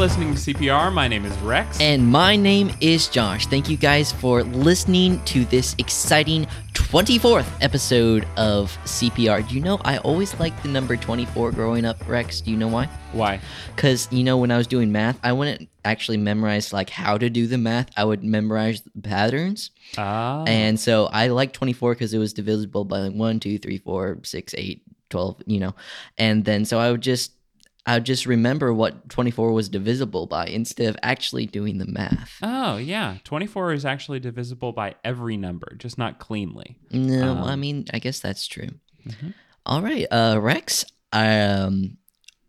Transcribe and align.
listening 0.00 0.34
to 0.34 0.40
CPR. 0.40 0.90
My 0.90 1.06
name 1.06 1.26
is 1.26 1.38
Rex. 1.40 1.78
And 1.78 2.08
my 2.08 2.34
name 2.34 2.70
is 2.80 3.06
Josh. 3.06 3.46
Thank 3.48 3.68
you 3.68 3.76
guys 3.76 4.10
for 4.10 4.42
listening 4.44 5.22
to 5.24 5.44
this 5.44 5.74
exciting 5.76 6.46
24th 6.72 7.46
episode 7.60 8.26
of 8.38 8.74
CPR. 8.86 9.46
Do 9.46 9.54
you 9.54 9.60
know 9.60 9.78
I 9.84 9.98
always 9.98 10.40
liked 10.40 10.62
the 10.62 10.70
number 10.70 10.96
24 10.96 11.52
growing 11.52 11.84
up, 11.84 11.98
Rex? 12.08 12.40
Do 12.40 12.50
you 12.50 12.56
know 12.56 12.68
why? 12.68 12.86
Why? 13.12 13.40
Because, 13.76 14.08
you 14.10 14.24
know, 14.24 14.38
when 14.38 14.50
I 14.50 14.56
was 14.56 14.66
doing 14.66 14.90
math, 14.90 15.18
I 15.22 15.34
wouldn't 15.34 15.68
actually 15.84 16.16
memorize 16.16 16.72
like 16.72 16.88
how 16.88 17.18
to 17.18 17.28
do 17.28 17.46
the 17.46 17.58
math. 17.58 17.90
I 17.94 18.04
would 18.04 18.24
memorize 18.24 18.80
the 18.80 19.02
patterns. 19.02 19.70
Ah. 19.98 20.44
And 20.46 20.80
so 20.80 21.10
I 21.12 21.26
like 21.26 21.52
24 21.52 21.92
because 21.92 22.14
it 22.14 22.18
was 22.18 22.32
divisible 22.32 22.86
by 22.86 23.00
like 23.00 23.12
1, 23.12 23.38
2, 23.38 23.58
3, 23.58 23.76
4, 23.76 24.20
6, 24.22 24.54
8, 24.56 24.82
12, 25.10 25.42
you 25.44 25.60
know. 25.60 25.74
And 26.16 26.42
then 26.46 26.64
so 26.64 26.78
I 26.78 26.90
would 26.90 27.02
just 27.02 27.32
I 27.86 27.94
would 27.94 28.04
just 28.04 28.26
remember 28.26 28.72
what 28.74 29.08
24 29.08 29.52
was 29.52 29.68
divisible 29.68 30.26
by 30.26 30.46
instead 30.46 30.88
of 30.90 30.96
actually 31.02 31.46
doing 31.46 31.78
the 31.78 31.86
math. 31.86 32.34
oh, 32.42 32.76
yeah. 32.76 33.16
24 33.24 33.72
is 33.72 33.84
actually 33.86 34.20
divisible 34.20 34.72
by 34.72 34.94
every 35.02 35.36
number, 35.36 35.74
just 35.78 35.96
not 35.98 36.18
cleanly. 36.18 36.76
No, 36.92 37.32
Um, 37.32 37.42
I 37.44 37.56
mean, 37.56 37.86
I 37.92 37.98
guess 37.98 38.20
that's 38.20 38.46
true. 38.46 38.68
Mhm. 39.06 39.32
All 39.66 39.80
right, 39.82 40.06
uh, 40.10 40.38
Rex, 40.40 40.84
um, 41.12 41.96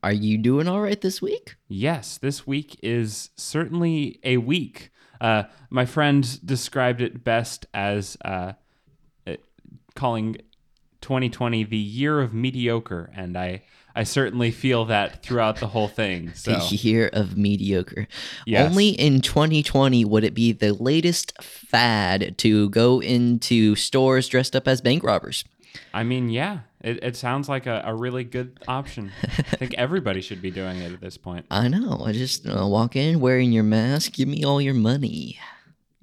are 0.04 0.12
you 0.14 0.38
doing 0.38 0.68
all 0.68 0.82
right 0.82 1.00
this 1.00 1.22
week? 1.22 1.56
Yes, 1.68 2.18
this 2.18 2.46
week 2.46 2.78
is 2.84 3.30
certainly 3.38 4.20
a 4.24 4.38
week. 4.38 4.92
Uh, 5.22 5.44
my 5.70 5.86
friend 5.86 6.40
described 6.46 7.02
it 7.02 7.24
best 7.24 7.68
as 7.74 8.18
uh, 8.26 8.54
uh, 9.28 9.36
calling 9.96 10.38
2020 11.02 11.64
the 11.64 11.78
year 11.78 12.20
of 12.22 12.34
mediocre, 12.34 13.12
and 13.16 13.38
I, 13.38 13.62
I 13.96 14.04
certainly 14.04 14.52
feel 14.52 14.86
that 14.86 15.22
throughout 15.24 15.58
the 15.58 15.68
whole 15.68 15.88
thing. 15.88 16.32
So, 16.42 16.54
The 16.54 16.76
year 16.76 17.10
of 17.14 17.38
mediocre. 17.38 18.08
yes. 18.46 18.70
Only 18.70 18.90
in 18.90 19.22
2020 19.22 20.06
would 20.06 20.24
it 20.24 20.34
be 20.34 20.52
the 20.54 20.74
latest 20.74 21.34
fad 21.44 22.38
to 22.40 22.70
go 22.70 23.02
into 23.02 23.76
stores 23.76 24.28
dressed 24.28 24.56
up 24.56 24.68
as 24.68 24.82
bank 24.82 25.04
robbers. 25.04 25.44
I 25.94 26.04
mean, 26.04 26.30
yeah, 26.30 26.60
it, 26.82 27.04
it 27.04 27.16
sounds 27.16 27.48
like 27.48 27.66
a, 27.68 27.82
a 27.86 27.94
really 27.96 28.24
good 28.24 28.60
option. 28.68 29.12
I 29.24 29.42
think 29.58 29.74
everybody 29.76 30.22
should 30.22 30.42
be 30.42 30.52
doing 30.52 30.80
it 30.80 30.92
at 30.94 31.02
this 31.02 31.18
point. 31.18 31.46
I 31.52 31.68
know. 31.68 32.02
I 32.06 32.12
just 32.12 32.48
uh, 32.48 32.66
walk 32.68 32.96
in 32.96 33.20
wearing 33.20 33.52
your 33.52 33.64
mask. 33.64 34.14
Give 34.14 34.28
me 34.28 34.44
all 34.44 34.62
your 34.62 34.74
money. 34.74 35.38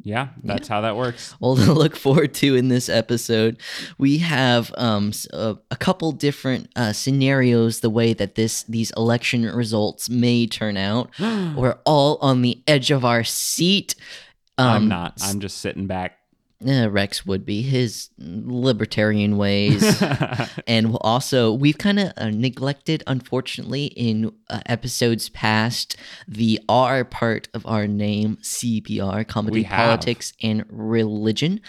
Yeah, 0.02 0.28
that's 0.44 0.68
how 0.68 0.82
that 0.82 0.96
works. 0.96 1.34
Well, 1.40 1.56
to 1.64 1.72
look 1.72 1.96
forward 1.96 2.34
to 2.34 2.54
in 2.54 2.68
this 2.68 2.88
episode, 2.88 3.58
we 3.98 4.18
have 4.18 4.72
um, 4.76 5.12
a 5.32 5.76
couple 5.78 6.12
different 6.12 6.70
uh, 6.76 6.92
scenarios. 6.92 7.80
The 7.80 7.90
way 7.90 8.12
that 8.14 8.34
this 8.34 8.62
these 8.64 8.90
election 8.96 9.44
results 9.44 10.08
may 10.08 10.46
turn 10.46 10.76
out, 10.76 11.10
we're 11.20 11.78
all 11.84 12.18
on 12.20 12.42
the 12.42 12.62
edge 12.66 12.90
of 12.90 13.04
our 13.04 13.24
seat. 13.24 13.94
Um, 14.56 14.68
I'm 14.68 14.88
not. 14.88 15.14
I'm 15.22 15.40
just 15.40 15.58
sitting 15.58 15.86
back. 15.86 16.17
Uh, 16.66 16.90
Rex 16.90 17.24
would 17.24 17.46
be 17.46 17.62
his 17.62 18.10
libertarian 18.18 19.36
ways. 19.36 20.02
and 20.66 20.88
we'll 20.88 20.98
also 20.98 21.52
we've 21.52 21.78
kind 21.78 22.00
of 22.00 22.12
uh, 22.16 22.30
neglected 22.30 23.02
unfortunately 23.06 23.86
in 23.86 24.32
uh, 24.50 24.60
episodes 24.66 25.28
past 25.28 25.96
the 26.26 26.60
r 26.68 27.04
part 27.04 27.48
of 27.54 27.64
our 27.66 27.86
name 27.86 28.38
cpr 28.42 29.26
comedy 29.26 29.64
politics 29.64 30.32
and 30.42 30.64
religion 30.68 31.60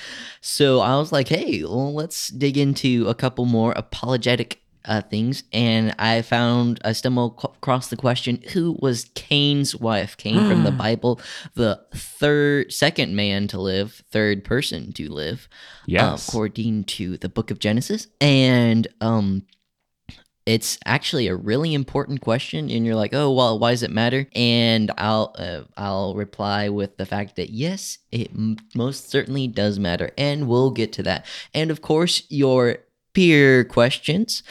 so 0.42 0.80
i 0.80 0.98
was 0.98 1.12
like 1.12 1.28
hey 1.28 1.64
well, 1.64 1.94
let's 1.94 2.30
dig 2.30 2.58
into 2.58 3.08
a 3.08 3.16
couple 3.16 3.46
more 3.46 3.74
apologetic 3.74 4.62
uh, 4.90 5.02
things 5.04 5.44
and 5.54 5.96
i 5.98 6.22
found 6.22 6.80
i 6.84 6.92
stumbled 6.92 7.40
across 7.44 7.88
the 7.88 7.96
question 7.96 8.42
who 8.54 8.78
was 8.82 9.06
cain's 9.16 9.76
wife 9.76 10.18
cain 10.18 10.50
from 10.50 10.64
the 10.64 10.72
bible 10.86 11.22
the 11.54 11.80
third 11.94 12.74
second 12.74 13.16
man 13.16 13.48
to 13.48 13.60
live 13.60 14.04
third 14.12 14.44
person 14.44 14.92
to 14.92 15.10
live 15.10 15.48
uh, 15.84 15.86
yes. 15.88 16.28
according 16.28 16.84
to 16.84 17.18
the 17.18 17.30
book 17.30 17.52
of 17.52 17.60
Genesis. 17.60 18.08
And 18.22 18.88
um 19.02 19.46
it's 20.46 20.80
actually 20.84 21.28
a 21.28 21.36
really 21.36 21.76
important 21.76 22.22
question 22.22 22.72
and 22.72 22.84
you're 22.84 22.96
like, 22.96 23.14
"Oh, 23.14 23.32
well, 23.32 23.60
why 23.60 23.70
does 23.70 23.84
it 23.84 23.92
matter?" 23.92 24.28
And 24.34 24.90
I'll 24.98 25.36
uh, 25.38 25.62
I'll 25.78 26.16
reply 26.16 26.70
with 26.70 26.98
the 26.98 27.06
fact 27.06 27.36
that 27.36 27.52
yes, 27.52 28.00
it 28.12 28.32
m- 28.32 28.58
most 28.74 29.12
certainly 29.12 29.48
does 29.48 29.78
matter 29.78 30.10
and 30.18 30.48
we'll 30.48 30.72
get 30.72 30.94
to 30.94 31.04
that. 31.04 31.28
And 31.54 31.70
of 31.70 31.84
course, 31.84 32.24
your 32.30 32.78
peer 33.14 33.64
questions. 33.64 34.44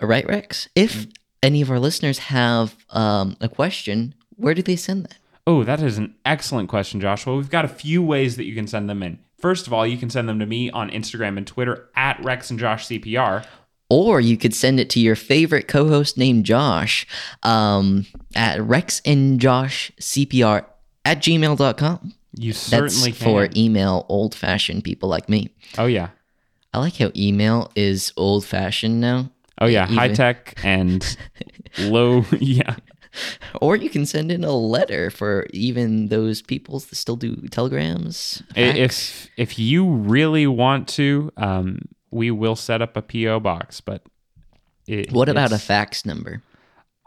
Right, 0.00 0.26
Rex? 0.26 0.68
If 0.74 1.06
any 1.42 1.60
of 1.62 1.70
our 1.70 1.78
listeners 1.78 2.18
have 2.18 2.76
um, 2.90 3.36
a 3.40 3.48
question, 3.48 4.14
where 4.36 4.54
do 4.54 4.62
they 4.62 4.76
send 4.76 5.04
that? 5.04 5.16
Oh, 5.46 5.62
that 5.62 5.82
is 5.82 5.98
an 5.98 6.14
excellent 6.24 6.68
question, 6.68 7.00
Joshua. 7.00 7.36
We've 7.36 7.50
got 7.50 7.64
a 7.64 7.68
few 7.68 8.02
ways 8.02 8.36
that 8.36 8.44
you 8.44 8.54
can 8.54 8.66
send 8.66 8.88
them 8.88 9.02
in. 9.02 9.18
First 9.38 9.66
of 9.66 9.72
all, 9.74 9.86
you 9.86 9.98
can 9.98 10.08
send 10.08 10.26
them 10.28 10.38
to 10.38 10.46
me 10.46 10.70
on 10.70 10.90
Instagram 10.90 11.36
and 11.36 11.46
Twitter 11.46 11.88
at 11.94 12.22
Rex 12.24 12.50
and 12.50 12.58
Josh 12.58 12.86
CPR. 12.86 13.44
Or 13.90 14.20
you 14.20 14.38
could 14.38 14.54
send 14.54 14.80
it 14.80 14.88
to 14.90 15.00
your 15.00 15.16
favorite 15.16 15.68
co 15.68 15.88
host 15.88 16.16
named 16.16 16.46
Josh 16.46 17.06
um, 17.42 18.06
at 18.34 18.62
Rex 18.62 19.02
and 19.04 19.38
Josh 19.38 19.92
CPR 20.00 20.64
at 21.04 21.18
gmail.com. 21.18 22.14
You 22.36 22.52
That's 22.52 22.58
certainly 22.58 23.12
can. 23.12 23.24
for 23.26 23.48
email 23.54 24.06
old 24.08 24.34
fashioned 24.34 24.82
people 24.82 25.10
like 25.10 25.28
me. 25.28 25.50
oh 25.76 25.86
yeah. 25.86 26.08
I 26.74 26.78
like 26.78 26.96
how 26.96 27.10
email 27.16 27.70
is 27.76 28.12
old 28.16 28.44
fashioned 28.44 29.00
now. 29.00 29.30
Oh 29.60 29.66
yeah. 29.66 29.84
Even- 29.84 29.96
High 29.96 30.12
tech 30.12 30.54
and 30.64 31.16
low. 31.78 32.24
Yeah. 32.38 32.76
Or 33.60 33.76
you 33.76 33.88
can 33.90 34.06
send 34.06 34.32
in 34.32 34.42
a 34.42 34.50
letter 34.52 35.08
for 35.08 35.46
even 35.50 36.08
those 36.08 36.42
people 36.42 36.80
that 36.80 36.94
still 36.96 37.14
do 37.14 37.36
telegrams. 37.48 38.42
Fax. 38.56 38.76
If 38.76 39.28
if 39.36 39.58
you 39.58 39.88
really 39.88 40.48
want 40.48 40.88
to, 40.88 41.30
um, 41.36 41.78
we 42.10 42.32
will 42.32 42.56
set 42.56 42.82
up 42.82 42.96
a 42.96 43.02
PO 43.02 43.38
box. 43.38 43.80
But 43.80 44.02
it, 44.88 45.12
what 45.12 45.28
about 45.28 45.52
a 45.52 45.58
fax 45.58 46.04
number? 46.04 46.42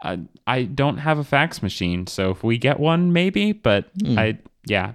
I, 0.02 0.20
I 0.46 0.62
don't 0.62 0.98
have 0.98 1.18
a 1.18 1.24
fax 1.24 1.62
machine, 1.62 2.06
so 2.06 2.30
if 2.30 2.42
we 2.42 2.56
get 2.56 2.80
one, 2.80 3.12
maybe. 3.12 3.52
But 3.52 3.90
Hmm. 4.00 4.18
I 4.18 4.38
yeah. 4.64 4.92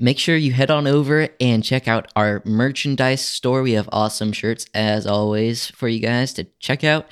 Make 0.00 0.18
sure 0.18 0.36
you 0.36 0.52
head 0.52 0.70
on 0.70 0.86
over 0.86 1.28
and 1.40 1.62
check 1.62 1.86
out 1.86 2.10
our 2.16 2.42
merchandise 2.44 3.20
store. 3.20 3.62
We 3.62 3.72
have 3.72 3.88
awesome 3.92 4.32
shirts, 4.32 4.66
as 4.74 5.06
always, 5.06 5.68
for 5.68 5.88
you 5.88 6.00
guys 6.00 6.32
to 6.34 6.44
check 6.58 6.82
out 6.82 7.06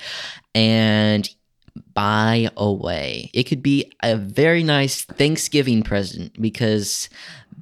and 0.53 1.29
buy 1.93 2.49
away. 2.57 3.29
It 3.33 3.43
could 3.43 3.61
be 3.61 3.91
a 4.01 4.15
very 4.17 4.63
nice 4.63 5.03
Thanksgiving 5.03 5.83
present 5.83 6.41
because 6.41 7.09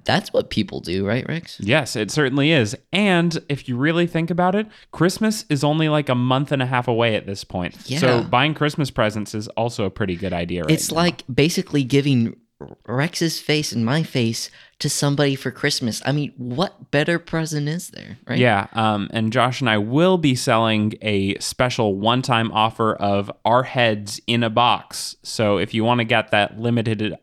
that's 0.05 0.31
what 0.31 0.49
people 0.49 0.79
do, 0.79 1.05
right, 1.05 1.27
Rex? 1.27 1.59
Yes, 1.59 1.97
it 1.97 2.09
certainly 2.09 2.51
is. 2.51 2.75
And 2.93 3.37
if 3.49 3.67
you 3.67 3.75
really 3.75 4.07
think 4.07 4.31
about 4.31 4.55
it, 4.55 4.67
Christmas 4.91 5.45
is 5.49 5.63
only 5.63 5.89
like 5.89 6.07
a 6.07 6.15
month 6.15 6.53
and 6.53 6.61
a 6.61 6.65
half 6.65 6.87
away 6.87 7.15
at 7.15 7.25
this 7.25 7.43
point. 7.43 7.75
Yeah. 7.85 7.99
So 7.99 8.23
buying 8.23 8.53
Christmas 8.53 8.89
presents 8.89 9.35
is 9.35 9.49
also 9.49 9.83
a 9.83 9.89
pretty 9.89 10.15
good 10.15 10.31
idea 10.31 10.63
right 10.63 10.71
it's 10.71 10.91
now. 10.91 10.97
like 10.97 11.23
basically 11.31 11.83
giving 11.83 12.37
Rex's 12.87 13.39
face 13.39 13.71
and 13.71 13.85
my 13.85 14.03
face 14.03 14.49
to 14.79 14.89
somebody 14.89 15.35
for 15.35 15.51
Christmas. 15.51 16.01
I 16.05 16.11
mean, 16.11 16.33
what 16.37 16.91
better 16.91 17.19
present 17.19 17.67
is 17.67 17.89
there, 17.89 18.17
right? 18.27 18.37
Yeah, 18.37 18.67
um, 18.73 19.09
and 19.11 19.31
Josh 19.31 19.61
and 19.61 19.69
I 19.69 19.77
will 19.77 20.17
be 20.17 20.35
selling 20.35 20.93
a 21.01 21.37
special 21.39 21.95
one-time 21.95 22.51
offer 22.51 22.95
of 22.95 23.31
our 23.45 23.63
heads 23.63 24.19
in 24.27 24.43
a 24.43 24.49
box. 24.49 25.15
So 25.23 25.57
if 25.57 25.73
you 25.73 25.83
want 25.83 25.99
to 25.99 26.05
get 26.05 26.31
that 26.31 26.59
limited, 26.59 27.15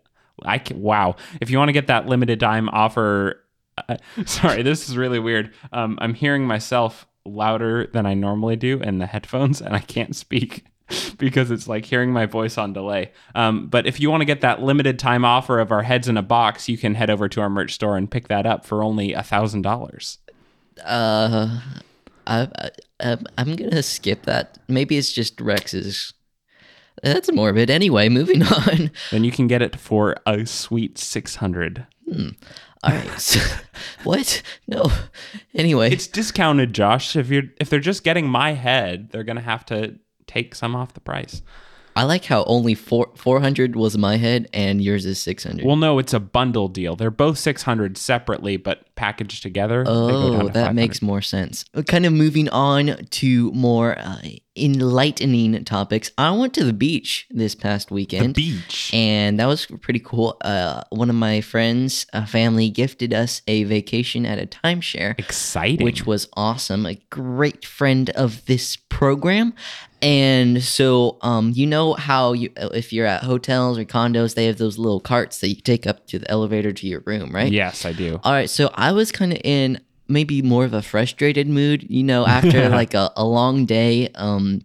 I 0.42 0.58
can, 0.58 0.80
wow, 0.80 1.16
if 1.40 1.50
you 1.50 1.58
want 1.58 1.68
to 1.68 1.74
get 1.74 1.88
that 1.88 2.06
limited 2.06 2.40
time 2.40 2.68
offer, 2.68 3.40
uh, 3.88 3.96
sorry, 4.26 4.62
this 4.62 4.88
is 4.88 4.96
really 4.96 5.18
weird. 5.18 5.52
Um, 5.72 5.98
I'm 6.00 6.14
hearing 6.14 6.46
myself 6.46 7.06
louder 7.24 7.88
than 7.92 8.06
I 8.06 8.14
normally 8.14 8.56
do 8.56 8.80
in 8.80 8.98
the 8.98 9.06
headphones, 9.06 9.60
and 9.60 9.74
I 9.74 9.80
can't 9.80 10.14
speak. 10.14 10.64
Because 11.18 11.50
it's 11.50 11.68
like 11.68 11.84
hearing 11.86 12.12
my 12.12 12.26
voice 12.26 12.58
on 12.58 12.72
delay. 12.72 13.12
Um, 13.34 13.68
but 13.68 13.86
if 13.86 14.00
you 14.00 14.10
want 14.10 14.20
to 14.22 14.24
get 14.26 14.40
that 14.42 14.60
limited 14.62 14.98
time 14.98 15.24
offer 15.24 15.58
of 15.60 15.70
our 15.72 15.82
heads 15.82 16.08
in 16.08 16.16
a 16.16 16.22
box, 16.22 16.68
you 16.68 16.76
can 16.76 16.94
head 16.96 17.08
over 17.08 17.28
to 17.28 17.40
our 17.40 17.48
merch 17.48 17.72
store 17.72 17.96
and 17.96 18.10
pick 18.10 18.28
that 18.28 18.44
up 18.46 18.66
for 18.66 18.82
only 18.82 19.12
a 19.12 19.22
thousand 19.22 19.62
dollars. 19.62 20.18
Uh, 20.84 21.60
I, 22.26 22.48
I, 22.58 22.70
I'm- 23.00 23.24
I'm 23.38 23.54
gonna 23.56 23.82
skip 23.82 24.24
that. 24.24 24.58
Maybe 24.68 24.96
it's 24.98 25.12
just 25.12 25.40
Rex's. 25.40 26.12
That's 27.02 27.30
morbid. 27.32 27.70
Anyway, 27.70 28.08
moving 28.08 28.42
on. 28.46 28.90
then 29.10 29.24
you 29.24 29.30
can 29.30 29.46
get 29.46 29.62
it 29.62 29.76
for 29.76 30.16
a 30.26 30.44
sweet 30.46 30.98
600 30.98 31.86
All 32.12 32.90
right. 32.90 33.10
So, 33.20 33.40
what? 34.04 34.42
No. 34.66 34.84
Anyway, 35.54 35.90
it's 35.92 36.06
discounted 36.06 36.74
josh 36.74 37.14
if 37.16 37.30
you're 37.30 37.44
if 37.60 37.70
they're 37.70 37.80
just 37.80 38.04
getting 38.04 38.26
my 38.28 38.52
head 38.52 39.10
they're 39.10 39.24
gonna 39.24 39.40
have 39.40 39.64
to 39.66 39.98
take 40.26 40.54
some 40.54 40.74
off 40.76 40.94
the 40.94 41.00
price 41.00 41.42
I 41.96 42.02
like 42.02 42.24
how 42.24 42.42
only 42.48 42.74
four 42.74 43.12
four 43.14 43.38
hundred 43.40 43.76
was 43.76 43.96
my 43.96 44.16
head 44.16 44.48
and 44.52 44.82
yours 44.82 45.06
is 45.06 45.20
six 45.20 45.44
hundred. 45.44 45.64
well 45.64 45.76
no 45.76 46.00
it's 46.00 46.12
a 46.12 46.18
bundle 46.18 46.66
deal 46.66 46.96
they're 46.96 47.12
both 47.12 47.38
600 47.38 47.96
separately 47.96 48.56
but 48.56 48.92
packaged 48.96 49.42
together 49.44 49.84
they 49.84 49.90
go 49.92 50.32
down 50.32 50.42
Oh, 50.42 50.46
to 50.48 50.52
that 50.54 50.74
makes 50.74 51.00
more 51.02 51.20
sense. 51.22 51.64
Uh, 51.74 51.82
Kind 51.82 52.04
of 52.06 52.12
moving 52.12 52.48
on 52.48 52.96
to 53.10 53.50
more 53.52 53.96
uh, 53.98 54.18
enlightening 54.56 55.64
topics, 55.64 56.10
I 56.18 56.30
went 56.32 56.54
to 56.54 56.64
the 56.64 56.72
beach 56.72 57.26
this 57.30 57.54
past 57.54 57.88
The 57.88 57.94
weekend. 57.94 58.34
beach. 58.34 58.90
and 58.92 59.38
that 59.40 59.46
was 59.46 59.66
pretty 59.66 60.00
cool. 60.00 60.36
Uh, 60.40 60.82
one 60.90 61.10
of 61.10 61.16
my 61.16 61.40
friends' 61.40 62.06
uh, 62.12 62.26
family 62.26 62.70
gifted 62.70 63.12
us 63.14 63.42
a 63.46 63.64
vacation 63.64 64.26
at 64.26 64.38
a 64.38 64.46
timeshare, 64.46 65.18
Exciting. 65.18 65.84
which 65.84 66.06
was 66.06 66.28
awesome. 66.34 66.86
A 66.86 66.94
great 67.10 67.64
friend 67.64 68.10
of 68.10 68.44
this 68.46 68.76
program. 68.76 69.54
And 70.04 70.62
so, 70.62 71.16
um, 71.22 71.52
you 71.54 71.66
know 71.66 71.94
how 71.94 72.34
you, 72.34 72.50
if 72.56 72.92
you're 72.92 73.06
at 73.06 73.22
hotels 73.22 73.78
or 73.78 73.86
condos, 73.86 74.34
they 74.34 74.44
have 74.44 74.58
those 74.58 74.76
little 74.78 75.00
carts 75.00 75.40
that 75.40 75.48
you 75.48 75.54
take 75.56 75.86
up 75.86 76.06
to 76.08 76.18
the 76.18 76.30
elevator 76.30 76.72
to 76.72 76.86
your 76.86 77.00
room, 77.06 77.34
right? 77.34 77.50
Yes, 77.50 77.86
I 77.86 77.94
do. 77.94 78.20
All 78.22 78.32
right, 78.32 78.50
so 78.50 78.70
I 78.74 78.92
was 78.92 79.10
kind 79.10 79.32
of 79.32 79.40
in 79.42 79.80
maybe 80.06 80.42
more 80.42 80.66
of 80.66 80.74
a 80.74 80.82
frustrated 80.82 81.48
mood, 81.48 81.86
you 81.88 82.02
know, 82.02 82.26
after 82.26 82.68
like 82.80 82.92
a, 82.92 83.10
a 83.16 83.24
long 83.24 83.64
day 83.64 84.08
um 84.14 84.60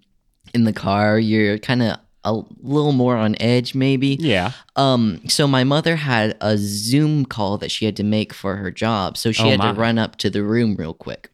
in 0.53 0.65
the 0.65 0.73
car, 0.73 1.17
you're 1.17 1.57
kind 1.57 1.83
of 1.83 1.97
a 2.25 2.33
little 2.61 2.91
more 2.91 3.15
on 3.15 3.41
edge 3.41 3.73
maybe. 3.73 4.17
Yeah. 4.19 4.51
Um 4.75 5.21
so 5.29 5.47
my 5.47 5.63
mother 5.63 5.95
had 5.95 6.35
a 6.41 6.57
Zoom 6.57 7.23
call 7.25 7.57
that 7.59 7.71
she 7.71 7.85
had 7.85 7.95
to 7.95 8.03
make 8.03 8.33
for 8.33 8.57
her 8.57 8.71
job, 8.71 9.15
so 9.15 9.31
she 9.31 9.43
Oh, 9.43 9.49
had 9.51 9.59
my. 9.59 9.71
to 9.71 9.79
run 9.79 9.97
up 9.97 10.17
to 10.17 10.29
the 10.29 10.43
room 10.43 10.75
real 10.75 10.93
quick. 10.93 11.31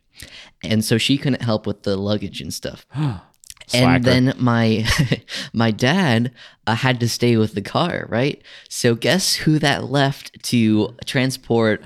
And 0.63 0.85
so 0.85 0.99
she 0.99 1.17
couldn't 1.17 1.41
help 1.41 1.65
with 1.65 1.81
the 1.83 1.97
luggage 1.97 2.39
and 2.39 2.53
stuff. 2.53 2.85
Slacker. 3.67 3.85
And 3.85 4.05
then 4.05 4.33
my 4.37 4.85
my 5.53 5.71
dad 5.71 6.31
uh, 6.67 6.75
had 6.75 6.99
to 6.99 7.09
stay 7.09 7.37
with 7.37 7.53
the 7.55 7.61
car, 7.61 8.05
right? 8.09 8.41
So 8.69 8.95
guess 8.95 9.35
who 9.35 9.59
that 9.59 9.85
left 9.85 10.41
to 10.43 10.95
transport 11.05 11.81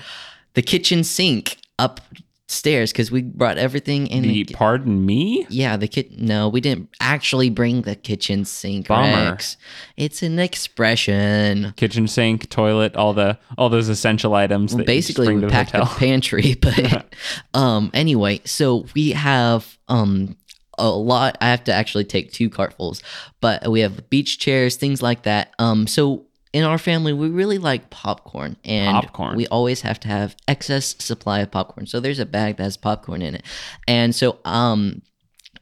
the 0.54 0.62
kitchen 0.62 1.04
sink 1.04 1.58
upstairs 1.78 2.92
because 2.92 3.12
we 3.12 3.22
brought 3.22 3.58
everything 3.58 4.08
in. 4.08 4.24
the 4.24 4.44
the, 4.44 4.54
pardon 4.54 5.06
me? 5.06 5.46
yeah, 5.50 5.78
the 5.78 5.88
kit. 5.88 6.20
No, 6.20 6.50
we 6.50 6.60
didn't 6.62 6.90
actually 7.00 7.50
bring 7.50 7.84
the 7.84 7.96
kitchen 7.96 8.44
sink. 8.46 8.88
Bummer. 8.88 9.32
Rex. 9.32 9.56
It's 9.96 10.22
an 10.24 10.40
expression. 10.40 11.74
Kitchen 11.78 12.08
sink, 12.08 12.50
toilet, 12.50 12.96
all 12.96 13.14
the 13.14 13.38
all 13.58 13.70
those 13.70 13.90
essential 13.90 14.34
items 14.34 14.76
that 14.76 14.86
basically 14.86 15.28
you 15.28 15.36
we 15.36 15.40
bring 15.42 15.52
packed 15.52 15.72
to 15.72 15.78
the 15.78 15.86
hotel. 15.86 16.00
pantry 16.00 16.56
but 16.62 17.06
um 17.54 17.92
anyway 17.94 18.42
so 18.46 18.86
we 18.96 19.12
have 19.12 19.78
um 19.88 20.36
a 20.80 20.90
lot. 20.90 21.38
I 21.42 21.50
have 21.50 21.64
to 21.66 21.74
actually 21.74 22.06
take 22.06 22.32
two 22.32 22.50
cartfuls 22.50 23.02
but 23.42 23.70
we 23.70 23.82
have 23.82 24.10
beach 24.10 24.40
chairs 24.40 24.76
things 24.76 25.02
like 25.02 25.24
that. 25.24 25.54
Um 25.60 25.86
so 25.88 26.26
in 26.52 26.64
our 26.64 26.78
family 26.80 27.14
we 27.14 27.30
really 27.30 27.58
like 27.60 27.90
popcorn 27.92 28.56
and 28.66 28.96
Popcorn. 28.96 29.38
we 29.38 29.46
always 29.48 29.82
have 29.82 30.00
to 30.00 30.08
have 30.08 30.36
excess 30.48 30.96
supply 31.00 31.40
of 31.42 31.52
popcorn. 31.52 31.86
So 31.86 32.00
there's 32.00 32.20
a 32.20 32.26
bag 32.26 32.58
that 32.58 32.64
has 32.64 32.78
popcorn 32.78 33.22
in 33.22 33.36
it. 33.36 33.44
And 33.88 34.16
so 34.16 34.40
um 34.46 35.02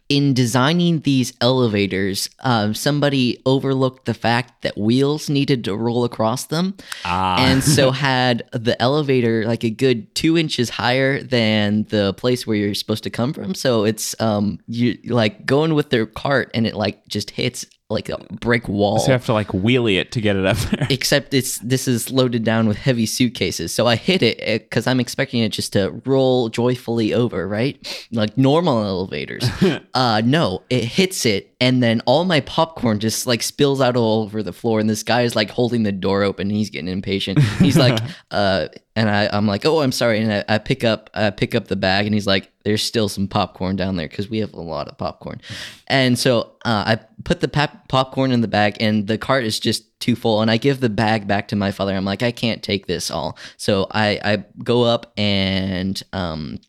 in 0.09 0.33
designing 0.33 1.01
these 1.01 1.33
elevators, 1.41 2.29
um, 2.39 2.73
somebody 2.73 3.41
overlooked 3.45 4.05
the 4.05 4.13
fact 4.13 4.61
that 4.61 4.77
wheels 4.77 5.29
needed 5.29 5.65
to 5.65 5.75
roll 5.75 6.05
across 6.05 6.45
them 6.45 6.75
ah. 7.03 7.37
and 7.39 7.63
so 7.63 7.91
had 8.07 8.43
the 8.53 8.81
elevator 8.81 9.45
like 9.45 9.63
a 9.63 9.69
good 9.69 10.13
two 10.15 10.37
inches 10.37 10.69
higher 10.69 11.21
than 11.21 11.83
the 11.89 12.13
place 12.13 12.47
where 12.47 12.55
you're 12.55 12.73
supposed 12.73 13.03
to 13.03 13.09
come 13.09 13.33
from. 13.33 13.53
So 13.53 13.83
it's 13.83 14.19
um 14.21 14.59
you 14.67 14.97
like 15.05 15.45
going 15.45 15.73
with 15.73 15.89
their 15.89 16.05
cart 16.05 16.51
and 16.53 16.65
it 16.65 16.75
like 16.75 17.05
just 17.07 17.31
hits 17.31 17.65
like 17.89 18.09
a 18.09 18.17
brick 18.41 18.67
wall. 18.67 18.99
so 18.99 19.07
you 19.07 19.11
have 19.13 19.25
to 19.25 19.33
like 19.33 19.47
wheelie 19.49 19.97
it 19.97 20.11
to 20.11 20.19
get 20.19 20.35
it 20.35 20.45
up 20.45 20.57
there. 20.57 20.87
Except 20.89 21.33
it's 21.33 21.57
this 21.59 21.87
is 21.87 22.11
loaded 22.11 22.43
down 22.43 22.67
with 22.67 22.77
heavy 22.77 23.05
suitcases. 23.05 23.73
So 23.73 23.87
I 23.87 23.95
hit 23.95 24.21
it 24.21 24.37
because 24.63 24.87
I'm 24.87 24.99
expecting 24.99 25.41
it 25.41 25.49
just 25.49 25.73
to 25.73 26.01
roll 26.05 26.49
joyfully 26.49 27.13
over, 27.13 27.47
right? 27.47 28.07
Like 28.11 28.37
normal 28.37 28.83
elevators. 28.83 29.45
uh 29.93 30.21
no, 30.25 30.63
it 30.69 30.83
hits 30.83 31.25
it 31.25 31.55
and 31.59 31.81
then 31.81 32.01
all 32.05 32.23
my 32.23 32.39
popcorn 32.41 32.99
just 32.99 33.25
like 33.25 33.41
spills 33.41 33.81
out 33.81 33.95
all 33.95 34.23
over 34.23 34.43
the 34.43 34.53
floor 34.53 34.79
and 34.79 34.89
this 34.89 35.03
guy 35.03 35.23
is 35.23 35.35
like 35.35 35.49
holding 35.49 35.83
the 35.83 35.91
door 35.91 36.23
open 36.23 36.49
he's 36.49 36.69
getting 36.69 36.87
impatient. 36.87 37.39
He's 37.59 37.77
like 37.77 37.99
uh 38.31 38.67
and 38.95 39.09
I, 39.09 39.29
i'm 39.31 39.47
like 39.47 39.65
oh 39.65 39.81
i'm 39.81 39.91
sorry 39.91 40.19
and 40.21 40.31
I, 40.31 40.55
I 40.55 40.57
pick 40.57 40.83
up 40.83 41.09
i 41.13 41.29
pick 41.29 41.55
up 41.55 41.67
the 41.67 41.75
bag 41.75 42.05
and 42.05 42.13
he's 42.13 42.27
like 42.27 42.51
there's 42.63 42.83
still 42.83 43.09
some 43.09 43.27
popcorn 43.27 43.75
down 43.75 43.95
there 43.95 44.07
because 44.07 44.29
we 44.29 44.39
have 44.39 44.53
a 44.53 44.61
lot 44.61 44.87
of 44.87 44.97
popcorn. 44.97 45.41
And 45.87 46.19
so 46.19 46.55
uh, 46.65 46.83
i 46.85 46.99
put 47.23 47.39
the 47.39 47.47
pap- 47.47 47.87
popcorn 47.87 48.31
in 48.31 48.41
the 48.41 48.47
bag 48.47 48.77
and 48.79 49.07
the 49.07 49.17
cart 49.17 49.43
is 49.43 49.59
just 49.59 49.99
too 49.99 50.15
full 50.15 50.41
and 50.41 50.51
i 50.51 50.57
give 50.57 50.79
the 50.79 50.89
bag 50.89 51.27
back 51.27 51.47
to 51.47 51.55
my 51.55 51.71
father. 51.71 51.95
I'm 51.95 52.05
like 52.05 52.23
i 52.23 52.31
can't 52.31 52.61
take 52.61 52.85
this 52.85 53.09
all. 53.09 53.37
So 53.57 53.87
i 53.91 54.19
i 54.23 54.43
go 54.63 54.83
up 54.83 55.13
and 55.17 56.01
um 56.13 56.59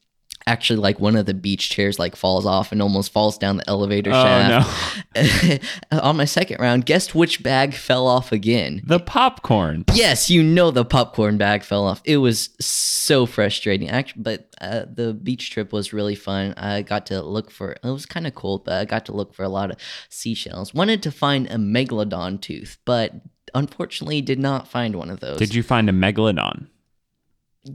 actually 0.48 0.80
like 0.80 0.98
one 0.98 1.14
of 1.14 1.26
the 1.26 1.34
beach 1.34 1.68
chairs 1.70 1.98
like 1.98 2.16
falls 2.16 2.46
off 2.46 2.72
and 2.72 2.80
almost 2.80 3.12
falls 3.12 3.36
down 3.36 3.58
the 3.58 3.68
elevator 3.68 4.10
Oh 4.10 4.22
shaft 4.24 5.62
no. 5.92 5.98
on 6.00 6.16
my 6.16 6.24
second 6.24 6.58
round, 6.60 6.86
guess 6.86 7.14
which 7.14 7.42
bag 7.42 7.74
fell 7.74 8.06
off 8.06 8.32
again? 8.32 8.82
The 8.84 8.98
popcorn. 8.98 9.84
Yes, 9.92 10.30
you 10.30 10.42
know 10.42 10.70
the 10.70 10.84
popcorn 10.84 11.36
bag 11.38 11.62
fell 11.62 11.84
off. 11.84 12.00
It 12.04 12.16
was 12.16 12.50
so 12.60 13.26
frustrating. 13.26 13.90
Actually, 13.90 14.22
but 14.22 14.54
uh, 14.60 14.86
the 14.92 15.12
beach 15.14 15.50
trip 15.50 15.72
was 15.72 15.92
really 15.92 16.14
fun. 16.14 16.54
I 16.56 16.82
got 16.82 17.06
to 17.06 17.22
look 17.22 17.50
for. 17.50 17.72
It 17.72 17.80
was 17.84 18.06
kind 18.06 18.26
of 18.26 18.34
cold, 18.34 18.64
but 18.64 18.74
I 18.74 18.84
got 18.84 19.06
to 19.06 19.12
look 19.12 19.34
for 19.34 19.42
a 19.42 19.48
lot 19.48 19.70
of 19.70 19.76
seashells. 20.08 20.72
Wanted 20.72 21.02
to 21.02 21.10
find 21.10 21.46
a 21.46 21.56
megalodon 21.56 22.40
tooth, 22.40 22.78
but 22.84 23.12
unfortunately 23.54 24.20
did 24.20 24.38
not 24.38 24.68
find 24.68 24.96
one 24.96 25.10
of 25.10 25.20
those. 25.20 25.38
Did 25.38 25.54
you 25.54 25.62
find 25.62 25.88
a 25.88 25.92
megalodon? 25.92 26.68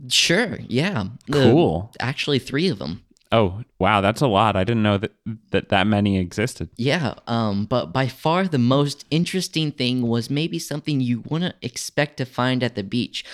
Sure. 0.10 0.60
Yeah. 0.68 1.06
The- 1.28 1.34
Cool. 1.44 1.92
actually, 2.00 2.40
three 2.40 2.68
of 2.70 2.80
them. 2.80 3.04
Oh, 3.32 3.64
wow, 3.80 4.00
that's 4.02 4.22
a 4.22 4.28
lot. 4.28 4.56
I 4.56 4.64
didn't 4.64 4.84
know 4.84 5.00
that 5.00 5.12
that, 5.50 5.70
that 5.70 5.88
many 5.88 6.20
existed. 6.20 6.70
Yeah, 6.78 7.16
um, 7.26 7.66
but 7.66 7.92
by 7.92 8.08
far 8.08 8.48
the 8.48 8.60
most 8.60 9.06
interesting 9.10 9.72
thing 9.72 10.08
was 10.08 10.30
maybe 10.30 10.60
something 10.60 11.02
you 11.02 11.24
wouldn't 11.28 11.56
expect 11.64 12.18
to 12.18 12.26
find 12.26 12.62
at 12.62 12.76
the 12.76 12.84
beach. 12.84 13.26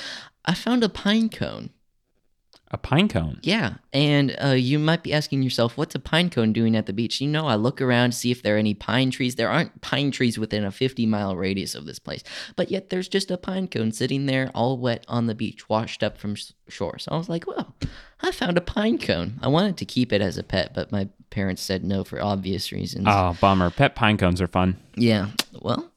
I 0.46 0.54
found 0.54 0.86
a 0.86 0.90
pine 0.90 1.28
cone. 1.28 1.72
A 2.72 2.78
pine 2.78 3.08
cone. 3.08 3.40
Yeah, 3.42 3.76
and 3.94 4.36
uh, 4.44 4.50
you 4.50 4.78
might 4.78 5.02
be 5.02 5.12
asking 5.12 5.42
yourself, 5.42 5.76
what's 5.76 5.96
a 5.96 6.00
pine 6.00 6.30
cone 6.30 6.54
doing 6.54 6.76
at 6.76 6.86
the 6.86 6.94
beach? 6.94 7.20
You 7.20 7.28
know, 7.28 7.48
I 7.48 7.56
look 7.56 7.82
around 7.82 8.12
see 8.12 8.30
if 8.30 8.44
there 8.44 8.56
are 8.56 8.60
any 8.60 8.76
pine 8.76 9.10
trees. 9.10 9.36
There 9.36 9.50
aren't 9.50 9.82
pine 9.82 10.12
trees 10.12 10.38
within 10.38 10.64
a 10.64 10.72
50 10.72 11.06
mile 11.08 11.36
radius 11.36 11.74
of 11.74 11.86
this 11.88 11.98
place, 11.98 12.24
but 12.56 12.70
yet 12.70 12.90
there's 12.90 13.08
just 13.08 13.32
a 13.32 13.38
pine 13.38 13.68
cone 13.68 13.92
sitting 13.92 14.28
there 14.28 14.52
all 14.54 14.78
wet 14.78 15.04
on 15.08 15.26
the 15.26 15.34
beach, 15.34 15.68
washed 15.68 16.04
up 16.04 16.18
from 16.18 16.36
shore. 16.68 17.00
So 17.00 17.12
I 17.12 17.18
was 17.18 17.28
like, 17.28 17.48
well, 17.48 17.74
I 18.22 18.32
found 18.32 18.58
a 18.58 18.62
pine 18.62 19.00
cone. 19.00 19.40
I 19.42 19.48
wanted 19.48 19.78
to 19.78 19.86
keep 19.86 20.14
it 20.14 20.22
as 20.22 20.38
a 20.38 20.44
pet, 20.44 20.74
but 20.76 20.92
my 20.92 21.10
parents 21.32 21.62
said 21.62 21.84
no 21.84 22.04
for 22.04 22.22
obvious 22.22 22.72
reasons. 22.72 23.06
Oh, 23.08 23.36
bummer. 23.42 23.72
Pet 23.72 23.96
pine 23.96 24.18
cones 24.18 24.42
are 24.42 24.48
fun. 24.48 24.78
Yeah. 24.96 25.30
Well, 25.60 25.89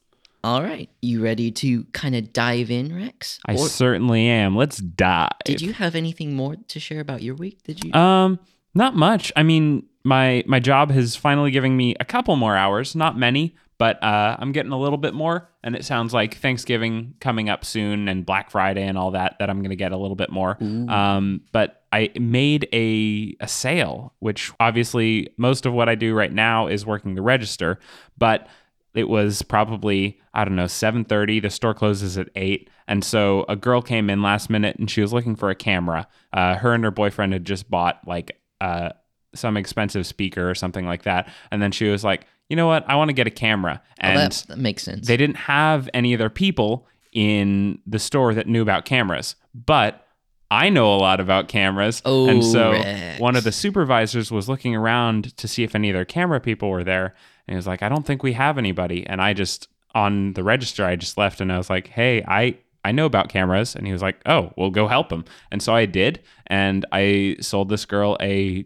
all 0.44 0.62
right. 0.62 0.88
You 1.00 1.22
ready 1.22 1.50
to 1.52 1.84
kind 1.92 2.14
of 2.16 2.32
dive 2.32 2.70
in, 2.70 2.94
Rex? 2.94 3.38
I 3.46 3.54
Or 3.54 3.68
certainly 3.68 4.26
am. 4.26 4.56
Let's 4.56 4.78
dive. 4.78 5.30
did 5.44 5.60
you 5.60 5.72
have 5.72 5.94
anything 5.94 6.34
more 6.34 6.56
to 6.68 6.80
share 6.80 7.00
about 7.00 7.22
your 7.22 7.34
week? 7.34 7.62
Did 7.64 7.84
you? 7.84 7.92
Um, 7.92 8.38
not 8.74 8.96
much. 8.96 9.32
I 9.36 9.42
mean, 9.42 9.86
my 10.04 10.42
my 10.46 10.58
job 10.58 10.90
has 10.90 11.14
finally 11.16 11.50
given 11.50 11.76
me 11.76 11.94
a 12.00 12.04
couple 12.04 12.34
more 12.36 12.56
hours, 12.56 12.96
not 12.96 13.16
many, 13.16 13.54
but 13.78 14.02
uh, 14.02 14.36
I'm 14.38 14.50
getting 14.52 14.72
a 14.72 14.78
little 14.78 14.98
bit 14.98 15.14
more. 15.14 15.48
And 15.62 15.76
it 15.76 15.84
sounds 15.84 16.12
like 16.12 16.38
Thanksgiving 16.38 17.14
coming 17.20 17.48
up 17.48 17.64
soon 17.64 18.08
and 18.08 18.26
Black 18.26 18.50
Friday 18.50 18.82
and 18.84 18.98
all 18.98 19.12
that 19.12 19.36
that 19.38 19.48
I'm 19.48 19.58
going 19.58 19.70
to 19.70 19.76
get 19.76 19.92
a 19.92 19.96
little 19.96 20.16
bit 20.16 20.30
more. 20.30 20.56
Um, 20.62 21.42
but 21.52 21.84
I 21.92 22.10
made 22.18 22.68
a 22.72 23.36
a 23.40 23.46
sale, 23.46 24.14
which 24.18 24.50
obviously 24.58 25.28
most 25.36 25.66
of 25.66 25.72
what 25.72 25.88
I 25.88 25.94
do 25.94 26.14
right 26.14 26.32
now 26.32 26.66
is 26.66 26.84
working 26.84 27.14
the 27.14 27.22
register, 27.22 27.78
but 28.18 28.48
it 28.94 29.08
was 29.08 29.42
probably 29.42 30.18
I 30.34 30.44
don't 30.44 30.56
know 30.56 30.64
7:30. 30.66 31.40
The 31.42 31.50
store 31.50 31.74
closes 31.74 32.16
at 32.18 32.28
eight, 32.36 32.70
and 32.88 33.04
so 33.04 33.44
a 33.48 33.56
girl 33.56 33.82
came 33.82 34.08
in 34.10 34.22
last 34.22 34.48
minute 34.50 34.76
and 34.78 34.90
she 34.90 35.00
was 35.00 35.12
looking 35.12 35.36
for 35.36 35.50
a 35.50 35.54
camera. 35.54 36.06
Uh, 36.32 36.54
her 36.56 36.72
and 36.74 36.82
her 36.84 36.90
boyfriend 36.90 37.32
had 37.32 37.44
just 37.44 37.70
bought 37.70 38.00
like 38.06 38.40
uh, 38.60 38.90
some 39.34 39.56
expensive 39.56 40.06
speaker 40.06 40.48
or 40.48 40.54
something 40.54 40.86
like 40.86 41.02
that, 41.02 41.28
and 41.50 41.60
then 41.62 41.72
she 41.72 41.88
was 41.88 42.02
like, 42.04 42.26
you 42.48 42.56
know 42.56 42.66
what, 42.66 42.88
I 42.88 42.96
want 42.96 43.08
to 43.08 43.14
get 43.14 43.26
a 43.26 43.30
camera, 43.30 43.80
Oh, 43.84 43.94
and 44.00 44.18
that, 44.18 44.44
that 44.48 44.58
makes 44.58 44.82
sense. 44.82 45.06
they 45.06 45.16
didn't 45.16 45.36
have 45.36 45.88
any 45.94 46.14
other 46.14 46.28
people 46.30 46.86
in 47.12 47.78
the 47.86 47.98
store 47.98 48.34
that 48.34 48.46
knew 48.46 48.62
about 48.62 48.84
cameras, 48.84 49.36
but 49.54 50.06
I 50.50 50.68
know 50.68 50.94
a 50.94 50.96
lot 50.98 51.18
about 51.20 51.48
cameras. 51.48 52.02
Oh, 52.04 52.28
and 52.28 52.44
so 52.44 52.72
Rex. 52.72 53.20
one 53.20 53.36
of 53.36 53.44
the 53.44 53.52
supervisors 53.52 54.30
was 54.30 54.48
looking 54.50 54.74
around 54.76 55.34
to 55.38 55.48
see 55.48 55.62
if 55.62 55.74
any 55.74 55.88
of 55.88 55.94
their 55.94 56.04
camera 56.04 56.40
people 56.40 56.68
were 56.68 56.84
there. 56.84 57.14
And 57.46 57.54
he 57.54 57.56
was 57.56 57.66
like, 57.66 57.82
I 57.82 57.88
don't 57.88 58.04
think 58.06 58.22
we 58.22 58.34
have 58.34 58.58
anybody. 58.58 59.06
And 59.06 59.22
I 59.22 59.32
just, 59.32 59.68
on 59.94 60.32
the 60.34 60.42
register, 60.42 60.84
I 60.84 60.96
just 60.96 61.16
left 61.18 61.40
and 61.40 61.52
I 61.52 61.56
was 61.58 61.68
like, 61.70 61.88
hey, 61.88 62.22
I, 62.26 62.56
I 62.84 62.92
know 62.92 63.06
about 63.06 63.28
cameras. 63.28 63.74
And 63.76 63.86
he 63.86 63.92
was 63.92 64.02
like, 64.02 64.20
oh, 64.26 64.52
well, 64.56 64.70
go 64.70 64.88
help 64.88 65.12
him. 65.12 65.24
And 65.50 65.62
so 65.62 65.74
I 65.74 65.86
did. 65.86 66.20
And 66.46 66.84
I 66.92 67.36
sold 67.40 67.68
this 67.68 67.84
girl 67.84 68.16
a 68.20 68.64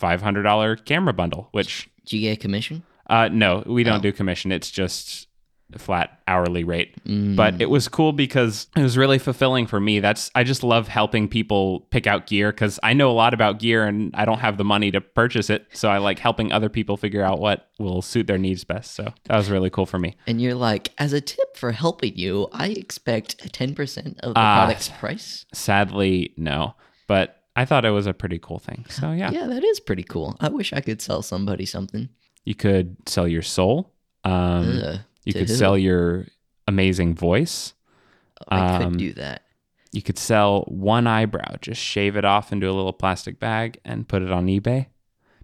$500 0.00 0.84
camera 0.84 1.12
bundle, 1.12 1.48
which, 1.52 1.88
Did 2.04 2.12
you 2.16 2.20
get 2.22 2.38
a 2.38 2.40
commission? 2.40 2.82
uh, 3.08 3.28
no, 3.32 3.62
we 3.66 3.84
don't 3.84 3.98
Oh. 3.98 4.02
do 4.02 4.12
commission. 4.12 4.50
It's 4.52 4.70
just 4.70 5.28
flat 5.78 6.20
hourly 6.26 6.64
rate. 6.64 6.94
Mm. 7.04 7.36
But 7.36 7.60
it 7.60 7.68
was 7.70 7.88
cool 7.88 8.12
because 8.12 8.66
it 8.76 8.82
was 8.82 8.96
really 8.96 9.18
fulfilling 9.18 9.66
for 9.66 9.78
me. 9.80 10.00
That's 10.00 10.30
I 10.34 10.44
just 10.44 10.62
love 10.64 10.88
helping 10.88 11.28
people 11.28 11.80
pick 11.90 12.06
out 12.06 12.26
gear 12.26 12.52
cuz 12.52 12.78
I 12.82 12.92
know 12.94 13.10
a 13.10 13.12
lot 13.12 13.34
about 13.34 13.58
gear 13.58 13.84
and 13.86 14.14
I 14.14 14.24
don't 14.24 14.38
have 14.40 14.56
the 14.56 14.64
money 14.64 14.90
to 14.90 15.00
purchase 15.00 15.50
it. 15.50 15.66
So 15.72 15.88
I 15.90 15.98
like 15.98 16.18
helping 16.18 16.52
other 16.52 16.68
people 16.68 16.96
figure 16.96 17.22
out 17.22 17.40
what 17.40 17.68
will 17.78 18.02
suit 18.02 18.26
their 18.26 18.38
needs 18.38 18.64
best. 18.64 18.94
So 18.94 19.12
that 19.24 19.36
was 19.36 19.50
really 19.50 19.70
cool 19.70 19.86
for 19.86 19.98
me. 19.98 20.16
And 20.26 20.40
you're 20.40 20.54
like, 20.54 20.92
as 20.98 21.12
a 21.12 21.20
tip 21.20 21.56
for 21.56 21.72
helping 21.72 22.16
you, 22.16 22.48
I 22.52 22.68
expect 22.68 23.38
10% 23.52 24.20
of 24.20 24.34
the 24.34 24.40
Ah. 24.40 24.64
product's 24.64 24.88
price. 24.88 25.44
Sadly, 25.52 26.32
no. 26.36 26.74
But 27.06 27.36
I 27.56 27.64
thought 27.64 27.84
it 27.84 27.90
was 27.90 28.06
a 28.06 28.14
pretty 28.14 28.38
cool 28.40 28.58
thing. 28.58 28.84
So 28.88 29.12
yeah, 29.12 29.30
Yeah, 29.30 29.46
that 29.46 29.62
is 29.62 29.78
pretty 29.78 30.02
cool. 30.02 30.36
I 30.40 30.48
wish 30.48 30.72
I 30.72 30.80
could 30.80 31.00
sell 31.02 31.22
somebody 31.22 31.66
something. 31.66 32.08
you 32.46 32.54
could 32.54 32.96
sell 33.08 33.26
your 33.26 33.40
soul. 33.42 33.90
Um, 34.24 34.98
you 35.24 35.32
to 35.32 35.38
could 35.40 35.48
who? 35.48 35.54
sell 35.54 35.76
your 35.78 36.26
amazing 36.66 37.14
voice. 37.14 37.74
I 38.48 38.76
um, 38.76 38.90
could 38.92 38.98
do 38.98 39.12
that. 39.14 39.42
You 39.92 40.02
could 40.02 40.18
sell 40.18 40.62
one 40.62 41.06
eyebrow, 41.06 41.56
just 41.60 41.80
shave 41.80 42.16
it 42.16 42.24
off 42.24 42.52
into 42.52 42.66
a 42.68 42.72
little 42.72 42.92
plastic 42.92 43.38
bag 43.38 43.78
and 43.84 44.08
put 44.08 44.22
it 44.22 44.30
on 44.32 44.46
eBay. 44.46 44.86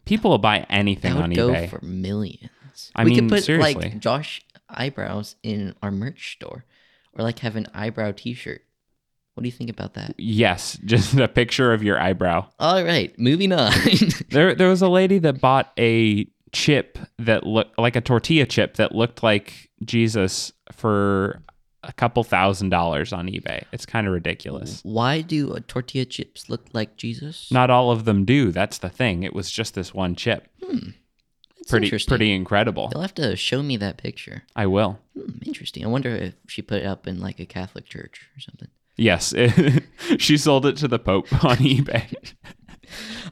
People 0.04 0.32
will 0.32 0.38
buy 0.38 0.66
anything 0.68 1.14
That 1.14 1.22
on 1.22 1.28
would 1.30 1.36
go 1.36 1.48
eBay. 1.50 1.68
for 1.70 1.84
millions. 1.84 2.50
I 2.96 3.04
we 3.04 3.10
mean, 3.10 3.20
could 3.20 3.28
put 3.28 3.44
seriously. 3.44 3.74
like 3.74 3.98
Josh 4.00 4.42
eyebrows 4.68 5.36
in 5.42 5.74
our 5.82 5.90
merch 5.92 6.32
store, 6.32 6.64
or 7.12 7.22
like 7.22 7.38
have 7.40 7.54
an 7.56 7.68
eyebrow 7.74 8.12
T-shirt. 8.16 8.62
What 9.34 9.42
do 9.44 9.48
you 9.48 9.52
think 9.52 9.70
about 9.70 9.94
that? 9.94 10.14
yes, 10.18 10.76
just 10.84 11.14
a 11.14 11.28
picture 11.28 11.72
of 11.72 11.82
your 11.84 12.00
eyebrow. 12.00 12.48
All 12.58 12.82
right, 12.82 13.16
moving 13.18 13.52
on. 13.52 13.72
There, 14.30 14.54
there 14.54 14.68
was 14.68 14.82
a 14.82 14.88
lady 14.88 15.18
that 15.18 15.40
bought 15.40 15.72
a 15.78 16.26
chip 16.52 16.98
that 17.18 17.46
looked 17.46 17.78
like 17.78 17.96
a 17.96 18.00
tortilla 18.00 18.46
chip 18.46 18.74
that 18.76 18.94
looked 18.94 19.22
like 19.22 19.70
Jesus 19.84 20.52
for 20.72 21.42
a 21.82 21.92
couple 21.92 22.22
thousand 22.24 22.68
dollars 22.68 23.12
on 23.12 23.26
eBay. 23.26 23.62
It's 23.72 23.86
kind 23.86 24.06
of 24.06 24.12
ridiculous. 24.12 24.80
Why 24.82 25.22
do 25.22 25.54
uh, 25.54 25.60
tortilla 25.66 26.04
chips 26.04 26.50
look 26.50 26.66
like 26.72 26.96
Jesus? 26.96 27.50
Not 27.50 27.70
all 27.70 27.90
of 27.90 28.04
them 28.04 28.24
do. 28.24 28.52
That's 28.52 28.78
the 28.78 28.90
thing. 28.90 29.22
It 29.22 29.34
was 29.34 29.50
just 29.50 29.74
this 29.74 29.94
one 29.94 30.14
chip. 30.14 30.48
It's 30.62 31.70
Pretty, 31.70 31.86
interesting. 31.86 32.10
pretty 32.10 32.32
incredible. 32.32 32.90
You'll 32.92 33.02
have 33.02 33.14
to 33.16 33.36
show 33.36 33.62
me 33.62 33.76
that 33.78 33.96
picture. 33.96 34.42
I 34.56 34.66
will. 34.66 34.98
Hmm, 35.14 35.38
interesting. 35.46 35.84
I 35.84 35.88
wonder 35.88 36.10
if 36.10 36.34
she 36.48 36.62
put 36.62 36.82
it 36.82 36.86
up 36.86 37.06
in 37.06 37.20
like 37.20 37.38
a 37.40 37.46
Catholic 37.46 37.86
church 37.86 38.28
or 38.36 38.40
something. 38.40 38.68
Yes, 38.96 39.32
she 40.18 40.36
sold 40.36 40.66
it 40.66 40.76
to 40.78 40.88
the 40.88 40.98
Pope 40.98 41.32
on 41.44 41.56
eBay. 41.58 42.14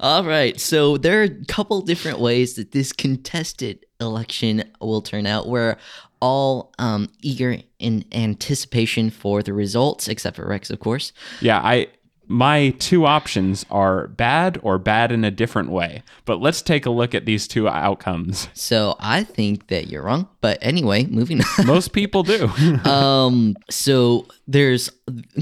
All 0.01 0.25
right. 0.25 0.59
So 0.61 0.97
there 0.97 1.21
are 1.21 1.25
a 1.25 1.45
couple 1.47 1.81
different 1.83 2.21
ways 2.21 2.55
that 2.55 2.73
this 2.73 2.93
contested 2.93 3.85
election 4.01 4.65
will 4.81 5.03
turn 5.03 5.27
out. 5.27 5.49
We're 5.49 5.77
all 6.21 6.73
um, 6.79 7.09
eager 7.23 7.59
in 7.79 8.05
anticipation 8.13 9.11
for 9.11 9.43
the 9.43 9.53
results, 9.53 10.09
except 10.09 10.37
for 10.37 10.47
Rex, 10.47 10.71
of 10.71 10.81
course. 10.81 11.13
Yeah, 11.41 11.59
I 11.59 11.89
my 12.29 12.71
two 12.79 13.07
options 13.07 13.65
are 13.71 14.07
bad 14.09 14.61
or 14.63 14.79
bad 14.79 15.11
in 15.11 15.25
a 15.25 15.31
different 15.31 15.71
way. 15.71 16.03
But 16.27 16.41
let's 16.41 16.61
take 16.61 16.85
a 16.85 16.91
look 16.91 17.15
at 17.15 17.25
these 17.25 17.49
two 17.49 17.67
outcomes. 17.67 18.49
So 18.53 18.97
I 19.01 19.25
think 19.25 19.69
that 19.69 19.89
you're 19.89 20.03
wrong. 20.03 20.29
But 20.43 20.59
anyway, 20.61 21.07
moving 21.07 21.41
on. 21.41 21.67
Most 21.67 21.93
people 21.93 22.23
do. 22.23 22.47
um, 22.85 23.57
so 23.71 24.27
there's 24.47 24.91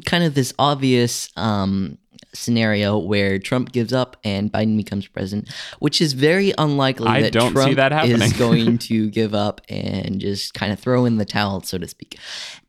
kind 0.04 0.22
of 0.22 0.34
this 0.34 0.54
obvious 0.58 1.28
um, 1.36 1.98
scenario 2.36 2.98
where 2.98 3.38
Trump 3.38 3.72
gives 3.72 3.92
up 3.92 4.16
and 4.24 4.52
Biden 4.52 4.76
becomes 4.76 5.06
president, 5.06 5.50
which 5.78 6.00
is 6.00 6.12
very 6.12 6.52
unlikely 6.58 7.08
I 7.08 7.22
that 7.22 7.32
don't 7.32 7.48
see 7.48 7.54
Trump 7.54 7.76
that 7.76 7.92
happening. 7.92 8.22
is 8.22 8.32
going 8.38 8.78
to 8.90 9.10
give 9.10 9.34
up 9.34 9.60
and 9.68 10.20
just 10.20 10.54
kind 10.54 10.72
of 10.72 10.78
throw 10.78 11.04
in 11.04 11.16
the 11.16 11.24
towel, 11.24 11.62
so 11.62 11.78
to 11.78 11.88
speak. 11.88 12.18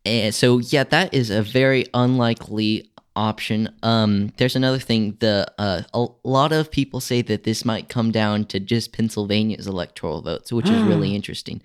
And 0.05 0.33
so, 0.33 0.59
yeah, 0.59 0.83
that 0.86 1.13
is 1.13 1.29
a 1.29 1.41
very 1.41 1.86
unlikely 1.93 2.89
option. 3.17 3.74
Um, 3.83 4.31
there's 4.38 4.55
another 4.55 4.79
thing. 4.79 5.17
The 5.19 5.51
uh, 5.57 5.81
a 5.93 6.07
lot 6.24 6.53
of 6.53 6.71
people 6.71 7.01
say 7.01 7.21
that 7.24 7.43
this 7.43 7.65
might 7.65 7.89
come 7.89 8.12
down 8.12 8.45
to 8.45 8.59
just 8.59 8.93
Pennsylvania's 8.93 9.67
electoral 9.67 10.21
votes, 10.21 10.53
which 10.53 10.69
is 10.69 10.81
really 10.83 11.13
interesting. 11.19 11.62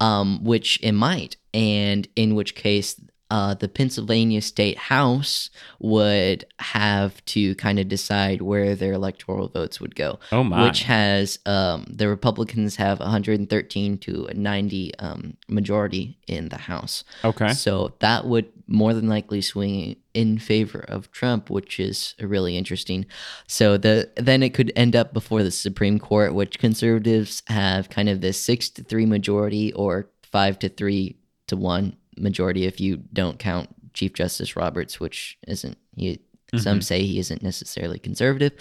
Um, 0.00 0.42
which 0.42 0.80
it 0.82 0.92
might, 0.92 1.36
and 1.54 2.06
in 2.16 2.34
which 2.34 2.54
case. 2.54 3.00
Uh, 3.32 3.54
the 3.54 3.66
Pennsylvania 3.66 4.42
State 4.42 4.76
House 4.76 5.48
would 5.78 6.44
have 6.58 7.24
to 7.24 7.54
kind 7.54 7.78
of 7.78 7.88
decide 7.88 8.42
where 8.42 8.76
their 8.76 8.92
electoral 8.92 9.48
votes 9.48 9.80
would 9.80 9.94
go 9.94 10.18
oh 10.32 10.44
my. 10.44 10.66
which 10.66 10.82
has 10.82 11.38
um, 11.46 11.86
the 11.88 12.08
Republicans 12.08 12.76
have 12.76 13.00
113 13.00 13.96
to 13.96 14.28
90 14.34 14.98
um, 14.98 15.38
majority 15.48 16.18
in 16.28 16.50
the 16.50 16.58
House. 16.58 17.04
okay. 17.24 17.54
So 17.54 17.94
that 18.00 18.26
would 18.26 18.52
more 18.66 18.92
than 18.92 19.08
likely 19.08 19.40
swing 19.40 19.96
in 20.12 20.38
favor 20.38 20.80
of 20.80 21.10
Trump, 21.10 21.48
which 21.48 21.80
is 21.80 22.14
really 22.20 22.58
interesting. 22.58 23.06
So 23.46 23.78
the 23.78 24.10
then 24.16 24.42
it 24.42 24.52
could 24.52 24.72
end 24.76 24.94
up 24.94 25.14
before 25.14 25.42
the 25.42 25.50
Supreme 25.50 25.98
Court, 25.98 26.34
which 26.34 26.58
conservatives 26.58 27.42
have 27.46 27.88
kind 27.88 28.10
of 28.10 28.20
this 28.20 28.38
six 28.38 28.68
to 28.68 28.84
three 28.84 29.06
majority 29.06 29.72
or 29.72 30.10
five 30.22 30.58
to 30.58 30.68
three 30.68 31.16
to 31.46 31.56
one 31.56 31.96
majority 32.16 32.64
if 32.66 32.80
you 32.80 32.98
don't 33.12 33.38
count 33.38 33.68
Chief 33.94 34.12
Justice 34.12 34.56
Roberts, 34.56 35.00
which 35.00 35.38
isn't 35.46 35.78
he. 35.96 36.20
Some 36.58 36.82
say 36.82 37.02
he 37.02 37.18
isn't 37.18 37.42
necessarily 37.42 37.98
conservative, 37.98 38.52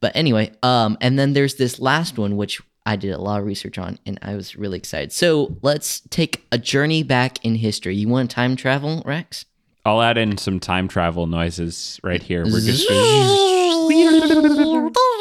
but 0.00 0.14
anyway. 0.14 0.52
Um, 0.62 0.98
and 1.00 1.18
then 1.18 1.32
there's 1.32 1.54
this 1.54 1.80
last 1.80 2.18
one, 2.18 2.36
which 2.36 2.60
I 2.84 2.96
did 2.96 3.12
a 3.12 3.18
lot 3.18 3.40
of 3.40 3.46
research 3.46 3.78
on, 3.78 3.98
and 4.04 4.18
I 4.20 4.34
was 4.34 4.54
really 4.54 4.76
excited. 4.76 5.12
So 5.12 5.56
let's 5.62 6.00
take 6.10 6.44
a 6.52 6.58
journey 6.58 7.02
back 7.02 7.42
in 7.42 7.54
history. 7.54 7.96
You 7.96 8.08
want 8.08 8.30
time 8.30 8.54
travel, 8.54 9.02
Rex? 9.06 9.46
I'll 9.84 10.02
add 10.02 10.18
in 10.18 10.36
some 10.36 10.60
time 10.60 10.88
travel 10.88 11.26
noises 11.26 11.98
right 12.04 12.22
here. 12.22 12.44
We're 12.44 12.60
just 12.60 12.86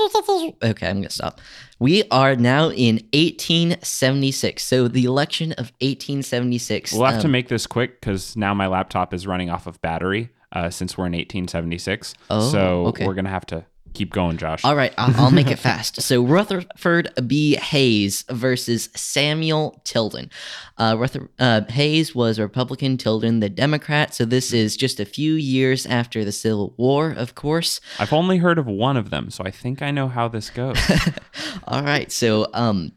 Okay, 0.63 0.87
I'm 0.87 0.97
gonna 0.97 1.09
stop. 1.09 1.41
We 1.79 2.03
are 2.11 2.35
now 2.35 2.69
in 2.69 2.95
1876. 3.13 4.63
So 4.63 4.87
the 4.87 5.05
election 5.05 5.51
of 5.53 5.71
1876. 5.81 6.93
We'll 6.93 7.05
have 7.05 7.21
to 7.21 7.27
um, 7.27 7.31
make 7.31 7.47
this 7.47 7.67
quick 7.67 7.99
because 7.99 8.35
now 8.35 8.53
my 8.53 8.67
laptop 8.67 9.13
is 9.13 9.25
running 9.25 9.49
off 9.49 9.67
of 9.67 9.81
battery 9.81 10.29
uh, 10.51 10.69
since 10.69 10.97
we're 10.97 11.07
in 11.07 11.13
1876. 11.13 12.13
Oh, 12.29 12.51
so 12.51 12.85
okay. 12.87 13.05
we're 13.07 13.13
gonna 13.13 13.29
have 13.29 13.45
to 13.47 13.65
keep 13.93 14.11
going, 14.11 14.37
Josh. 14.37 14.63
All 14.63 14.75
right, 14.75 14.93
I'll, 14.97 15.25
I'll 15.25 15.31
make 15.31 15.49
it 15.49 15.59
fast. 15.59 16.01
So 16.01 16.23
Rutherford 16.23 17.09
B. 17.27 17.55
Hayes 17.55 18.23
versus 18.29 18.89
Samuel 18.95 19.81
Tilden. 19.83 20.29
Uh, 20.77 20.95
Ruther, 20.97 21.29
uh, 21.39 21.61
Hayes 21.69 22.15
was 22.15 22.39
a 22.39 22.43
Republican, 22.43 22.97
Tilden 22.97 23.39
the 23.39 23.49
Democrat. 23.49 24.13
So 24.13 24.25
this 24.25 24.53
is 24.53 24.75
just 24.75 24.99
a 24.99 25.05
few 25.05 25.33
years 25.33 25.85
after 25.85 26.25
the 26.25 26.31
Civil 26.31 26.73
War, 26.77 27.11
of 27.11 27.35
course. 27.35 27.79
I've 27.99 28.13
only 28.13 28.37
heard 28.37 28.57
of 28.57 28.65
one 28.65 28.97
of 28.97 29.09
them, 29.09 29.29
so 29.29 29.43
I 29.43 29.51
think 29.51 29.81
I 29.81 29.91
know 29.91 30.07
how 30.07 30.27
this 30.27 30.49
goes. 30.49 30.77
All 31.67 31.83
right, 31.83 32.11
so 32.11 32.47
um, 32.53 32.93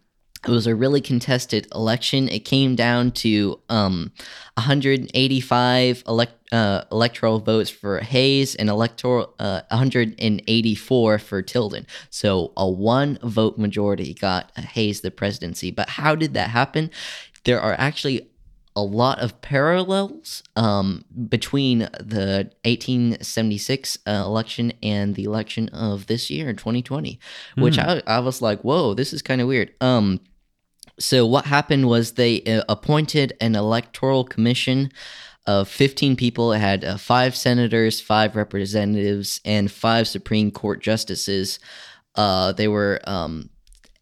it 0.47 0.51
was 0.51 0.67
a 0.67 0.75
really 0.75 1.01
contested 1.01 1.67
election. 1.75 2.29
It 2.29 2.45
came 2.45 2.75
down 2.75 3.13
to 3.13 3.61
um, 3.69 4.13
185 4.55 6.05
elect, 6.07 6.53
uh, 6.53 6.85
electoral 6.93 7.39
votes 7.39 7.71
for 7.71 8.01
Hayes 8.01 8.55
and 8.55 8.69
electoral 8.69 9.35
uh, 9.39 9.63
184 9.71 11.19
for 11.19 11.43
Tilden. 11.43 11.87
So 12.11 12.53
a 12.57 12.69
one 12.69 13.19
vote 13.23 13.59
majority 13.59 14.15
got 14.15 14.57
Hayes 14.59 15.01
the 15.01 15.11
presidency. 15.11 15.71
But 15.71 15.89
how 15.89 16.15
did 16.15 16.35
that 16.35 16.51
happen? 16.51 16.91
There 17.45 17.61
are 17.61 17.75
actually 17.79 18.29
a 18.77 18.83
lot 18.83 19.21
of 19.21 19.41
parallels 19.41 20.43
um, 20.57 21.05
between 21.29 21.81
the 22.01 22.51
1876 22.65 23.99
uh, 24.07 24.11
election 24.11 24.73
and 24.83 25.15
the 25.15 25.25
election 25.25 25.69
of 25.69 26.07
this 26.07 26.29
year 26.29 26.49
in 26.49 26.57
2020, 26.57 27.19
which 27.57 27.79
I, 27.79 28.03
I 28.07 28.19
was 28.19 28.43
like, 28.43 28.63
whoa, 28.63 28.95
this 28.95 29.13
is 29.13 29.23
kind 29.23 29.41
of 29.41 29.47
weird. 29.47 29.73
Um, 29.81 30.21
so 30.99 31.27
what 31.27 31.47
happened 31.47 31.89
was 31.89 32.13
they 32.13 32.43
uh, 32.43 32.63
appointed 32.69 33.33
an 33.41 33.55
electoral 33.55 34.25
commission 34.25 34.91
of 35.47 35.69
15 35.69 36.17
people. 36.17 36.53
It 36.53 36.59
had 36.59 36.85
uh, 36.85 36.97
five 36.97 37.37
senators, 37.37 38.01
five 38.01 38.37
representatives, 38.37 39.41
and 39.45 39.71
five 39.71 40.09
Supreme 40.09 40.51
Court 40.51 40.81
justices. 40.83 41.59
Uh, 42.15 42.53
they 42.53 42.69
were 42.69 43.01
um, 43.05 43.51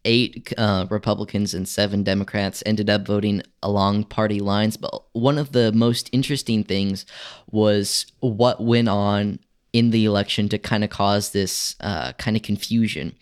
eight 0.05 0.53
uh, 0.57 0.85
Republicans 0.89 1.53
and 1.53 1.67
seven 1.67 2.03
Democrats 2.03 2.63
ended 2.65 2.89
up 2.89 3.05
voting 3.05 3.41
along 3.61 4.05
party 4.05 4.39
lines. 4.39 4.77
But 4.77 5.03
one 5.13 5.37
of 5.37 5.51
the 5.51 5.71
most 5.71 6.09
interesting 6.11 6.63
things 6.63 7.05
was 7.51 8.05
what 8.19 8.63
went 8.63 8.89
on 8.89 9.39
in 9.73 9.89
the 9.89 10.05
election 10.05 10.47
to 10.49 10.57
kind 10.57 10.83
of 10.83 10.89
cause 10.89 11.31
this 11.31 11.75
uh, 11.79 12.13
kind 12.13 12.37
of 12.37 12.43
confusion. 12.43 13.15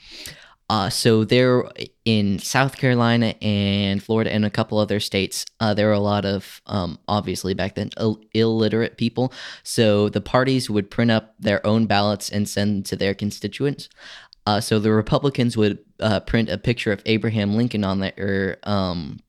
Uh, 0.71 0.89
so 0.89 1.25
there 1.25 1.65
in 2.05 2.39
South 2.39 2.77
Carolina 2.77 3.35
and 3.41 4.01
Florida 4.01 4.31
and 4.31 4.45
a 4.45 4.49
couple 4.49 4.77
other 4.77 5.01
states, 5.01 5.45
uh, 5.59 5.73
there 5.73 5.87
were 5.87 5.91
a 5.91 5.99
lot 5.99 6.23
of 6.23 6.61
um, 6.65 6.97
obviously 7.09 7.53
back 7.53 7.75
then 7.75 7.89
Ill- 7.99 8.21
illiterate 8.33 8.95
people. 8.95 9.33
So 9.63 10.07
the 10.07 10.21
parties 10.21 10.69
would 10.69 10.89
print 10.89 11.11
up 11.11 11.35
their 11.37 11.65
own 11.67 11.87
ballots 11.87 12.29
and 12.29 12.47
send 12.47 12.85
to 12.85 12.95
their 12.95 13.13
constituents. 13.13 13.89
Uh, 14.47 14.61
so 14.61 14.79
the 14.79 14.93
Republicans 14.93 15.57
would 15.57 15.79
uh, 15.99 16.21
print 16.21 16.47
a 16.47 16.57
picture 16.57 16.93
of 16.93 17.01
Abraham 17.05 17.53
Lincoln 17.57 17.83
on 17.83 17.99
their 17.99 18.57
um, 18.63 19.19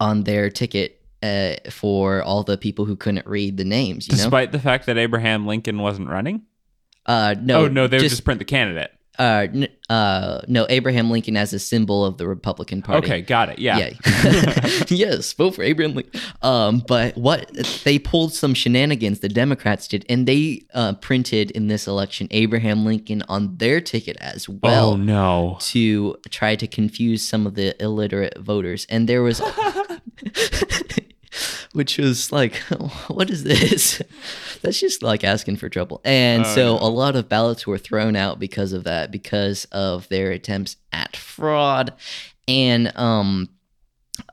on 0.00 0.24
their 0.24 0.48
ticket 0.48 1.02
uh, 1.22 1.56
for 1.68 2.22
all 2.22 2.42
the 2.42 2.56
people 2.56 2.86
who 2.86 2.96
couldn't 2.96 3.26
read 3.26 3.58
the 3.58 3.64
names. 3.64 4.08
You 4.08 4.16
know, 4.16 4.22
Despite 4.22 4.52
the 4.52 4.60
fact 4.60 4.86
that 4.86 4.96
Abraham 4.96 5.46
Lincoln 5.46 5.76
wasn't 5.76 6.08
running. 6.08 6.46
uh, 7.04 7.34
no, 7.38 7.66
oh 7.66 7.68
no, 7.68 7.86
they 7.86 7.98
would 7.98 8.08
just 8.08 8.24
print 8.24 8.38
the 8.38 8.46
candidate. 8.46 8.92
Uh, 9.18 9.46
uh, 9.88 10.40
no, 10.48 10.66
Abraham 10.68 11.10
Lincoln 11.10 11.36
as 11.36 11.52
a 11.52 11.58
symbol 11.58 12.04
of 12.04 12.18
the 12.18 12.26
Republican 12.26 12.82
Party. 12.82 13.06
Okay, 13.06 13.20
got 13.20 13.48
it. 13.48 13.58
Yeah. 13.58 13.78
Yeah. 13.78 14.84
yes, 14.88 15.32
vote 15.34 15.54
for 15.54 15.62
Abraham 15.62 15.94
Lincoln. 15.94 16.20
Um, 16.42 16.82
but 16.86 17.16
what 17.16 17.50
they 17.84 17.98
pulled 17.98 18.32
some 18.32 18.54
shenanigans 18.54 19.20
the 19.20 19.28
Democrats 19.28 19.86
did, 19.86 20.04
and 20.08 20.26
they 20.26 20.62
uh, 20.74 20.94
printed 20.94 21.50
in 21.52 21.68
this 21.68 21.86
election 21.86 22.28
Abraham 22.30 22.84
Lincoln 22.84 23.22
on 23.28 23.56
their 23.58 23.80
ticket 23.80 24.16
as 24.20 24.48
well. 24.48 24.90
oh 24.90 24.96
no. 24.96 25.58
to 25.60 26.16
try 26.30 26.56
to 26.56 26.66
confuse 26.66 27.22
some 27.22 27.46
of 27.46 27.54
the 27.54 27.80
illiterate 27.82 28.38
voters. 28.38 28.86
And 28.90 29.08
there 29.08 29.22
was, 29.22 29.40
which 31.74 31.98
was 31.98 32.32
like, 32.32 32.54
what 33.08 33.28
is 33.30 33.44
this? 33.44 34.00
That's 34.62 34.80
just 34.80 35.02
like 35.02 35.22
asking 35.24 35.56
for 35.56 35.68
trouble. 35.68 36.00
And 36.04 36.44
Oh, 36.46 36.54
so 36.54 36.76
no. 36.76 36.82
a 36.82 36.88
lot 36.88 37.14
of 37.16 37.28
ballots 37.28 37.66
were 37.66 37.76
thrown 37.78 38.16
out 38.16 38.38
because 38.40 38.72
of 38.72 38.84
that, 38.84 39.10
because 39.10 39.66
of 39.66 40.08
their 40.08 40.30
attempts 40.30 40.76
at 40.92 41.16
fraud. 41.16 41.92
And, 42.48 42.96
um, 42.96 43.50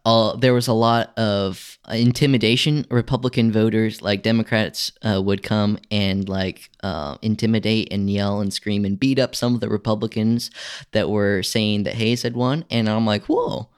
uh, 0.05 0.36
there 0.36 0.53
was 0.53 0.67
a 0.67 0.74
lot 0.74 1.17
of 1.17 1.79
intimidation. 1.91 2.86
Republican 2.91 3.51
voters, 3.51 4.01
like 4.01 4.21
Democrats, 4.21 4.91
uh, 5.03 5.19
would 5.21 5.41
come 5.41 5.79
and 5.89 6.29
like 6.29 6.69
uh, 6.83 7.17
intimidate 7.24 7.91
and 7.91 8.07
yell 8.10 8.41
and 8.41 8.53
scream 8.53 8.86
and 8.86 9.00
beat 9.00 9.17
up 9.17 9.36
some 9.36 9.55
of 9.55 9.60
the 9.60 9.69
Republicans 9.69 10.51
that 10.91 11.10
were 11.10 11.41
saying 11.41 11.83
that 11.83 11.95
Hayes 11.95 12.21
had 12.21 12.36
won. 12.36 12.63
And 12.69 12.88
I'm 12.88 13.07
like, 13.07 13.24
whoa, 13.25 13.69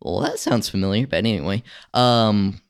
well 0.00 0.20
that 0.20 0.38
sounds 0.38 0.68
familiar. 0.68 1.08
But 1.08 1.18
anyway, 1.18 1.64
um, 1.92 2.60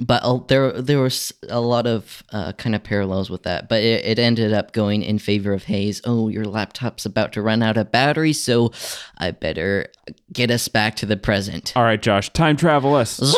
but 0.00 0.22
uh, 0.24 0.40
there 0.48 0.72
there 0.72 1.00
was 1.00 1.32
a 1.48 1.60
lot 1.60 1.86
of 1.86 2.22
uh, 2.30 2.52
kind 2.52 2.74
of 2.74 2.82
parallels 2.82 3.30
with 3.30 3.44
that. 3.44 3.68
But 3.68 3.82
it, 3.82 4.04
it 4.04 4.18
ended 4.18 4.52
up 4.52 4.72
going 4.72 5.02
in 5.02 5.18
favor 5.18 5.52
of 5.52 5.64
Hayes. 5.64 6.00
Oh, 6.04 6.28
your 6.28 6.44
laptop's 6.44 7.06
about 7.06 7.32
to 7.34 7.42
run 7.42 7.62
out 7.62 7.76
of 7.76 7.92
battery, 7.92 8.32
so 8.32 8.72
I 9.18 9.30
better 9.30 9.86
get 10.32 10.50
us 10.50 10.68
back 10.68 10.96
to 10.96 11.06
the 11.06 11.16
present. 11.16 11.72
All 11.76 11.84
right, 11.84 12.00
Josh. 12.00 12.30
Time 12.30 12.56
travel 12.56 12.94
us. 12.94 13.20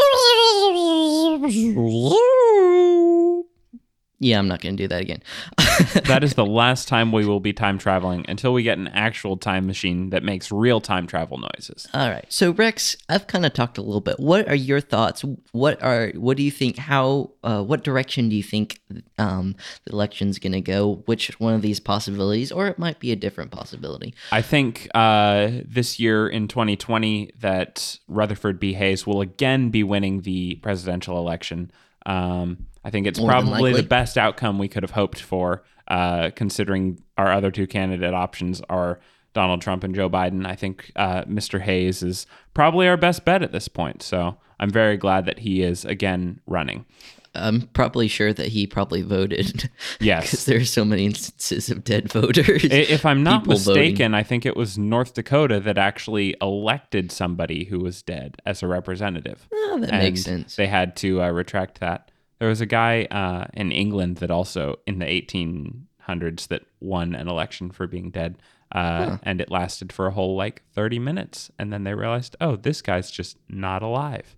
Yeah, 4.19 4.39
I'm 4.39 4.49
not 4.49 4.63
going 4.63 4.77
to 4.77 4.83
do 4.83 4.89
that 4.89 5.03
again. 5.03 5.23
that 6.05 6.25
is 6.25 6.35
the 6.35 6.47
last 6.47 6.89
time 6.89 7.13
we 7.13 7.27
will 7.27 7.41
be 7.41 7.53
time 7.53 7.77
traveling 7.77 8.25
until 8.29 8.55
we 8.55 8.63
get 8.63 8.79
an 8.79 8.89
actual 8.89 9.37
time 9.37 9.67
machine 9.67 10.09
that 10.11 10.23
makes 10.23 10.51
real 10.51 10.81
time 10.81 11.07
travel 11.07 11.37
noises. 11.39 11.87
All 11.93 12.09
right. 12.09 12.25
So 12.31 12.53
Rex, 12.53 12.97
I've 13.11 13.27
kind 13.27 13.45
of 13.45 13.53
talked 13.53 13.77
a 13.77 13.83
little 13.83 14.01
bit. 14.01 14.19
What 14.19 14.49
are 14.49 14.55
your 14.55 14.81
thoughts? 14.81 15.23
What 15.53 15.83
are 15.83 16.13
what 16.15 16.39
do 16.39 16.43
you 16.43 16.51
think? 16.51 16.79
How 16.79 17.33
uh, 17.45 17.63
what 17.63 17.85
direction 17.85 18.31
do 18.31 18.37
you 18.37 18.43
think 18.43 18.81
um, 19.19 19.55
the 19.85 19.93
election's 19.93 20.39
going 20.39 20.53
to 20.53 20.63
go? 20.63 21.03
Which 21.05 21.39
one 21.39 21.53
of 21.53 21.61
these 21.61 21.79
possibilities, 21.79 22.51
or 22.51 22.69
it 22.69 22.79
might 22.79 22.99
be 22.99 23.13
a 23.13 23.17
different 23.17 23.51
possibility? 23.51 24.15
I 24.33 24.41
think 24.41 24.89
uh, 24.95 25.51
this 25.67 26.01
year 26.01 26.27
in 26.27 26.49
2020 26.49 27.33
that 27.41 27.99
Rutherford 28.09 28.59
B. 28.59 28.73
Hayes 28.73 29.07
will 29.07 29.21
again 29.21 29.69
be 29.69 29.83
winning 29.83 30.23
the 30.23 30.55
presidential 30.57 31.19
election. 31.19 31.71
Um, 32.07 32.67
I 32.87 32.91
think 32.91 33.09
it's 33.09 33.19
More 33.19 33.31
probably 33.31 33.73
the 33.73 33.83
best 33.83 34.17
outcome 34.17 34.61
we 34.61 34.69
could 34.69 34.85
have 34.85 34.93
hoped 34.93 35.21
for, 35.21 35.65
uh, 35.89 36.31
considering 36.37 37.03
our 37.19 37.33
other 37.33 37.51
two 37.51 37.67
candidate 37.67 38.15
options 38.15 38.61
are 38.69 39.01
Donald 39.35 39.61
Trump 39.61 39.83
and 39.83 39.93
Joe 39.93 40.09
Biden. 40.09 40.47
I 40.47 40.55
think 40.55 40.93
uh, 40.95 41.25
Mr. 41.25 41.61
Hayes 41.61 42.05
is 42.05 42.29
probably 42.55 42.87
our 42.87 42.97
best 42.97 43.25
bet 43.25 43.43
at 43.43 43.51
this 43.51 43.67
point. 43.67 44.05
So 44.05 44.37
I'm 44.61 44.71
very 44.71 44.97
glad 44.97 45.27
that 45.27 45.41
he 45.41 45.63
is 45.63 45.85
again 45.85 46.41
running. 46.47 46.87
I'm 47.35 47.63
probably 47.73 48.07
sure 48.07 48.33
that 48.33 48.47
he 48.49 48.69
probably 48.69 49.03
voted. 49.03 49.69
Yes. 50.01 50.31
because 50.31 50.49
are 50.49 50.65
so 50.65 50.85
many 50.85 51.07
instances 51.07 51.71
of 51.71 51.83
dead 51.83 52.13
voters. 52.13 52.65
If 52.65 53.05
I'm 53.05 53.25
not 53.25 53.43
People 53.43 53.59
voting. 53.59 53.83
mistaken, 53.83 54.15
I 54.15 54.23
think 54.23 54.47
it 54.47 54.57
was 54.57 54.79
North 54.79 55.15
Dakota 55.15 55.59
that 55.59 55.77
actually 55.77 56.37
elected 56.41 57.11
somebody 57.11 57.65
who 57.65 57.81
was 57.81 58.01
dead 58.03 58.37
as 58.47 58.63
a 58.63 58.69
representative. 58.69 59.49
Oh, 59.53 59.79
that 59.81 59.91
and 59.91 60.03
makes 60.03 60.23
sense. 60.23 60.55
They 60.55 60.69
had 60.69 60.95
to 60.99 61.23
uh, 61.23 61.31
retract 61.31 61.81
that. 61.81 62.11
There 62.39 62.49
was 62.49 62.61
a 62.61 62.67
guy 62.67 63.05
uh, 63.11 63.47
in 63.55 63.73
England 63.73 64.19
that 64.19 64.31
also 64.31 64.77
in 64.87 64.99
the 64.99 65.07
1800s 65.07 66.49
that 66.49 66.63
won 66.81 67.15
an 67.15 67.29
election 67.29 67.71
for 67.71 67.87
being 67.87 68.11
dead, 68.11 68.37
uh, 68.73 69.19
and 69.23 69.41
it 69.41 69.51
lasted 69.51 69.93
for 69.93 70.07
a 70.07 70.11
whole 70.11 70.37
like 70.37 70.63
30 70.75 70.99
minutes, 70.99 71.51
and 71.59 71.73
then 71.73 71.85
they 71.85 71.95
realized, 71.95 72.37
oh, 72.41 72.57
this 72.57 72.83
guy's 72.83 73.11
just 73.11 73.39
not 73.49 73.83
alive. 73.83 74.37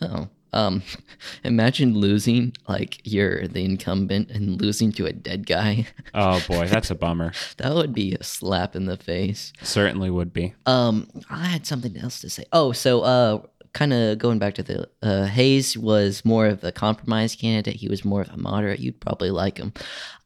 Oh, 0.00 0.28
um, 0.52 0.82
imagine 1.44 1.94
losing 1.94 2.52
like 2.68 3.00
you're 3.04 3.46
the 3.46 3.64
incumbent 3.64 4.30
and 4.30 4.60
losing 4.60 4.92
to 4.92 5.06
a 5.06 5.12
dead 5.12 5.46
guy. 5.46 5.86
Oh 6.12 6.42
boy, 6.48 6.66
that's 6.66 6.90
a 6.90 6.96
bummer. 6.96 7.32
that 7.58 7.72
would 7.72 7.94
be 7.94 8.14
a 8.14 8.24
slap 8.24 8.74
in 8.74 8.86
the 8.86 8.96
face. 8.96 9.52
Certainly 9.62 10.10
would 10.10 10.32
be. 10.32 10.54
Um, 10.66 11.08
I 11.30 11.46
had 11.46 11.66
something 11.66 11.96
else 11.96 12.20
to 12.22 12.30
say. 12.30 12.44
Oh, 12.52 12.72
so 12.72 13.02
uh, 13.02 13.42
kind 13.72 13.92
of 13.92 14.18
going 14.18 14.38
back 14.38 14.54
to 14.54 14.62
the 14.62 14.88
uh, 15.02 15.26
Hayes 15.26 15.76
was 15.76 16.24
more 16.24 16.46
of 16.46 16.64
a 16.64 16.72
compromise 16.72 17.34
candidate. 17.34 17.76
He 17.76 17.88
was 17.88 18.04
more 18.04 18.22
of 18.22 18.30
a 18.30 18.36
moderate. 18.36 18.80
You'd 18.80 19.00
probably 19.00 19.30
like 19.30 19.58
him. 19.58 19.72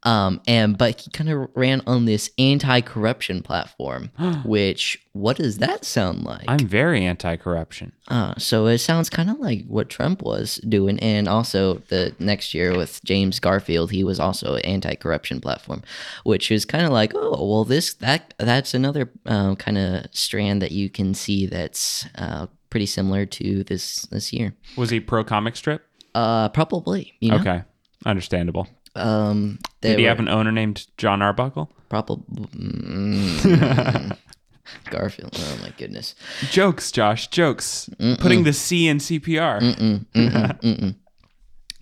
Um, 0.05 0.43
and 0.47 0.77
but 0.77 1.01
he 1.01 1.11
kind 1.11 1.31
of 1.31 1.49
ran 1.55 1.83
on 1.87 2.05
this 2.05 2.31
anti-corruption 2.39 3.43
platform, 3.43 4.11
which 4.45 5.01
what 5.13 5.39
does 5.39 5.59
that 5.59 5.85
sound 5.85 6.25
like? 6.25 6.45
I'm 6.47 6.67
very 6.67 7.05
anti-corruption. 7.05 7.93
Uh, 8.09 8.35
so 8.37 8.67
it 8.67 8.79
sounds 8.79 9.09
kind 9.09 9.31
of 9.31 9.39
like 9.39 9.65
what 9.67 9.89
Trump 9.89 10.21
was 10.23 10.57
doing, 10.69 10.99
and 11.01 11.27
also 11.27 11.75
the 11.89 12.15
next 12.19 12.53
year 12.53 12.77
with 12.77 13.03
James 13.05 13.41
Garfield, 13.41 13.93
he 13.93 14.05
was 14.05 14.21
also 14.21 14.57
an 14.57 14.63
anti-corruption 14.63 15.41
platform, 15.41 15.83
which 16.25 16.51
is 16.51 16.67
kind 16.67 16.85
of 16.85 16.93
like, 16.93 17.13
oh, 17.15 17.47
well, 17.47 17.65
this 17.65 17.95
that 17.95 18.35
that's 18.39 18.75
another 18.75 19.11
uh, 19.25 19.55
kind 19.55 19.79
of 19.79 20.07
strand 20.13 20.61
that 20.61 20.73
you 20.73 20.91
can 20.91 21.15
see 21.15 21.47
that's 21.47 22.07
uh, 22.17 22.47
pretty 22.75 22.87
similar 22.87 23.25
to 23.25 23.63
this 23.63 24.01
this 24.11 24.33
year. 24.33 24.53
Was 24.77 24.91
he 24.91 24.99
pro 24.99 25.23
comic 25.23 25.55
strip? 25.55 25.87
Uh, 26.13 26.49
probably, 26.49 27.15
you 27.21 27.31
know. 27.31 27.37
Okay, 27.37 27.63
understandable. 28.05 28.67
Um, 28.97 29.61
they 29.81 29.91
Did 29.91 29.99
he 30.01 30.03
were 30.03 30.09
have 30.09 30.19
an 30.19 30.29
owner 30.29 30.51
named 30.51 30.89
John 30.97 31.23
Arbuckle? 31.23 31.71
probably 31.89 32.25
mm, 32.47 34.17
Garfield. 34.91 35.37
Oh 35.39 35.59
my 35.63 35.73
goodness. 35.79 36.17
Jokes, 36.51 36.91
Josh, 36.91 37.29
jokes. 37.29 37.89
Putting 38.19 38.43
the 38.43 38.53
C 38.53 38.89
in 38.89 38.99
CPR. 38.99 39.61
Mm-mm, 39.61 40.07
mm-mm, 40.13 40.61
mm-mm. 40.61 40.95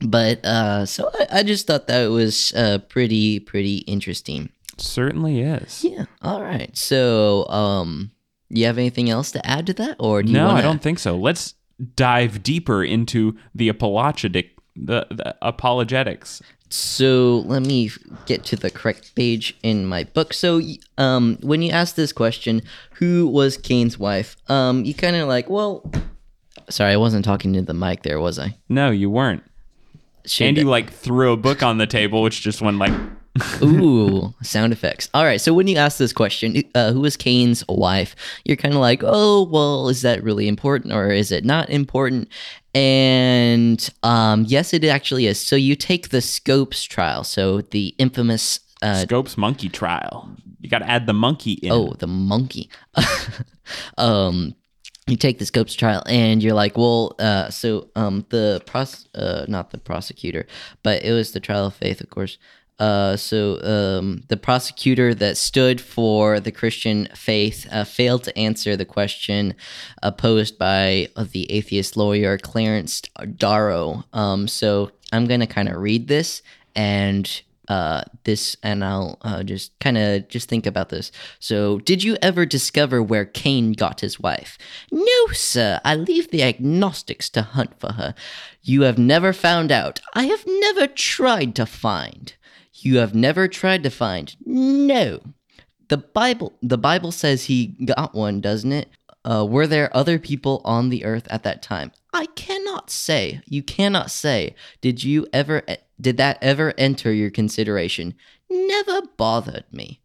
But 0.02 0.44
uh, 0.44 0.84
so 0.84 1.08
I, 1.20 1.38
I 1.38 1.42
just 1.42 1.66
thought 1.66 1.86
that 1.86 2.08
was 2.08 2.52
uh, 2.52 2.80
pretty 2.90 3.40
pretty 3.40 3.78
interesting. 3.78 4.50
Certainly 4.76 5.40
is. 5.40 5.84
Yeah. 5.84 6.04
All 6.20 6.42
right. 6.42 6.76
So 6.76 7.48
um, 7.48 8.10
you 8.52 8.66
have 8.66 8.78
anything 8.78 9.10
else 9.10 9.30
to 9.32 9.44
add 9.46 9.66
to 9.66 9.72
that, 9.74 9.96
or 9.98 10.22
do 10.22 10.30
you 10.30 10.36
No, 10.38 10.46
wanna... 10.46 10.58
I 10.58 10.62
don't 10.62 10.82
think 10.82 10.98
so. 10.98 11.16
Let's 11.16 11.54
dive 11.96 12.42
deeper 12.42 12.84
into 12.84 13.36
the 13.54 13.68
apologetic, 13.68 14.52
the, 14.76 15.06
the 15.10 15.34
apologetics. 15.42 16.42
So 16.68 17.42
let 17.46 17.62
me 17.66 17.90
get 18.26 18.44
to 18.46 18.56
the 18.56 18.70
correct 18.70 19.14
page 19.14 19.56
in 19.62 19.84
my 19.84 20.04
book. 20.04 20.32
So, 20.32 20.60
um, 20.96 21.36
when 21.42 21.60
you 21.60 21.70
ask 21.70 21.96
this 21.96 22.12
question, 22.12 22.62
who 22.94 23.26
was 23.26 23.58
Cain's 23.58 23.98
wife? 23.98 24.36
Um, 24.48 24.84
you 24.84 24.94
kind 24.94 25.16
of 25.16 25.28
like, 25.28 25.50
well, 25.50 25.90
sorry, 26.70 26.92
I 26.92 26.96
wasn't 26.96 27.24
talking 27.24 27.52
to 27.54 27.62
the 27.62 27.74
mic 27.74 28.04
there, 28.04 28.20
was 28.20 28.38
I? 28.38 28.56
No, 28.70 28.90
you 28.90 29.10
weren't. 29.10 29.42
Should 30.24 30.46
And 30.46 30.56
you 30.56 30.64
like 30.64 30.90
threw 30.90 31.32
a 31.32 31.36
book 31.36 31.62
on 31.62 31.78
the 31.78 31.86
table, 31.86 32.22
which 32.22 32.40
just 32.40 32.62
went 32.62 32.78
like. 32.78 32.92
Ooh, 33.62 34.34
sound 34.42 34.72
effects. 34.72 35.08
All 35.14 35.24
right. 35.24 35.40
So 35.40 35.54
when 35.54 35.66
you 35.66 35.76
ask 35.76 35.98
this 35.98 36.12
question, 36.12 36.62
uh, 36.74 36.92
who 36.92 37.00
was 37.00 37.16
Cain's 37.16 37.66
wife? 37.68 38.14
You're 38.44 38.58
kind 38.58 38.74
of 38.74 38.80
like, 38.80 39.00
oh, 39.02 39.44
well, 39.44 39.88
is 39.88 40.02
that 40.02 40.22
really 40.22 40.48
important 40.48 40.92
or 40.92 41.10
is 41.10 41.32
it 41.32 41.44
not 41.44 41.70
important? 41.70 42.28
And 42.74 43.88
um, 44.02 44.44
yes, 44.46 44.74
it 44.74 44.84
actually 44.84 45.26
is. 45.26 45.40
So 45.40 45.56
you 45.56 45.76
take 45.76 46.10
the 46.10 46.20
Scopes 46.20 46.84
trial. 46.84 47.24
So 47.24 47.62
the 47.62 47.94
infamous. 47.98 48.60
Uh, 48.82 49.02
Scopes 49.02 49.38
monkey 49.38 49.70
trial. 49.70 50.28
You 50.60 50.68
got 50.68 50.80
to 50.80 50.90
add 50.90 51.06
the 51.06 51.14
monkey 51.14 51.52
in. 51.52 51.72
oh, 51.72 51.94
the 51.98 52.06
monkey. 52.06 52.68
um, 53.98 54.54
you 55.06 55.16
take 55.16 55.38
the 55.38 55.46
Scopes 55.46 55.74
trial 55.74 56.02
and 56.06 56.42
you're 56.42 56.54
like, 56.54 56.76
well, 56.76 57.14
uh, 57.18 57.48
so 57.50 57.88
um, 57.96 58.26
the 58.28 58.62
pros, 58.66 59.08
uh, 59.14 59.46
not 59.48 59.70
the 59.70 59.78
prosecutor, 59.78 60.46
but 60.82 61.02
it 61.02 61.12
was 61.12 61.32
the 61.32 61.40
trial 61.40 61.66
of 61.66 61.74
faith, 61.74 62.00
of 62.00 62.10
course. 62.10 62.38
Uh, 62.78 63.16
so 63.16 63.62
um, 63.62 64.22
the 64.28 64.36
prosecutor 64.36 65.14
that 65.14 65.36
stood 65.36 65.80
for 65.80 66.40
the 66.40 66.50
Christian 66.50 67.08
faith 67.14 67.66
uh, 67.70 67.84
failed 67.84 68.24
to 68.24 68.36
answer 68.36 68.76
the 68.76 68.84
question 68.84 69.54
uh, 70.02 70.10
posed 70.10 70.58
by 70.58 71.08
uh, 71.16 71.24
the 71.30 71.50
atheist 71.50 71.96
lawyer 71.96 72.38
Clarence 72.38 73.02
Darrow. 73.36 74.04
Um, 74.12 74.48
so 74.48 74.90
I'm 75.12 75.26
gonna 75.26 75.46
kind 75.46 75.68
of 75.68 75.76
read 75.76 76.08
this 76.08 76.42
and 76.74 77.42
uh, 77.68 78.02
this, 78.24 78.56
and 78.62 78.84
I'll 78.84 79.18
uh, 79.22 79.42
just 79.42 79.78
kind 79.78 79.96
of 79.96 80.28
just 80.28 80.48
think 80.48 80.66
about 80.66 80.88
this. 80.88 81.12
So, 81.38 81.78
did 81.78 82.02
you 82.02 82.16
ever 82.20 82.44
discover 82.44 83.02
where 83.02 83.24
Cain 83.24 83.72
got 83.72 84.00
his 84.00 84.18
wife? 84.18 84.58
No, 84.90 85.26
sir. 85.32 85.80
I 85.84 85.94
leave 85.94 86.30
the 86.30 86.42
agnostics 86.42 87.30
to 87.30 87.42
hunt 87.42 87.78
for 87.78 87.92
her. 87.92 88.14
You 88.62 88.82
have 88.82 88.98
never 88.98 89.32
found 89.32 89.70
out. 89.70 90.00
I 90.12 90.24
have 90.24 90.44
never 90.46 90.86
tried 90.86 91.54
to 91.56 91.66
find. 91.66 92.34
You 92.74 92.98
have 92.98 93.14
never 93.14 93.48
tried 93.48 93.82
to 93.82 93.90
find. 93.90 94.34
No. 94.44 95.20
The 95.88 95.98
Bible 95.98 96.54
the 96.62 96.78
Bible 96.78 97.12
says 97.12 97.44
he 97.44 97.76
got 97.84 98.14
one, 98.14 98.40
doesn't 98.40 98.72
it? 98.72 98.88
Uh, 99.24 99.46
were 99.48 99.66
there 99.66 99.94
other 99.96 100.18
people 100.18 100.60
on 100.64 100.88
the 100.88 101.04
earth 101.04 101.26
at 101.30 101.44
that 101.44 101.62
time? 101.62 101.92
I 102.12 102.26
cannot 102.26 102.90
say. 102.90 103.40
You 103.46 103.62
cannot 103.62 104.10
say. 104.10 104.54
Did 104.80 105.04
you 105.04 105.26
ever 105.32 105.62
did 106.00 106.16
that 106.16 106.38
ever 106.42 106.74
enter 106.76 107.12
your 107.12 107.30
consideration? 107.30 108.14
Never 108.50 109.02
bothered 109.16 109.64
me. 109.70 110.00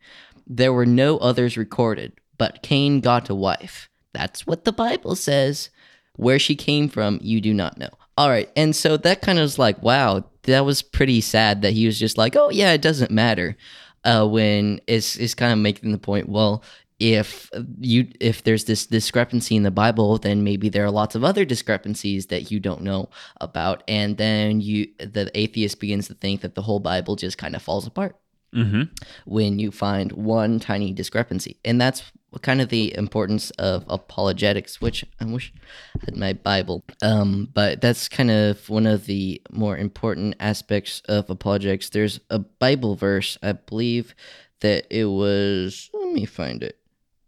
There 0.45 0.71
were 0.71 0.86
no 0.86 1.17
others 1.17 1.58
recorded, 1.58 2.13
but 2.38 2.62
Cain 2.62 3.01
got 3.01 3.30
a 3.30 3.36
wife. 3.36 3.89
That's 4.13 4.45
what 4.47 4.65
the 4.65 4.71
Bible 4.71 5.15
says. 5.15 5.69
Where 6.15 6.39
she 6.39 6.56
came 6.56 6.89
from, 6.89 7.19
you 7.21 7.41
do 7.41 7.53
not 7.53 7.77
know. 7.77 7.89
All 8.17 8.30
right, 8.30 8.49
and 8.56 8.75
so 8.75 8.97
that 8.97 9.21
kind 9.21 9.38
of 9.38 9.43
was 9.43 9.60
like, 9.60 9.82
wow, 9.84 10.25
that 10.47 10.65
was 10.65 10.81
pretty 10.81 11.21
sad 11.21 11.62
that 11.62 11.73
he 11.73 11.86
was 11.86 11.99
just 11.99 12.17
like, 12.17 12.36
oh 12.36 12.49
yeah, 12.49 12.73
it 12.73 12.81
doesn't 12.81 13.12
matter. 13.12 13.55
Uh, 14.03 14.25
when 14.27 14.79
it's 14.88 15.15
it's 15.17 15.36
kind 15.36 15.51
of 15.53 15.60
making 15.60 15.91
the 15.91 15.97
point, 15.97 16.27
well, 16.27 16.63
if 16.99 17.49
you 17.79 18.07
if 18.19 18.43
there's 18.43 18.65
this 18.65 18.88
discrepancy 18.88 19.55
in 19.55 19.62
the 19.62 19.69
bible 19.69 20.17
then 20.17 20.43
maybe 20.43 20.67
there 20.67 20.83
are 20.83 20.89
lots 20.89 21.13
of 21.13 21.23
other 21.23 21.45
discrepancies 21.45 22.25
that 22.25 22.49
you 22.49 22.60
don't 22.60 22.81
know 22.81 23.07
about 23.39 23.83
and 23.88 24.17
then 24.17 24.60
you 24.60 24.88
the 24.97 25.29
atheist 25.36 25.79
begins 25.79 26.07
to 26.07 26.15
think 26.15 26.41
that 26.41 26.55
the 26.55 26.62
whole 26.63 26.79
bible 26.79 27.15
just 27.15 27.38
kind 27.38 27.55
of 27.55 27.62
falls 27.62 27.86
apart 27.86 28.15
Mm-hmm. 28.55 28.83
when 29.25 29.60
you 29.60 29.69
find 29.71 30.12
one 30.13 30.60
tiny 30.60 30.91
discrepancy 30.91 31.57
and 31.63 31.79
that's 31.79 32.01
kind 32.41 32.62
of 32.62 32.69
the 32.69 32.95
importance 32.97 33.52
of 33.52 33.86
apologetics 33.88 34.80
which 34.82 35.04
i 35.19 35.26
wish 35.26 35.54
I 35.95 36.06
had 36.06 36.17
my 36.17 36.34
bible. 36.34 36.84
Um, 37.02 37.50
but 37.54 37.82
that's 37.82 38.08
kind 38.08 38.32
of 38.32 38.69
one 38.69 38.86
of 38.86 39.06
the 39.06 39.41
more 39.52 39.78
important 39.78 40.36
aspects 40.39 41.02
of 41.08 41.30
apologetics. 41.30 41.89
There's 41.89 42.19
a 42.30 42.39
bible 42.39 42.95
verse 42.95 43.38
i 43.41 43.52
believe 43.54 44.15
that 44.62 44.86
it 44.89 45.06
was 45.06 45.89
let 45.93 46.13
me 46.13 46.26
find 46.26 46.63
it. 46.63 46.78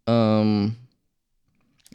Um 0.08 0.78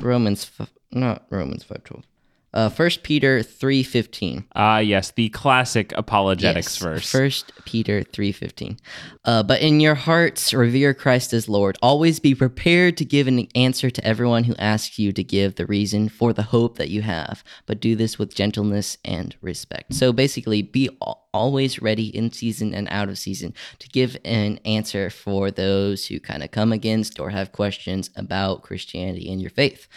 romans 0.01 0.51
not 0.91 1.25
romans 1.31 1.63
512 1.63 2.05
uh 2.55 2.69
first 2.71 3.03
peter 3.03 3.43
315 3.43 4.45
Ah, 4.55 4.79
yes, 4.79 5.11
the 5.13 5.29
classic 5.31 5.93
apologetics 5.97 6.77
Yes, 6.77 6.83
verse. 6.83 7.11
First 7.11 7.53
Peter 7.65 8.03
three 8.03 8.31
fifteen. 8.33 8.79
Uh, 9.25 9.43
but 9.43 9.61
in 9.61 9.81
your 9.81 9.95
hearts 9.95 10.53
revere 10.55 10.95
Christ 10.95 11.33
as 11.33 11.49
Lord. 11.49 11.77
Always 11.83 12.21
be 12.21 12.35
prepared 12.35 12.97
to 12.99 13.05
give 13.05 13.27
an 13.27 13.49
answer 13.55 13.91
to 13.91 14.07
everyone 14.07 14.45
who 14.45 14.55
asks 14.57 14.99
you 14.99 15.13
to 15.13 15.25
give 15.25 15.55
the 15.57 15.67
reason 15.67 16.09
for 16.09 16.33
the 16.33 16.43
hope 16.43 16.77
that 16.79 16.91
you 16.91 17.03
have. 17.03 17.43
But 17.67 17.81
do 17.81 17.97
this 17.97 18.19
with 18.19 18.35
gentleness 18.35 18.99
and 19.05 19.35
respect. 19.41 19.95
So 19.95 20.13
basically, 20.13 20.63
be 20.63 20.89
al- 21.03 21.27
always 21.33 21.83
ready 21.83 22.07
in 22.17 22.31
season 22.33 22.75
and 22.75 22.87
out 22.91 23.09
of 23.09 23.19
season 23.19 23.55
to 23.81 23.89
give 23.89 24.17
an 24.25 24.59
answer 24.65 25.11
for 25.11 25.51
those 25.51 26.07
who 26.07 26.21
kind 26.21 26.43
of 26.45 26.51
come 26.53 26.71
against 26.73 27.19
or 27.19 27.31
have 27.31 27.51
questions 27.51 28.11
about 28.15 28.63
Christianity 28.63 29.33
and 29.33 29.41
your 29.41 29.51
faith. 29.51 29.89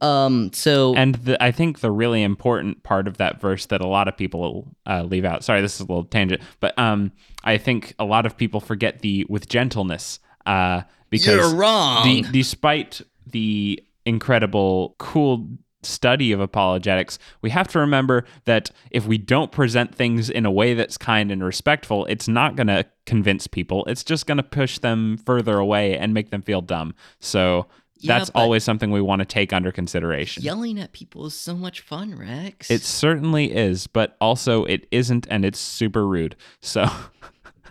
Um. 0.00 0.52
So 0.52 0.94
And 0.94 1.14
the, 1.16 1.42
I 1.42 1.52
think 1.52 1.80
the 1.80 1.90
really 1.90 2.22
important 2.22 2.82
part 2.82 3.06
of 3.06 3.18
that 3.18 3.40
verse 3.40 3.66
that 3.66 3.80
a 3.80 3.86
lot 3.86 4.08
of 4.08 4.16
people 4.16 4.74
uh, 4.86 5.02
leave 5.02 5.24
out. 5.24 5.44
Sorry, 5.44 5.60
this 5.60 5.74
is 5.74 5.80
a 5.80 5.84
little 5.84 6.04
tangent, 6.04 6.42
but 6.60 6.78
um, 6.78 7.12
I 7.44 7.58
think 7.58 7.94
a 7.98 8.04
lot 8.04 8.26
of 8.26 8.36
people 8.36 8.60
forget 8.60 9.00
the 9.00 9.26
with 9.28 9.48
gentleness. 9.48 10.20
Uh, 10.46 10.82
because 11.10 11.26
You're 11.26 11.54
wrong. 11.54 12.04
de- 12.04 12.22
despite 12.22 13.02
the 13.26 13.82
incredible, 14.06 14.94
cool 14.98 15.48
study 15.82 16.32
of 16.32 16.40
apologetics, 16.40 17.18
we 17.42 17.50
have 17.50 17.68
to 17.68 17.78
remember 17.78 18.24
that 18.44 18.70
if 18.90 19.06
we 19.06 19.18
don't 19.18 19.50
present 19.50 19.94
things 19.94 20.30
in 20.30 20.46
a 20.46 20.50
way 20.50 20.74
that's 20.74 20.96
kind 20.96 21.32
and 21.32 21.42
respectful, 21.42 22.06
it's 22.06 22.28
not 22.28 22.54
going 22.54 22.66
to 22.68 22.86
convince 23.06 23.46
people. 23.46 23.84
It's 23.86 24.04
just 24.04 24.26
going 24.26 24.36
to 24.36 24.42
push 24.42 24.78
them 24.78 25.18
further 25.18 25.58
away 25.58 25.96
and 25.96 26.14
make 26.14 26.30
them 26.30 26.42
feel 26.42 26.62
dumb. 26.62 26.94
So. 27.18 27.66
Yeah, 28.00 28.18
That's 28.18 28.30
always 28.34 28.64
something 28.64 28.90
we 28.90 29.02
want 29.02 29.20
to 29.20 29.26
take 29.26 29.52
under 29.52 29.70
consideration. 29.70 30.42
Yelling 30.42 30.80
at 30.80 30.92
people 30.92 31.26
is 31.26 31.34
so 31.34 31.54
much 31.54 31.80
fun, 31.80 32.16
Rex. 32.16 32.70
It 32.70 32.82
certainly 32.82 33.52
is, 33.52 33.86
but 33.86 34.16
also 34.20 34.64
it 34.64 34.86
isn't, 34.90 35.26
and 35.30 35.44
it's 35.44 35.58
super 35.58 36.06
rude. 36.06 36.34
So, 36.60 36.88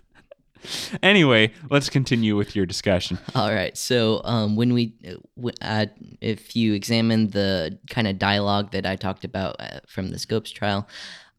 anyway, 1.04 1.52
let's 1.72 1.90
continue 1.90 2.36
with 2.36 2.56
your 2.56 2.68
discussion. 2.68 3.18
All 3.34 3.52
right. 3.52 3.76
So, 3.76 4.22
um, 4.24 4.56
when 4.56 4.74
we, 4.74 4.94
uh, 5.08 5.50
uh, 5.62 5.86
if 6.22 6.56
you 6.56 6.74
examine 6.74 7.30
the 7.30 7.80
kind 7.90 8.08
of 8.08 8.20
dialogue 8.20 8.72
that 8.72 8.86
I 8.86 8.96
talked 8.96 9.24
about 9.24 9.56
uh, 9.60 9.80
from 9.88 10.10
the 10.10 10.20
Scopes 10.20 10.52
trial, 10.52 10.88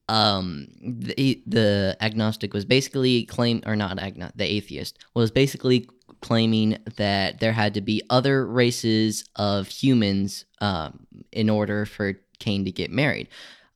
um, 0.09 0.67
the, 0.83 1.41
the 1.47 1.97
agnostic 2.01 2.53
was 2.53 2.65
basically 2.65 3.25
claim 3.27 3.63
or 3.65 3.77
not 3.77 4.01
agnostic, 4.01 4.37
the 4.37 4.45
atheist 4.45 4.99
was 5.15 5.31
basically 5.31 5.89
claiming 6.21 6.79
that 6.97 7.41
there 7.41 7.53
had 7.53 7.75
to 7.75 7.81
be 7.81 8.03
other 8.11 8.47
races 8.47 9.25
of 9.37 9.69
humans 9.69 10.45
um, 10.61 11.07
in 11.33 11.49
order 11.49 11.87
for 11.87 12.15
Cain 12.39 12.65
to 12.65 12.73
get 12.73 12.91
married. 12.91 13.29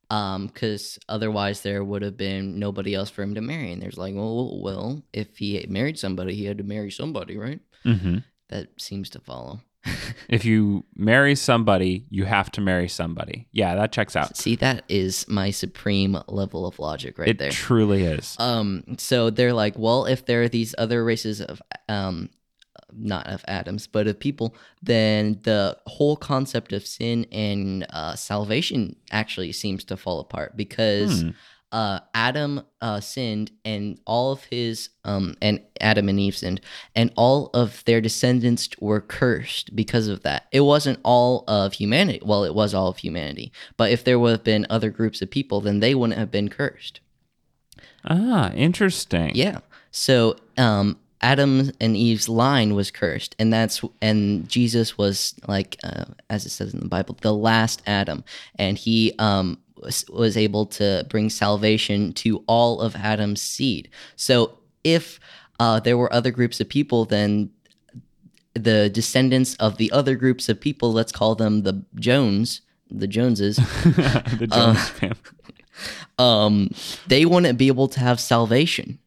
Because 0.07 0.99
otherwise, 1.09 1.61
there 1.61 1.83
would 1.83 2.01
have 2.03 2.15
been 2.15 2.59
nobody 2.59 2.93
else 2.93 3.09
for 3.09 3.23
him 3.23 3.35
to 3.35 3.41
marry. 3.41 3.71
And 3.71 3.81
there's 3.81 3.97
like, 3.97 4.13
well, 4.15 4.61
well, 4.61 5.01
if 5.11 5.37
he 5.37 5.65
married 5.67 5.97
somebody, 5.97 6.35
he 6.35 6.45
had 6.45 6.59
to 6.59 6.63
marry 6.63 6.91
somebody, 6.91 7.37
right? 7.37 7.59
hmm 7.83 8.17
That 8.49 8.69
seems 8.79 9.09
to 9.11 9.19
follow. 9.19 9.61
If 10.27 10.43
you 10.45 10.83
marry 10.95 11.35
somebody, 11.35 12.05
you 12.09 12.25
have 12.25 12.51
to 12.51 12.61
marry 12.61 12.87
somebody. 12.89 13.47
Yeah, 13.51 13.75
that 13.75 13.91
checks 13.91 14.15
out. 14.15 14.35
See, 14.35 14.55
that 14.57 14.83
is 14.89 15.27
my 15.27 15.51
supreme 15.51 16.17
level 16.27 16.65
of 16.65 16.79
logic 16.79 17.17
right 17.19 17.29
it 17.29 17.37
there. 17.37 17.49
It 17.49 17.53
truly 17.53 18.03
is. 18.03 18.35
Um, 18.39 18.83
so 18.97 19.29
they're 19.29 19.53
like, 19.53 19.77
well, 19.77 20.05
if 20.05 20.25
there 20.25 20.41
are 20.41 20.49
these 20.49 20.73
other 20.77 21.03
races 21.03 21.41
of, 21.41 21.61
um, 21.87 22.29
not 22.97 23.27
of 23.27 23.43
atoms, 23.47 23.87
but 23.87 24.07
of 24.07 24.19
people, 24.19 24.55
then 24.81 25.39
the 25.43 25.77
whole 25.85 26.15
concept 26.15 26.73
of 26.73 26.85
sin 26.87 27.25
and 27.31 27.85
uh, 27.91 28.15
salvation 28.15 28.95
actually 29.11 29.51
seems 29.51 29.83
to 29.85 29.97
fall 29.97 30.19
apart 30.19 30.55
because 30.57 31.21
Hmm. 31.21 31.29
Uh, 31.75 31.99
Adam 32.13 32.61
uh, 32.79 33.01
sinned 33.01 33.51
and 33.65 33.99
all 34.05 34.31
of 34.31 34.45
his, 34.45 34.91
um, 35.03 35.35
and 35.41 35.59
Adam 35.81 36.07
and 36.07 36.17
Eve 36.17 36.37
sinned, 36.37 36.61
and 36.95 37.11
all 37.17 37.49
of 37.53 37.83
their 37.83 37.99
descendants 37.99 38.69
were 38.79 39.01
cursed 39.01 39.75
because 39.75 40.07
of 40.07 40.23
that. 40.23 40.45
It 40.53 40.61
wasn't 40.61 40.99
all 41.03 41.43
of 41.49 41.73
humanity. 41.73 42.21
Well, 42.23 42.45
it 42.45 42.55
was 42.55 42.73
all 42.73 42.87
of 42.87 42.99
humanity. 42.99 43.51
But 43.75 43.91
if 43.91 44.05
there 44.05 44.17
would 44.17 44.31
have 44.31 44.43
been 44.45 44.65
other 44.69 44.89
groups 44.89 45.21
of 45.21 45.29
people, 45.29 45.59
then 45.59 45.81
they 45.81 45.93
wouldn't 45.93 46.17
have 46.17 46.31
been 46.31 46.47
cursed. 46.47 47.01
Ah, 48.05 48.53
interesting. 48.53 49.33
Yeah. 49.35 49.59
So 49.91 50.37
um 50.57 50.97
Adam 51.25 51.71
and 51.81 51.97
Eve's 51.97 52.29
line 52.29 52.75
was 52.75 52.91
cursed, 52.91 53.35
and 53.39 53.51
that's 53.51 53.81
and 53.99 54.47
Jesus 54.47 54.95
was 54.95 55.33
like, 55.47 55.75
uh, 55.83 56.05
as 56.29 56.45
it 56.45 56.51
says 56.51 56.71
in 56.71 56.81
the 56.81 56.87
Bible, 56.87 57.17
the 57.21 57.33
last 57.33 57.81
Adam, 57.87 58.23
and 58.59 58.77
he 58.77 59.11
um 59.17 59.57
was, 59.75 60.05
was 60.07 60.37
able 60.37 60.67
to 60.67 61.03
bring 61.09 61.31
salvation 61.31 62.13
to 62.13 62.43
all 62.45 62.79
of 62.79 62.95
Adam's 62.95 63.41
seed. 63.41 63.89
So 64.15 64.59
if 64.83 65.19
uh, 65.59 65.79
there 65.79 65.97
were 65.97 66.13
other 66.13 66.29
groups 66.29 66.59
of 66.59 66.69
people, 66.69 67.05
then 67.05 67.49
the 68.53 68.91
descendants 68.91 69.55
of 69.55 69.77
the 69.77 69.91
other 69.91 70.15
groups 70.15 70.47
of 70.47 70.61
people, 70.61 70.93
let's 70.93 71.11
call 71.11 71.33
them 71.33 71.63
the 71.63 71.83
Jones, 71.95 72.61
the 72.91 73.07
Joneses, 73.07 73.55
the 73.83 74.47
Jones 74.51 74.89
family. 74.89 75.17
um, 76.19 76.69
they 77.07 77.25
wouldn't 77.25 77.57
be 77.57 77.67
able 77.67 77.87
to 77.87 77.99
have 77.99 78.19
salvation, 78.19 78.99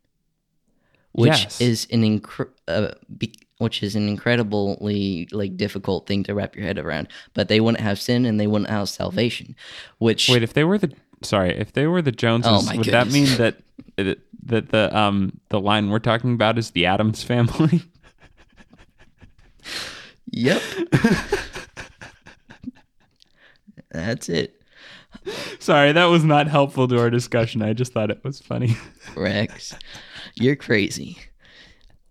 which 1.12 1.28
Yes. 1.30 1.60
is 1.60 1.86
an 1.90 2.02
incre- 2.02 2.50
uh, 2.68 2.92
be- 3.16 3.34
which 3.58 3.82
is 3.82 3.96
an 3.96 4.08
incredibly 4.08 5.28
like 5.32 5.56
difficult 5.56 6.06
thing 6.06 6.22
to 6.24 6.34
wrap 6.34 6.54
your 6.54 6.64
head 6.64 6.78
around. 6.78 7.08
But 7.34 7.48
they 7.48 7.60
wouldn't 7.60 7.82
have 7.82 8.00
sin 8.00 8.24
and 8.24 8.38
they 8.38 8.46
wouldn't 8.46 8.70
have 8.70 8.88
salvation, 8.88 9.56
which 9.98 10.28
Wait, 10.28 10.42
if 10.42 10.52
they 10.52 10.64
were 10.64 10.78
the 10.78 10.92
sorry, 11.22 11.56
if 11.56 11.72
they 11.72 11.86
were 11.86 12.02
the 12.02 12.12
Joneses, 12.12 12.68
Oh, 12.70 12.76
would 12.76 12.86
that 12.86 13.10
mean 13.10 13.26
that 13.38 13.56
that 13.96 14.18
that 14.44 14.68
the 14.70 14.96
um 14.96 15.40
the 15.48 15.60
line 15.60 15.90
we're 15.90 15.98
talking 15.98 16.34
about 16.34 16.58
is 16.58 16.70
the 16.70 16.86
Adams 16.86 17.22
family? 17.24 17.82
yep, 20.30 20.62
that's 23.90 24.28
it, 24.28 24.60
sorry, 25.58 25.92
that 25.92 26.06
was 26.06 26.24
not 26.24 26.48
helpful 26.48 26.86
to 26.88 26.98
our 27.00 27.10
discussion. 27.10 27.62
I 27.62 27.72
just 27.72 27.92
thought 27.92 28.10
it 28.10 28.22
was 28.22 28.40
funny. 28.40 28.76
Rex. 29.16 29.74
You're 30.34 30.56
crazy. 30.56 31.18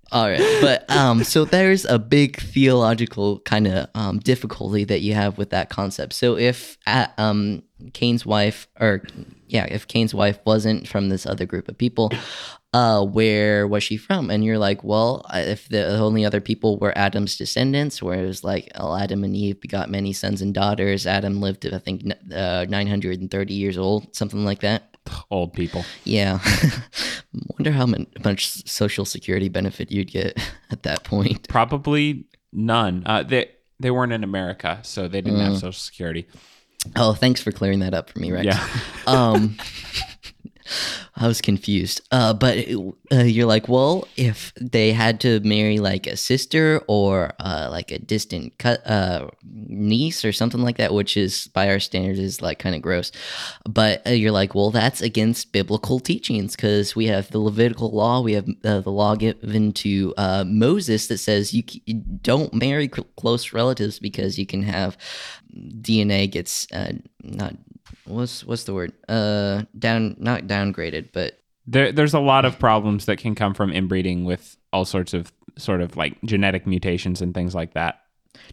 All 0.09 0.29
right, 0.29 0.59
but 0.61 0.89
um, 0.89 1.25
so 1.25 1.43
there's 1.43 1.83
a 1.83 1.99
big 1.99 2.37
theological 2.37 3.39
kind 3.39 3.67
of 3.67 3.89
um, 3.93 4.19
difficulty 4.19 4.85
that 4.85 5.01
you 5.01 5.13
have 5.13 5.37
with 5.37 5.49
that 5.49 5.69
concept. 5.69 6.13
So 6.13 6.37
if 6.37 6.77
uh, 6.87 7.07
um, 7.17 7.63
Cain's 7.91 8.25
wife, 8.25 8.69
or 8.79 9.03
yeah, 9.47 9.65
if 9.65 9.85
Cain's 9.87 10.13
wife 10.13 10.39
wasn't 10.45 10.87
from 10.87 11.09
this 11.09 11.25
other 11.25 11.45
group 11.45 11.67
of 11.67 11.77
people, 11.77 12.09
uh, 12.73 13.03
where 13.03 13.67
was 13.67 13.83
she 13.83 13.97
from? 13.97 14.29
And 14.29 14.45
you're 14.45 14.57
like, 14.57 14.83
well, 14.83 15.25
if 15.33 15.67
the 15.67 15.97
only 15.97 16.23
other 16.23 16.41
people 16.41 16.77
were 16.77 16.97
Adam's 16.97 17.35
descendants, 17.37 18.01
where 18.01 18.23
it 18.23 18.27
was 18.27 18.43
like, 18.43 18.71
oh, 18.75 18.95
Adam 18.95 19.23
and 19.23 19.35
Eve 19.35 19.59
begot 19.59 19.89
many 19.89 20.13
sons 20.13 20.41
and 20.41 20.53
daughters. 20.53 21.07
Adam 21.07 21.41
lived, 21.41 21.61
to, 21.61 21.75
I 21.75 21.79
think, 21.79 22.03
uh, 22.33 22.65
930 22.69 23.53
years 23.53 23.77
old, 23.77 24.15
something 24.15 24.45
like 24.45 24.61
that. 24.61 24.96
Old 25.31 25.53
people. 25.53 25.83
Yeah. 26.03 26.39
Wonder 27.57 27.71
how 27.71 27.85
much 28.23 28.67
social 28.67 29.05
security 29.05 29.49
benefit 29.49 29.91
you'd 29.91 30.11
get 30.11 30.37
at 30.71 30.83
that 30.83 31.03
point. 31.03 31.47
Probably 31.47 32.25
none. 32.53 33.03
Uh, 33.05 33.23
they 33.23 33.51
they 33.79 33.91
weren't 33.91 34.11
in 34.13 34.23
America, 34.23 34.79
so 34.83 35.07
they 35.07 35.21
didn't 35.21 35.39
have 35.39 35.53
Mm. 35.53 35.59
Social 35.59 35.71
Security. 35.73 36.25
Oh, 36.95 37.13
thanks 37.13 37.41
for 37.41 37.51
clearing 37.51 37.79
that 37.79 37.93
up 37.93 38.09
for 38.09 38.19
me, 38.19 38.31
Rex. 38.31 38.45
Yeah. 38.45 38.67
um 39.07 39.57
i 41.15 41.27
was 41.27 41.41
confused. 41.41 42.01
Uh 42.11 42.33
but 42.33 42.57
uh, 43.11 43.23
you're 43.23 43.45
like 43.45 43.67
well 43.67 44.07
if 44.17 44.53
they 44.59 44.91
had 44.91 45.19
to 45.21 45.39
marry 45.41 45.79
like 45.79 46.07
a 46.07 46.17
sister 46.17 46.81
or 46.87 47.31
uh 47.39 47.67
like 47.71 47.91
a 47.91 47.99
distant 47.99 48.57
cut 48.57 48.85
uh 48.87 49.27
niece 49.43 50.23
or 50.25 50.31
something 50.31 50.61
like 50.61 50.77
that 50.77 50.93
which 50.93 51.17
is 51.17 51.47
by 51.53 51.69
our 51.69 51.79
standards 51.79 52.19
is 52.19 52.41
like 52.41 52.59
kind 52.59 52.75
of 52.75 52.81
gross. 52.81 53.11
But 53.67 54.05
uh, 54.05 54.11
you're 54.11 54.31
like 54.31 54.55
well 54.55 54.71
that's 54.71 55.01
against 55.01 55.51
biblical 55.51 55.99
teachings 55.99 56.55
because 56.55 56.95
we 56.95 57.07
have 57.07 57.31
the 57.31 57.39
levitical 57.39 57.91
law 57.91 58.21
we 58.21 58.33
have 58.33 58.47
uh, 58.63 58.81
the 58.81 58.91
law 58.91 59.15
given 59.15 59.71
to 59.73 60.13
moses 60.45 61.07
that 61.07 61.17
says 61.17 61.53
you, 61.53 61.63
c- 61.67 61.81
don't 62.21 62.53
marry 62.53 62.89
cl- 62.93 63.07
close 63.17 63.53
relatives 63.53 63.99
because 63.99 64.37
you 64.37 64.45
can 64.45 64.63
have 64.63 64.97
dna 65.81 66.29
gets 66.29 66.67
not 67.23 67.53
what's 68.05 68.43
what's 68.45 68.63
the 68.63 68.73
word? 68.73 68.93
Uh, 69.07 69.63
down 69.77 70.15
not 70.19 70.43
downgraded, 70.43 71.09
but 71.13 71.39
There, 71.65 71.91
there's 71.91 72.13
a 72.13 72.19
lot 72.19 72.45
of 72.45 72.59
problems 72.59 73.05
that 73.05 73.17
can 73.17 73.35
come 73.35 73.53
from 73.53 73.71
inbreeding 73.71 74.25
with 74.25 74.57
all 74.71 74.85
sorts 74.85 75.13
of 75.13 75.31
sort 75.57 75.81
of 75.81 75.97
like 75.97 76.21
genetic 76.23 76.67
mutations 76.67 77.21
and 77.21 77.33
things 77.33 77.55
like 77.55 77.73
that. 77.73 78.01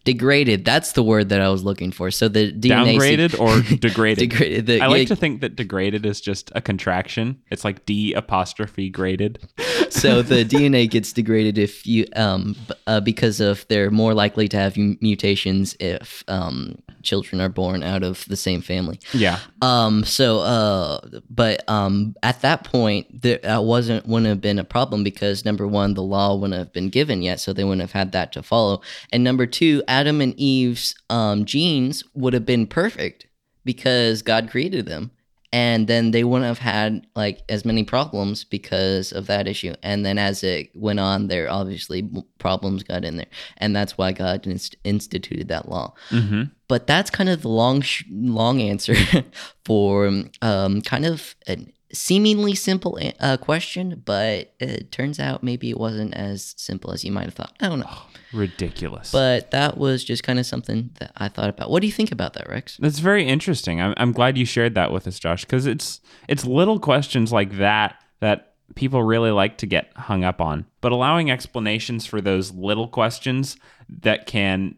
degraded. 0.05 0.65
That's 0.65 0.93
the 0.93 1.03
word 1.03 1.29
that 1.29 1.41
I 1.41 1.49
was 1.51 1.63
looking 1.65 1.93
for. 1.93 2.11
So 2.11 2.29
the 2.29 2.53
DNA 2.53 2.97
Downgraded 2.97 3.39
or 3.39 3.61
degraded? 3.77 4.31
degraded. 4.31 4.67
The, 4.67 4.81
I 4.81 4.87
like 4.87 5.01
yeah, 5.01 5.15
to 5.15 5.17
think 5.17 5.41
that 5.43 5.57
degraded 5.57 6.07
is 6.07 6.21
just 6.21 6.51
a 6.55 6.61
contraction. 6.61 7.41
It's 7.51 7.65
like 7.65 7.85
D 7.87 8.13
apostrophe 8.15 8.89
graded. 8.91 9.39
so 9.91 10.23
the 10.23 10.45
DNA 10.45 10.89
gets 10.91 11.13
degraded 11.13 11.59
if 11.59 11.87
you 11.87 12.07
um 12.17 12.57
uh, 12.87 13.01
because 13.01 13.41
of 13.41 13.67
they're 13.69 13.91
more 13.91 14.15
likely 14.15 14.49
to 14.49 14.57
have 14.57 14.77
mutations 14.77 15.77
if 15.81 16.25
um 16.29 16.77
children 17.05 17.41
are 17.41 17.49
born 17.49 17.83
out 17.83 18.03
of 18.03 18.25
the 18.27 18.37
same 18.37 18.61
family. 18.61 18.99
Yeah. 19.13 19.39
Um. 19.63 20.05
So, 20.05 20.41
uh, 20.41 21.01
but 21.31 21.69
um, 21.69 22.15
at 22.23 22.41
that 22.43 22.65
point, 22.65 23.23
there 23.23 23.39
that 23.43 23.65
wasn't 23.65 24.07
wouldn't 24.07 24.29
have 24.29 24.41
been 24.41 24.59
a 24.59 24.65
problem 24.65 25.05
because 25.05 25.45
number 25.45 25.67
one, 25.67 25.95
the 25.95 26.03
law 26.03 26.35
wouldn't 26.35 26.59
have 26.59 26.73
been 26.73 26.89
given 26.89 27.23
yet, 27.23 27.41
so 27.41 27.53
they 27.53 27.65
wouldn't 27.65 27.83
have 27.83 27.93
had 27.93 28.13
that 28.13 28.33
to 28.33 28.43
follow, 28.43 28.81
and 29.13 29.23
number 29.23 29.47
two, 29.47 29.83
Adam 29.87 30.21
and 30.21 30.39
Eve's 30.39 30.95
um 31.11 31.45
genes 31.45 32.03
would 32.15 32.35
have 32.35 32.47
been 32.47 32.67
perfect 32.67 33.27
because 33.65 34.23
God 34.23 34.51
created 34.51 34.87
them, 34.87 35.11
and 35.55 35.87
then 35.87 36.11
they 36.11 36.25
wouldn't 36.25 36.49
have 36.49 36.59
had 36.59 37.07
like 37.15 37.43
as 37.49 37.65
many 37.65 37.85
problems 37.85 38.43
because 38.43 39.13
of 39.13 39.27
that 39.29 39.47
issue. 39.47 39.73
And 39.85 40.05
then 40.05 40.19
as 40.19 40.43
it 40.43 40.71
went 40.75 40.99
on, 40.99 41.29
there 41.29 41.49
obviously 41.49 42.03
problems 42.39 42.83
got 42.83 43.05
in 43.05 43.17
there, 43.19 43.33
and 43.59 43.75
that's 43.77 43.97
why 43.97 44.11
God 44.13 44.47
inst- 44.47 44.77
instituted 44.83 45.47
that 45.49 45.69
law 45.69 45.95
Mm-hmm. 46.11 46.43
but 46.67 46.87
that's 46.87 47.11
kind 47.11 47.29
of 47.29 47.43
the 47.43 47.49
long 47.49 47.83
sh- 47.83 48.05
long 48.11 48.61
answer 48.61 48.97
for 49.65 50.07
um, 50.43 50.81
kind 50.83 51.07
of 51.07 51.37
a 51.49 51.57
seemingly 51.95 52.55
simple 52.55 52.99
uh, 53.21 53.37
question 53.37 54.03
but 54.05 54.53
it 54.61 54.91
turns 54.93 55.19
out 55.19 55.43
maybe 55.43 55.71
it 55.71 55.79
wasn't 55.79 56.13
as 56.15 56.55
simple 56.57 56.91
as 56.93 57.05
you 57.05 57.13
might 57.13 57.25
have 57.25 57.35
thought 57.35 57.55
i 57.61 57.69
don't 57.69 57.81
know 57.81 57.99
Ridiculous. 58.33 59.13
but 59.13 59.53
that 59.53 59.79
was 59.79 60.03
just 60.05 60.25
kind 60.25 60.39
of 60.39 60.47
something 60.47 60.91
that 60.99 61.13
i 61.17 61.29
thought 61.29 61.49
about 61.49 61.71
what 61.71 61.81
do 61.81 61.87
you 61.87 61.93
think 61.93 62.11
about 62.11 62.35
that 62.35 62.49
rex 62.49 62.77
That's 62.79 62.99
very 62.99 63.27
interesting. 63.27 63.81
I'm, 63.81 63.95
I'm 63.97 64.13
glad 64.13 64.37
you 64.37 64.45
shared 64.45 64.75
that 64.75 64.91
with 64.93 65.07
us, 65.07 65.19
Josh, 65.19 65.45
because 65.45 65.67
it's 65.67 66.01
it's 66.29 66.45
little 66.45 66.81
questions 66.81 67.33
like 67.33 67.59
that 67.59 67.97
that 68.21 68.55
people 68.75 69.03
really 69.03 69.31
like 69.31 69.59
to 69.59 69.67
get 69.67 69.91
hung 69.97 70.25
up 70.25 70.41
on. 70.41 70.67
But 70.81 70.93
allowing 70.93 71.31
explanations 71.31 72.07
for 72.07 72.21
those 72.21 72.53
little 72.53 72.89
questions 72.89 73.57
that 73.89 74.27
can 74.27 74.77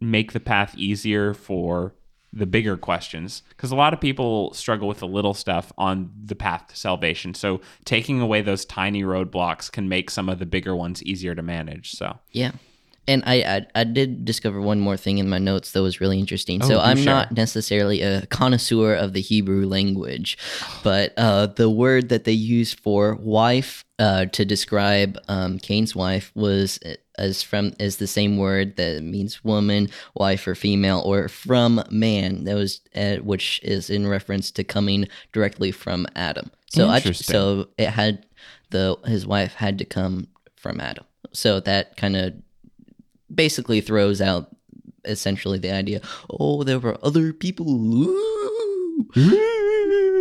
make 0.00 0.32
the 0.32 0.40
path 0.40 0.74
easier 0.76 1.32
for 1.34 1.94
the 2.32 2.46
bigger 2.46 2.76
questions, 2.76 3.42
because 3.50 3.70
a 3.70 3.76
lot 3.76 3.94
of 3.94 4.00
people 4.00 4.52
struggle 4.52 4.88
with 4.88 4.98
the 4.98 5.06
little 5.06 5.34
stuff 5.34 5.72
on 5.78 6.10
the 6.24 6.34
path 6.34 6.66
to 6.68 6.76
salvation. 6.76 7.34
So 7.34 7.60
taking 7.84 8.20
away 8.20 8.42
those 8.42 8.64
tiny 8.64 9.02
roadblocks 9.02 9.70
can 9.70 9.88
make 9.88 10.10
some 10.10 10.28
of 10.28 10.38
the 10.38 10.46
bigger 10.46 10.76
ones 10.76 11.02
easier 11.02 11.34
to 11.34 11.42
manage. 11.42 11.92
So 11.92 12.18
yeah 12.32 12.52
and 13.08 13.22
I, 13.26 13.34
I 13.34 13.66
I 13.74 13.84
did 13.84 14.24
discover 14.24 14.60
one 14.60 14.80
more 14.80 14.96
thing 14.96 15.18
in 15.18 15.28
my 15.28 15.38
notes 15.38 15.72
that 15.72 15.82
was 15.82 16.00
really 16.00 16.18
interesting. 16.18 16.62
Oh, 16.62 16.68
so 16.68 16.80
I'm 16.80 16.98
share. 16.98 17.14
not 17.14 17.32
necessarily 17.32 18.02
a 18.02 18.26
connoisseur 18.26 18.94
of 18.94 19.12
the 19.12 19.20
Hebrew 19.20 19.66
language, 19.66 20.36
but 20.82 21.12
uh, 21.16 21.46
the 21.46 21.70
word 21.70 22.08
that 22.08 22.24
they 22.24 22.32
used 22.32 22.80
for 22.80 23.14
wife 23.14 23.84
uh, 23.98 24.26
to 24.26 24.44
describe 24.44 25.18
um, 25.28 25.58
Cain's 25.58 25.94
wife 25.94 26.32
was 26.34 26.78
uh, 26.84 26.94
as 27.18 27.42
from 27.42 27.72
is 27.78 27.96
the 27.96 28.06
same 28.06 28.36
word 28.36 28.76
that 28.76 29.02
means 29.02 29.44
woman, 29.44 29.88
wife, 30.14 30.46
or 30.46 30.54
female, 30.54 31.02
or 31.04 31.28
from 31.28 31.82
man. 31.90 32.44
That 32.44 32.56
was 32.56 32.80
uh, 32.94 33.16
which 33.16 33.60
is 33.62 33.90
in 33.90 34.06
reference 34.06 34.50
to 34.52 34.64
coming 34.64 35.08
directly 35.32 35.72
from 35.72 36.06
Adam. 36.14 36.50
So 36.68 36.88
I, 36.88 37.00
so 37.00 37.68
it 37.78 37.88
had 37.88 38.26
the 38.70 38.98
his 39.06 39.26
wife 39.26 39.54
had 39.54 39.78
to 39.78 39.84
come 39.84 40.28
from 40.56 40.80
Adam. 40.80 41.04
So 41.32 41.60
that 41.60 41.96
kind 41.96 42.16
of 42.16 42.34
basically 43.34 43.80
throws 43.80 44.20
out 44.20 44.54
essentially 45.04 45.58
the 45.58 45.70
idea 45.70 46.00
oh 46.30 46.62
there 46.64 46.78
were 46.78 46.98
other 47.02 47.32
people 47.32 47.64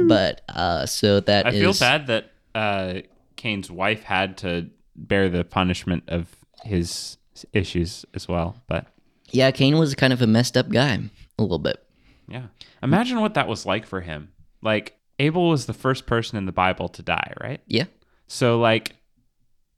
but 0.07 0.41
uh 0.49 0.85
so 0.85 1.19
that 1.19 1.45
I 1.47 1.49
is 1.49 1.59
feel 1.59 1.73
bad 1.73 2.07
that 2.07 2.31
uh, 2.53 3.01
Cain's 3.35 3.69
wife 3.69 4.03
had 4.03 4.37
to 4.39 4.69
bear 4.95 5.27
the 5.29 5.43
punishment 5.43 6.03
of 6.07 6.33
his 6.63 7.17
issues 7.51 8.05
as 8.13 8.29
well. 8.29 8.55
But 8.67 8.87
yeah 9.31 9.51
cain 9.51 9.77
was 9.77 9.95
kind 9.95 10.13
of 10.13 10.21
a 10.21 10.27
messed 10.27 10.55
up 10.55 10.69
guy 10.69 10.99
a 11.37 11.41
little 11.41 11.59
bit 11.59 11.85
yeah, 12.27 12.47
imagine 12.81 13.19
what 13.21 13.35
that 13.35 13.47
was 13.47 13.65
like 13.65 13.85
for 13.85 14.01
him. 14.01 14.31
Like 14.61 14.97
Abel 15.19 15.49
was 15.49 15.65
the 15.65 15.73
first 15.73 16.05
person 16.05 16.37
in 16.37 16.45
the 16.45 16.51
Bible 16.51 16.89
to 16.89 17.01
die, 17.01 17.33
right? 17.41 17.61
yeah 17.67 17.85
So 18.27 18.59
like, 18.59 18.95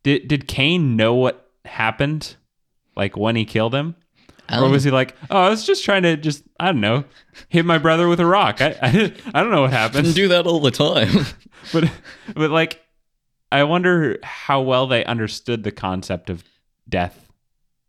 did 0.03 0.27
did 0.27 0.47
Cain 0.47 0.95
know 0.95 1.13
what 1.15 1.51
happened? 1.65 2.35
Like 2.97 3.15
when 3.15 3.35
he 3.35 3.45
killed 3.45 3.73
him, 3.75 3.95
I 4.49 4.59
or 4.59 4.69
was 4.69 4.83
he 4.83 4.91
like, 4.91 5.15
oh, 5.29 5.43
I 5.43 5.49
was 5.49 5.65
just 5.65 5.85
trying 5.85 6.03
to 6.03 6.17
just 6.17 6.43
I 6.59 6.67
don't 6.67 6.81
know, 6.81 7.05
hit 7.49 7.65
my 7.65 7.77
brother 7.77 8.07
with 8.07 8.19
a 8.19 8.25
rock. 8.25 8.61
I 8.61 8.75
I, 8.81 9.13
I 9.33 9.41
don't 9.41 9.51
know 9.51 9.61
what 9.61 9.71
happened. 9.71 10.13
do 10.15 10.29
that 10.29 10.47
all 10.47 10.59
the 10.59 10.71
time. 10.71 11.25
But 11.73 11.91
but 12.33 12.49
like 12.49 12.81
i 13.51 13.61
wonder 13.63 14.19
how 14.23 14.61
well 14.61 14.87
they 14.87 15.03
understood 15.03 15.63
the 15.63 15.71
concept 15.71 16.29
of 16.29 16.45
death. 16.87 17.29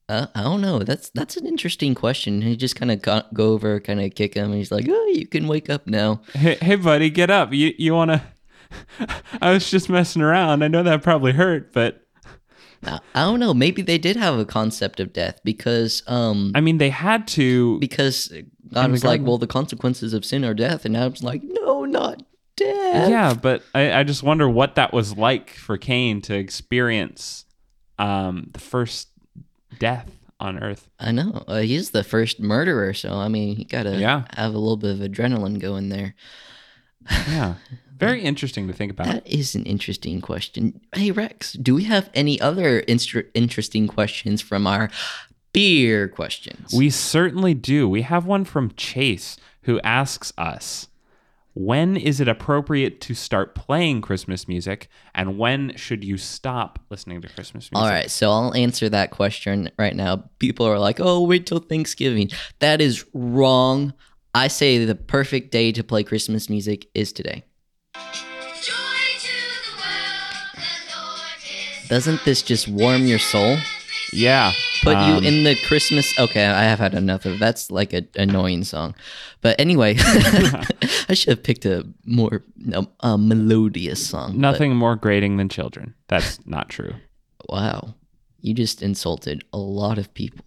Uh, 0.08 0.26
i 0.34 0.42
don't 0.42 0.60
know. 0.60 0.80
That's 0.80 1.10
that's 1.10 1.36
an 1.36 1.46
interesting 1.46 1.94
question. 1.94 2.42
He 2.42 2.56
just 2.56 2.74
kind 2.74 2.90
of 2.90 3.02
go, 3.02 3.22
over 3.38 3.78
kind 3.78 4.00
of 4.00 4.16
kick 4.16 4.34
him 4.34 4.46
and 4.46 4.54
he's 4.54 4.72
like 4.72 4.86
oh 4.88 5.06
you 5.14 5.28
can 5.28 5.46
wake 5.46 5.70
up 5.70 5.86
now. 5.86 6.22
Hey, 6.32 6.56
hey 6.60 6.74
buddy 6.74 7.08
get 7.08 7.30
up. 7.30 7.52
You 7.52 7.72
you 7.78 7.94
want 7.94 8.10
to 8.10 8.22
i 9.40 9.52
was 9.52 9.70
just 9.70 9.88
messing 9.88 10.22
around. 10.22 10.64
I 10.64 10.68
know 10.68 10.82
that 10.82 11.04
probably 11.04 11.32
hurt 11.32 11.72
but 11.72 12.04
I, 12.84 13.00
I 13.14 13.22
don't 13.22 13.40
know 13.40 13.52
maybe 13.54 13.82
they 13.82 13.98
did 13.98 14.16
have 14.16 14.38
a 14.38 14.44
concept 14.44 15.00
of 15.00 15.12
death 15.12 15.40
because 15.44 16.02
um 16.06 16.52
i 16.54 16.60
mean 16.60 16.78
they 16.78 16.90
had 16.90 17.26
to 17.28 17.78
because 17.80 18.32
god 18.72 18.90
was 18.90 19.04
like 19.04 19.20
well 19.22 19.38
the 19.38 19.46
consequences 19.46 20.12
of 20.14 20.24
sin 20.24 20.44
are 20.44 20.54
death 20.54 20.84
and 20.84 20.96
adam's 20.96 21.22
like 21.22 21.42
no 21.42 21.84
not 21.84 22.22
death 22.56 23.08
yeah 23.10 23.34
but 23.34 23.62
I, 23.74 23.92
I 24.00 24.02
just 24.04 24.22
wonder 24.22 24.48
what 24.48 24.74
that 24.76 24.92
was 24.92 25.16
like 25.16 25.50
for 25.50 25.76
cain 25.76 26.20
to 26.22 26.34
experience 26.34 27.44
um 27.98 28.50
the 28.52 28.60
first 28.60 29.08
death 29.78 30.10
on 30.40 30.62
earth 30.62 30.88
I 31.00 31.10
know. 31.10 31.42
Uh, 31.48 31.58
he's 31.58 31.90
the 31.90 32.04
first 32.04 32.38
murderer, 32.38 32.94
so 32.94 33.12
I 33.14 33.26
mean, 33.26 33.56
he 33.56 33.64
gotta 33.64 33.96
Yeah. 33.98 34.24
have 34.34 34.54
a 34.54 34.58
little 34.58 34.76
bit 34.76 34.92
of 34.92 34.98
adrenaline 34.98 35.58
going 35.60 35.88
there. 35.88 36.14
yeah 37.28 37.54
very 37.98 38.22
interesting 38.22 38.66
to 38.68 38.72
think 38.72 38.92
about 38.92 39.06
That 39.06 39.26
is 39.26 39.54
an 39.54 39.64
interesting 39.64 40.20
question. 40.20 40.80
Hey 40.94 41.10
Rex, 41.10 41.52
do 41.54 41.74
we 41.74 41.84
have 41.84 42.10
any 42.14 42.40
other 42.40 42.84
interesting 42.86 43.88
questions 43.88 44.40
from 44.40 44.66
our 44.66 44.90
beer 45.52 46.08
questions? 46.08 46.72
We 46.72 46.90
certainly 46.90 47.54
do. 47.54 47.88
We 47.88 48.02
have 48.02 48.26
one 48.26 48.44
from 48.44 48.72
Chase 48.76 49.36
who 49.62 49.80
asks 49.80 50.32
us 50.38 50.88
When 51.54 51.96
is 51.96 52.20
it 52.20 52.28
appropriate 52.28 53.00
to 53.02 53.14
start 53.14 53.54
playing 53.54 54.00
Christmas 54.00 54.46
music 54.46 54.88
and 55.14 55.36
when 55.38 55.74
should 55.76 56.04
you 56.04 56.16
stop 56.16 56.78
listening 56.90 57.20
to 57.22 57.28
Christmas 57.28 57.70
music? 57.72 57.84
All 57.84 57.90
right, 57.90 58.10
so 58.10 58.30
I'll 58.30 58.54
answer 58.54 58.88
that 58.88 59.10
question 59.10 59.70
right 59.78 59.96
now. 59.96 60.30
People 60.38 60.66
are 60.66 60.78
like, 60.78 61.00
"Oh, 61.00 61.24
wait 61.26 61.46
till 61.46 61.58
Thanksgiving." 61.58 62.30
That 62.60 62.80
is 62.80 63.04
wrong. 63.12 63.92
I 64.34 64.46
say 64.48 64.84
the 64.84 64.94
perfect 64.94 65.50
day 65.50 65.72
to 65.72 65.82
play 65.82 66.04
Christmas 66.04 66.48
music 66.48 66.86
is 66.94 67.12
today. 67.12 67.44
Doesn't 71.88 72.22
this 72.24 72.42
just 72.42 72.68
warm 72.68 73.06
your 73.06 73.18
soul? 73.18 73.56
Yeah. 74.12 74.52
Put 74.82 74.96
um, 74.96 75.22
you 75.22 75.28
in 75.28 75.44
the 75.44 75.56
Christmas. 75.66 76.18
Okay, 76.18 76.44
I 76.46 76.64
have 76.64 76.78
had 76.78 76.94
enough 76.94 77.24
of 77.24 77.38
that's 77.38 77.70
like 77.70 77.92
an 77.92 78.08
annoying 78.14 78.64
song. 78.64 78.94
But 79.40 79.58
anyway, 79.58 79.96
I 81.08 81.14
should 81.14 81.30
have 81.30 81.42
picked 81.42 81.64
a 81.64 81.86
more 82.04 82.44
um, 82.72 82.88
a 83.00 83.16
melodious 83.18 84.06
song. 84.06 84.32
but- 84.32 84.38
Nothing 84.38 84.76
more 84.76 84.96
grating 84.96 85.38
than 85.38 85.48
children. 85.48 85.94
That's 86.08 86.44
not 86.46 86.68
true. 86.68 86.94
wow, 87.48 87.94
you 88.40 88.54
just 88.54 88.82
insulted 88.82 89.44
a 89.52 89.58
lot 89.58 89.98
of 89.98 90.12
people. 90.14 90.44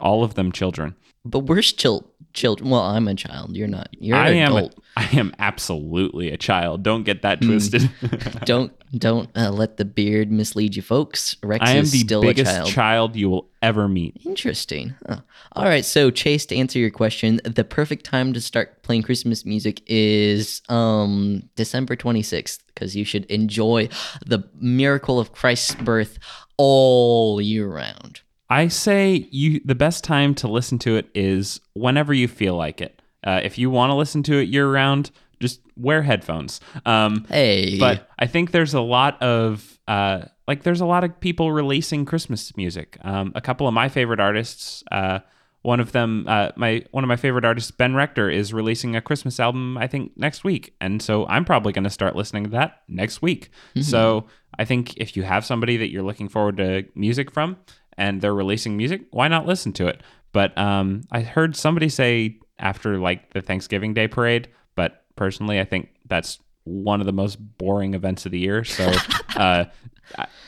All 0.00 0.22
of 0.22 0.34
them 0.34 0.52
children. 0.52 0.94
But 1.24 1.40
we're 1.40 1.62
still 1.62 2.10
children. 2.38 2.70
Well, 2.70 2.80
I'm 2.82 3.08
a 3.08 3.14
child. 3.14 3.56
You're 3.56 3.68
not. 3.68 3.88
You're 3.98 4.16
I 4.16 4.28
an 4.30 4.36
am 4.36 4.52
a, 4.52 4.56
adult. 4.56 4.78
I 4.96 5.04
am 5.12 5.34
absolutely 5.38 6.30
a 6.30 6.36
child. 6.36 6.82
Don't 6.82 7.02
get 7.04 7.22
that 7.22 7.38
Hmm. 7.42 7.48
twisted. 7.50 7.90
don't 8.44 8.72
don't 8.96 9.28
uh, 9.36 9.50
let 9.50 9.76
the 9.76 9.84
beard 9.84 10.30
mislead 10.32 10.74
you, 10.76 10.82
folks. 10.82 11.36
Rex 11.42 11.62
I 11.62 11.72
am 11.72 11.82
is 11.84 11.92
the 11.92 11.98
still 11.98 12.22
biggest 12.22 12.50
a 12.50 12.54
child. 12.54 12.68
child 12.68 13.16
you 13.16 13.28
will 13.28 13.48
ever 13.60 13.86
meet. 13.88 14.16
Interesting. 14.24 14.94
Huh. 15.06 15.20
All 15.52 15.64
right, 15.64 15.84
so 15.84 16.10
Chase, 16.10 16.46
to 16.46 16.56
answer 16.56 16.78
your 16.78 16.90
question, 16.90 17.40
the 17.44 17.64
perfect 17.64 18.04
time 18.04 18.32
to 18.32 18.40
start 18.40 18.82
playing 18.82 19.02
Christmas 19.02 19.44
music 19.44 19.82
is 19.86 20.62
um 20.68 21.42
December 21.56 21.96
26th 21.96 22.60
because 22.68 22.94
you 22.96 23.04
should 23.04 23.24
enjoy 23.26 23.88
the 24.24 24.48
miracle 24.60 25.18
of 25.20 25.32
Christ's 25.32 25.74
birth 25.74 26.18
all 26.56 27.40
year 27.40 27.68
round. 27.68 28.20
I 28.50 28.68
say 28.68 29.28
you 29.30 29.60
the 29.64 29.74
best 29.74 30.04
time 30.04 30.34
to 30.36 30.48
listen 30.48 30.78
to 30.80 30.96
it 30.96 31.08
is 31.14 31.60
whenever 31.74 32.14
you 32.14 32.28
feel 32.28 32.54
like 32.56 32.80
it. 32.80 33.00
Uh, 33.24 33.40
if 33.42 33.58
you 33.58 33.70
want 33.70 33.90
to 33.90 33.94
listen 33.94 34.22
to 34.24 34.38
it 34.38 34.48
year 34.48 34.70
round, 34.70 35.10
just 35.40 35.60
wear 35.76 36.02
headphones. 36.02 36.60
Um, 36.86 37.26
Hey, 37.28 37.78
but 37.78 38.08
I 38.18 38.26
think 38.26 38.50
there's 38.52 38.74
a 38.74 38.80
lot 38.80 39.20
of 39.22 39.78
uh, 39.86 40.22
like 40.46 40.62
there's 40.62 40.80
a 40.80 40.86
lot 40.86 41.04
of 41.04 41.18
people 41.20 41.52
releasing 41.52 42.04
Christmas 42.04 42.56
music. 42.56 42.96
Um, 43.02 43.32
a 43.34 43.40
couple 43.40 43.68
of 43.68 43.74
my 43.74 43.88
favorite 43.88 44.20
artists, 44.20 44.82
uh, 44.90 45.20
one 45.62 45.80
of 45.80 45.92
them, 45.92 46.24
uh, 46.28 46.50
my 46.56 46.84
one 46.92 47.04
of 47.04 47.08
my 47.08 47.16
favorite 47.16 47.44
artists, 47.44 47.70
Ben 47.70 47.94
Rector, 47.94 48.30
is 48.30 48.54
releasing 48.54 48.96
a 48.96 49.00
Christmas 49.00 49.38
album. 49.38 49.76
I 49.76 49.86
think 49.88 50.16
next 50.16 50.44
week, 50.44 50.74
and 50.80 51.02
so 51.02 51.26
I'm 51.26 51.44
probably 51.44 51.72
going 51.72 51.84
to 51.84 51.90
start 51.90 52.16
listening 52.16 52.44
to 52.44 52.50
that 52.50 52.82
next 52.88 53.20
week. 53.20 53.50
So 53.82 54.26
I 54.58 54.64
think 54.64 54.96
if 54.96 55.16
you 55.16 55.22
have 55.24 55.44
somebody 55.44 55.76
that 55.76 55.90
you're 55.90 56.02
looking 56.02 56.28
forward 56.28 56.56
to 56.58 56.86
music 56.94 57.30
from, 57.30 57.56
and 57.98 58.22
they're 58.22 58.34
releasing 58.34 58.76
music, 58.76 59.02
why 59.10 59.28
not 59.28 59.46
listen 59.46 59.72
to 59.74 59.88
it? 59.88 60.02
But 60.32 60.56
um, 60.56 61.02
I 61.10 61.20
heard 61.20 61.56
somebody 61.56 61.88
say 61.88 62.38
after 62.58 62.98
like 62.98 63.34
the 63.34 63.42
Thanksgiving 63.42 63.92
Day 63.92 64.08
parade, 64.08 64.48
but 64.76 65.04
personally, 65.16 65.60
I 65.60 65.64
think 65.64 65.90
that's 66.06 66.38
one 66.64 67.00
of 67.00 67.06
the 67.06 67.12
most 67.12 67.36
boring 67.36 67.94
events 67.94 68.24
of 68.24 68.32
the 68.32 68.38
year. 68.38 68.64
So 68.64 68.92
uh, 69.36 69.64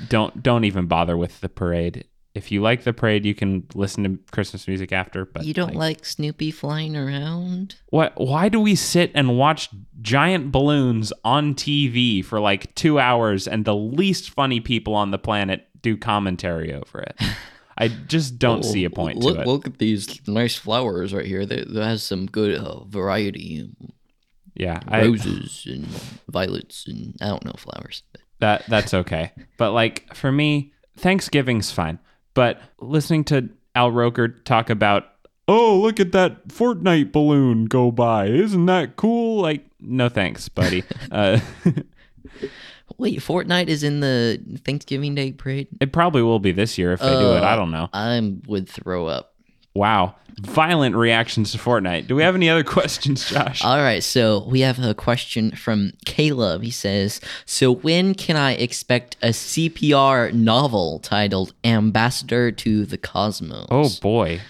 don't 0.08 0.42
don't 0.42 0.64
even 0.64 0.86
bother 0.86 1.16
with 1.16 1.40
the 1.40 1.48
parade. 1.48 2.06
If 2.32 2.52
you 2.52 2.62
like 2.62 2.84
the 2.84 2.92
parade, 2.92 3.24
you 3.26 3.34
can 3.34 3.66
listen 3.74 4.04
to 4.04 4.18
Christmas 4.30 4.68
music 4.68 4.92
after. 4.92 5.24
But 5.24 5.44
you 5.44 5.52
don't 5.52 5.74
like 5.74 6.04
Snoopy 6.04 6.52
flying 6.52 6.96
around? 6.96 7.74
what? 7.86 8.12
Why 8.16 8.48
do 8.48 8.60
we 8.60 8.76
sit 8.76 9.10
and 9.16 9.36
watch 9.36 9.68
giant 10.00 10.52
balloons 10.52 11.12
on 11.24 11.54
TV 11.54 12.24
for 12.24 12.38
like 12.38 12.72
two 12.76 13.00
hours, 13.00 13.48
and 13.48 13.64
the 13.64 13.74
least 13.74 14.30
funny 14.30 14.60
people 14.60 14.94
on 14.94 15.10
the 15.10 15.18
planet 15.18 15.66
do 15.82 15.96
commentary 15.96 16.72
over 16.72 17.00
it? 17.00 17.20
I 17.78 17.88
just 17.88 18.38
don't 18.38 18.62
see 18.62 18.84
a 18.84 18.90
point 18.90 19.18
look, 19.18 19.36
to 19.36 19.42
it. 19.42 19.46
Look 19.46 19.66
at 19.66 19.78
these 19.78 20.26
nice 20.28 20.56
flowers 20.56 21.14
right 21.14 21.24
here. 21.24 21.46
That 21.46 21.68
has 21.74 22.02
some 22.02 22.26
good 22.26 22.58
uh, 22.58 22.84
variety. 22.84 23.70
yeah, 24.54 24.80
I, 24.86 25.02
Roses 25.02 25.66
and 25.66 25.86
violets 26.28 26.86
and 26.86 27.16
I 27.22 27.28
don't 27.28 27.44
know 27.44 27.54
flowers. 27.56 28.02
But 28.12 28.20
that 28.40 28.66
that's 28.68 28.92
okay. 28.92 29.32
But 29.56 29.72
like 29.72 30.14
for 30.14 30.30
me, 30.30 30.72
Thanksgiving's 30.98 31.70
fine. 31.70 31.98
But 32.34 32.60
listening 32.78 33.24
to 33.24 33.48
Al 33.74 33.90
Roker 33.90 34.28
talk 34.28 34.70
about, 34.70 35.04
oh, 35.48 35.78
look 35.80 36.00
at 36.00 36.12
that 36.12 36.48
Fortnite 36.48 37.12
balloon 37.12 37.64
go 37.64 37.90
by, 37.90 38.26
isn't 38.26 38.66
that 38.66 38.96
cool? 38.96 39.40
Like, 39.40 39.66
no 39.80 40.08
thanks, 40.08 40.48
buddy. 40.48 40.84
uh, 41.10 41.40
Wait, 43.00 43.18
Fortnite 43.20 43.68
is 43.68 43.82
in 43.82 44.00
the 44.00 44.38
Thanksgiving 44.64 45.14
Day 45.14 45.32
parade? 45.32 45.68
it 45.80 45.90
probably 45.90 46.22
will 46.22 46.38
be 46.38 46.52
this 46.52 46.76
year 46.76 46.92
if 46.92 47.00
they 47.00 47.08
do 47.08 47.32
it. 47.32 47.42
Uh, 47.42 47.46
I 47.46 47.56
don't 47.56 47.70
know. 47.70 47.88
I 47.94 48.36
would 48.46 48.68
throw 48.68 49.06
up. 49.06 49.34
Wow, 49.72 50.16
violent 50.42 50.96
reactions 50.96 51.52
to 51.52 51.58
Fortnite. 51.58 52.08
Do 52.08 52.14
we 52.14 52.22
have 52.22 52.34
any 52.34 52.50
other 52.50 52.64
questions, 52.76 53.26
Josh? 53.30 53.64
All 53.64 53.78
right, 53.78 54.02
so 54.02 54.44
we 54.48 54.60
have 54.60 54.78
a 54.80 54.94
question 54.94 55.52
from 55.52 55.92
Caleb. 56.04 56.62
He 56.62 56.70
says, 56.70 57.20
"So 57.46 57.72
when 57.72 58.14
can 58.14 58.36
I 58.36 58.52
expect 58.52 59.16
a 59.22 59.28
CPR 59.28 60.32
novel 60.34 60.98
titled 60.98 61.54
Ambassador 61.64 62.50
to 62.52 62.84
the 62.84 62.98
Cosmos?" 62.98 63.66
oh 63.70 63.88
boy. 64.02 64.40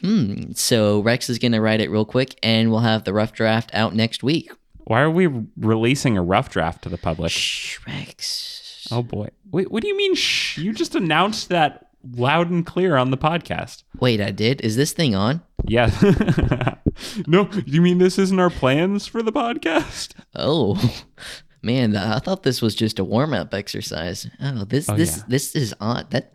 Hmm. 0.00 0.52
So 0.54 1.00
Rex 1.00 1.28
is 1.28 1.38
gonna 1.38 1.60
write 1.60 1.80
it 1.82 1.90
real 1.90 2.06
quick, 2.06 2.38
and 2.42 2.70
we'll 2.70 2.80
have 2.80 3.04
the 3.04 3.12
rough 3.12 3.34
draft 3.34 3.70
out 3.74 3.94
next 3.94 4.22
week. 4.22 4.50
Why 4.84 5.00
are 5.02 5.10
we 5.10 5.28
releasing 5.56 6.16
a 6.16 6.22
rough 6.22 6.50
draft 6.50 6.82
to 6.82 6.88
the 6.88 6.98
public? 6.98 7.30
Shh, 7.32 7.78
Rex. 7.86 8.88
Oh 8.90 9.02
boy. 9.02 9.28
Wait, 9.52 9.70
what 9.70 9.82
do 9.82 9.88
you 9.88 9.96
mean 9.96 10.14
shh? 10.14 10.58
You 10.58 10.72
just 10.72 10.94
announced 10.94 11.48
that 11.50 11.88
loud 12.16 12.50
and 12.50 12.64
clear 12.64 12.96
on 12.96 13.10
the 13.10 13.18
podcast. 13.18 13.82
Wait, 14.00 14.20
I 14.20 14.30
did. 14.30 14.60
Is 14.62 14.76
this 14.76 14.92
thing 14.92 15.14
on? 15.14 15.42
Yeah. 15.66 15.90
no, 17.26 17.48
you 17.66 17.82
mean 17.82 17.98
this 17.98 18.18
isn't 18.18 18.40
our 18.40 18.50
plans 18.50 19.06
for 19.06 19.22
the 19.22 19.32
podcast? 19.32 20.14
Oh, 20.34 20.80
man, 21.62 21.96
I 21.96 22.18
thought 22.18 22.42
this 22.42 22.62
was 22.62 22.74
just 22.74 22.98
a 22.98 23.04
warm 23.04 23.32
up 23.34 23.52
exercise. 23.54 24.26
Oh, 24.40 24.64
this 24.64 24.88
Oh, 24.88 24.96
this 24.96 25.18
yeah. 25.18 25.22
this 25.28 25.54
is 25.54 25.74
on 25.80 26.06
that. 26.10 26.32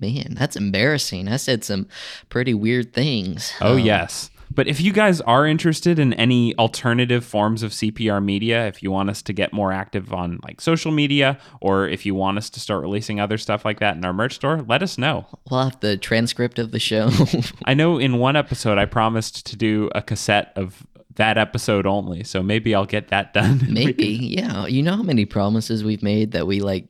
Man, 0.00 0.34
that's 0.34 0.56
embarrassing. 0.56 1.28
I 1.28 1.36
said 1.36 1.62
some 1.64 1.86
pretty 2.28 2.52
weird 2.52 2.92
things. 2.92 3.52
Oh, 3.60 3.74
Um, 3.74 3.78
yes. 3.78 4.28
But 4.54 4.68
if 4.68 4.80
you 4.80 4.92
guys 4.92 5.20
are 5.22 5.46
interested 5.46 5.98
in 5.98 6.12
any 6.14 6.56
alternative 6.56 7.24
forms 7.24 7.62
of 7.62 7.72
CPR 7.72 8.24
media, 8.24 8.66
if 8.66 8.82
you 8.82 8.90
want 8.90 9.10
us 9.10 9.22
to 9.22 9.32
get 9.32 9.52
more 9.52 9.72
active 9.72 10.12
on 10.12 10.38
like 10.44 10.60
social 10.60 10.92
media, 10.92 11.38
or 11.60 11.88
if 11.88 12.06
you 12.06 12.14
want 12.14 12.38
us 12.38 12.50
to 12.50 12.60
start 12.60 12.82
releasing 12.82 13.20
other 13.20 13.38
stuff 13.38 13.64
like 13.64 13.80
that 13.80 13.96
in 13.96 14.04
our 14.04 14.12
merch 14.12 14.34
store, 14.34 14.62
let 14.62 14.82
us 14.82 14.98
know. 14.98 15.26
We'll 15.50 15.64
have 15.64 15.80
the 15.80 15.96
transcript 15.96 16.58
of 16.58 16.70
the 16.70 16.78
show. 16.78 17.10
I 17.64 17.74
know 17.74 17.98
in 17.98 18.18
one 18.18 18.36
episode 18.36 18.78
I 18.78 18.86
promised 18.86 19.46
to 19.46 19.56
do 19.56 19.90
a 19.94 20.02
cassette 20.02 20.52
of 20.56 20.86
that 21.16 21.38
episode 21.38 21.86
only, 21.86 22.24
so 22.24 22.42
maybe 22.42 22.74
I'll 22.74 22.86
get 22.86 23.08
that 23.08 23.32
done. 23.32 23.64
Maybe, 23.68 24.06
yeah. 24.06 24.66
You 24.66 24.82
know 24.82 24.96
how 24.96 25.02
many 25.02 25.24
promises 25.24 25.84
we've 25.84 26.02
made 26.02 26.32
that 26.32 26.46
we 26.46 26.60
like 26.60 26.88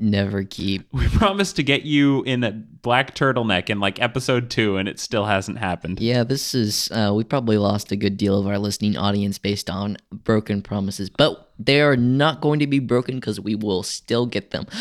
never 0.00 0.44
keep. 0.44 0.86
We 0.92 1.08
promised 1.08 1.56
to 1.56 1.62
get 1.62 1.82
you 1.82 2.22
in 2.24 2.44
a 2.44 2.52
black 2.52 3.14
turtleneck 3.14 3.70
in 3.70 3.80
like 3.80 4.00
episode 4.00 4.50
two, 4.50 4.76
and 4.76 4.88
it 4.88 4.98
still 4.98 5.24
hasn't 5.26 5.58
happened. 5.58 6.00
Yeah, 6.00 6.24
this 6.24 6.54
is. 6.54 6.90
Uh, 6.90 7.12
we 7.14 7.24
probably 7.24 7.58
lost 7.58 7.92
a 7.92 7.96
good 7.96 8.16
deal 8.16 8.38
of 8.38 8.46
our 8.46 8.58
listening 8.58 8.96
audience 8.96 9.38
based 9.38 9.68
on 9.70 9.96
broken 10.12 10.62
promises, 10.62 11.10
but 11.10 11.52
they 11.58 11.80
are 11.80 11.96
not 11.96 12.40
going 12.40 12.58
to 12.60 12.66
be 12.66 12.78
broken 12.78 13.16
because 13.16 13.40
we 13.40 13.54
will 13.54 13.82
still 13.82 14.26
get 14.26 14.50
them. 14.50 14.66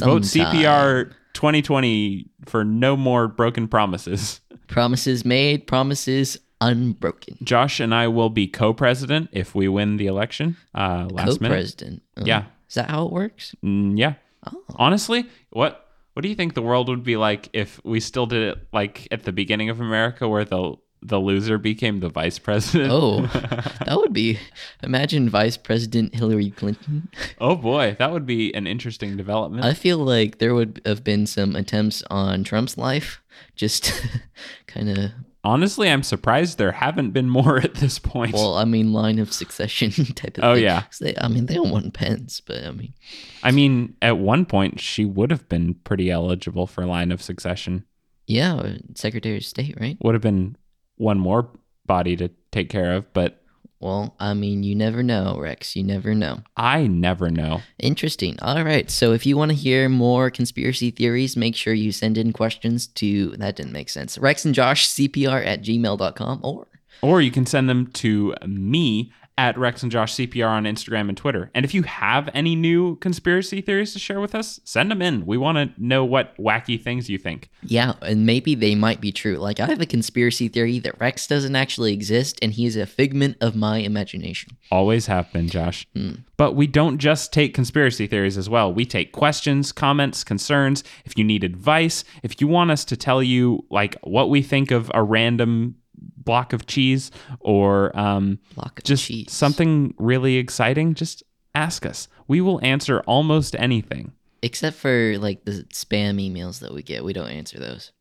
Vote. 0.00 0.22
CPR 0.22 1.12
2020 1.34 2.28
for 2.46 2.64
no 2.64 2.96
more 2.96 3.28
broken 3.28 3.68
promises. 3.68 4.40
Promises 4.68 5.24
made, 5.24 5.66
promises 5.66 6.38
unbroken. 6.60 7.36
Josh 7.42 7.80
and 7.80 7.94
I 7.94 8.08
will 8.08 8.30
be 8.30 8.46
co-president 8.46 9.28
if 9.32 9.54
we 9.54 9.68
win 9.68 9.96
the 9.96 10.06
election 10.06 10.56
uh, 10.74 11.08
last 11.10 11.40
minute. 11.40 11.54
Co-president. 11.54 12.02
Uh, 12.16 12.22
Yeah. 12.24 12.44
Is 12.68 12.74
that 12.76 12.88
how 12.88 13.04
it 13.06 13.12
works? 13.12 13.54
Mm, 13.62 13.98
yeah. 13.98 14.14
Oh. 14.46 14.62
Honestly, 14.76 15.26
what 15.50 15.88
what 16.14 16.22
do 16.22 16.28
you 16.28 16.34
think 16.34 16.54
the 16.54 16.62
world 16.62 16.88
would 16.88 17.04
be 17.04 17.16
like 17.16 17.48
if 17.52 17.80
we 17.84 18.00
still 18.00 18.26
did 18.26 18.42
it 18.42 18.68
like 18.72 19.08
at 19.10 19.24
the 19.24 19.32
beginning 19.32 19.70
of 19.70 19.80
America, 19.80 20.28
where 20.28 20.44
the 20.44 20.76
the 21.00 21.18
loser 21.18 21.58
became 21.58 22.00
the 22.00 22.08
vice 22.08 22.38
president? 22.38 22.90
Oh, 22.92 23.22
that 23.86 23.96
would 23.96 24.12
be. 24.12 24.38
Imagine 24.82 25.28
Vice 25.28 25.56
President 25.56 26.14
Hillary 26.14 26.50
Clinton. 26.50 27.08
oh 27.40 27.56
boy, 27.56 27.96
that 27.98 28.12
would 28.12 28.26
be 28.26 28.54
an 28.54 28.66
interesting 28.66 29.16
development. 29.16 29.64
I 29.64 29.74
feel 29.74 29.98
like 29.98 30.38
there 30.38 30.54
would 30.54 30.80
have 30.84 31.02
been 31.02 31.26
some 31.26 31.56
attempts 31.56 32.02
on 32.10 32.44
Trump's 32.44 32.78
life, 32.78 33.22
just 33.56 33.92
kind 34.66 34.88
of. 34.90 35.10
Honestly, 35.44 35.90
I'm 35.90 36.04
surprised 36.04 36.56
there 36.58 36.70
haven't 36.72 37.10
been 37.10 37.28
more 37.28 37.58
at 37.64 37.74
this 37.74 37.98
point. 37.98 38.34
Well, 38.34 38.54
I 38.54 38.64
mean, 38.64 38.92
line 38.92 39.18
of 39.18 39.32
succession 39.32 39.90
type 40.14 40.38
of 40.38 40.44
Oh, 40.44 40.54
thing. 40.54 40.64
yeah. 40.64 40.84
They, 41.00 41.14
I 41.20 41.26
mean, 41.28 41.46
they 41.46 41.54
don't 41.54 41.70
want 41.70 41.92
Pence, 41.94 42.40
but 42.40 42.64
I 42.64 42.70
mean, 42.70 42.94
I 43.42 43.50
mean, 43.50 43.96
at 44.00 44.18
one 44.18 44.46
point 44.46 44.78
she 44.80 45.04
would 45.04 45.30
have 45.32 45.48
been 45.48 45.74
pretty 45.74 46.10
eligible 46.10 46.66
for 46.68 46.86
line 46.86 47.10
of 47.10 47.20
succession. 47.20 47.84
yeah, 48.26 48.76
Secretary 48.94 49.36
of 49.36 49.44
State, 49.44 49.76
right? 49.80 49.96
Would 50.02 50.14
have 50.14 50.22
been 50.22 50.56
one 50.96 51.18
more 51.18 51.50
body 51.86 52.14
to 52.16 52.28
take 52.52 52.68
care 52.68 52.92
of, 52.94 53.12
but 53.12 53.41
Well, 53.82 54.14
I 54.20 54.32
mean, 54.34 54.62
you 54.62 54.74
never 54.76 55.02
know, 55.02 55.36
Rex. 55.40 55.74
You 55.74 55.82
never 55.82 56.14
know. 56.14 56.42
I 56.56 56.86
never 56.86 57.30
know. 57.30 57.62
Interesting. 57.80 58.38
All 58.40 58.62
right. 58.62 58.88
So 58.90 59.12
if 59.12 59.26
you 59.26 59.36
want 59.36 59.50
to 59.50 59.56
hear 59.56 59.88
more 59.88 60.30
conspiracy 60.30 60.92
theories, 60.92 61.36
make 61.36 61.56
sure 61.56 61.74
you 61.74 61.90
send 61.90 62.16
in 62.16 62.32
questions 62.32 62.86
to 62.86 63.30
that 63.38 63.56
didn't 63.56 63.72
make 63.72 63.88
sense. 63.88 64.16
Rex 64.18 64.44
and 64.44 64.54
Josh 64.54 64.88
CPR 64.88 65.44
at 65.44 65.62
gmail.com 65.62 66.40
or 66.44 66.68
Or 67.02 67.20
you 67.20 67.32
can 67.32 67.44
send 67.44 67.68
them 67.68 67.88
to 67.94 68.34
me 68.46 69.12
at 69.38 69.58
Rex 69.58 69.82
and 69.82 69.90
Josh 69.90 70.14
CPR 70.14 70.48
on 70.48 70.64
Instagram 70.64 71.08
and 71.08 71.16
Twitter. 71.16 71.50
And 71.54 71.64
if 71.64 71.74
you 71.74 71.82
have 71.82 72.28
any 72.34 72.54
new 72.54 72.96
conspiracy 72.96 73.60
theories 73.60 73.92
to 73.92 73.98
share 73.98 74.20
with 74.20 74.34
us, 74.34 74.60
send 74.64 74.90
them 74.90 75.02
in. 75.02 75.24
We 75.26 75.38
want 75.38 75.56
to 75.56 75.82
know 75.82 76.04
what 76.04 76.36
wacky 76.36 76.80
things 76.80 77.08
you 77.08 77.18
think. 77.18 77.50
Yeah, 77.62 77.94
and 78.02 78.26
maybe 78.26 78.54
they 78.54 78.74
might 78.74 79.00
be 79.00 79.12
true. 79.12 79.36
Like 79.36 79.60
I 79.60 79.66
have 79.66 79.80
a 79.80 79.86
conspiracy 79.86 80.48
theory 80.48 80.78
that 80.80 81.00
Rex 81.00 81.26
doesn't 81.26 81.56
actually 81.56 81.92
exist 81.92 82.38
and 82.42 82.52
he's 82.52 82.76
a 82.76 82.86
figment 82.86 83.36
of 83.40 83.56
my 83.56 83.78
imagination. 83.78 84.56
Always 84.70 85.06
have 85.06 85.32
been, 85.32 85.48
Josh. 85.48 85.86
Hmm. 85.94 86.14
But 86.36 86.56
we 86.56 86.66
don't 86.66 86.98
just 86.98 87.32
take 87.32 87.54
conspiracy 87.54 88.06
theories 88.06 88.36
as 88.36 88.48
well. 88.48 88.72
We 88.72 88.84
take 88.84 89.12
questions, 89.12 89.72
comments, 89.72 90.24
concerns. 90.24 90.82
If 91.04 91.16
you 91.16 91.24
need 91.24 91.44
advice, 91.44 92.04
if 92.22 92.40
you 92.40 92.48
want 92.48 92.70
us 92.70 92.84
to 92.86 92.96
tell 92.96 93.22
you 93.22 93.64
like 93.70 93.96
what 94.02 94.28
we 94.28 94.42
think 94.42 94.70
of 94.70 94.90
a 94.92 95.02
random 95.02 95.76
block 96.24 96.52
of 96.52 96.66
cheese 96.66 97.10
or 97.40 97.96
um, 97.98 98.38
Block 98.54 98.78
of 98.78 98.84
just 98.84 99.04
cheese. 99.06 99.32
something 99.32 99.94
really 99.98 100.36
exciting, 100.36 100.94
just 100.94 101.22
ask 101.54 101.84
us. 101.86 102.08
We 102.28 102.40
will 102.40 102.60
answer 102.64 103.00
almost 103.00 103.54
anything. 103.58 104.12
Except 104.42 104.76
for 104.76 105.16
like 105.18 105.44
the 105.44 105.64
spam 105.72 106.16
emails 106.20 106.60
that 106.60 106.72
we 106.74 106.82
get, 106.82 107.04
we 107.04 107.12
don't 107.12 107.28
answer 107.30 107.58
those. 107.60 107.92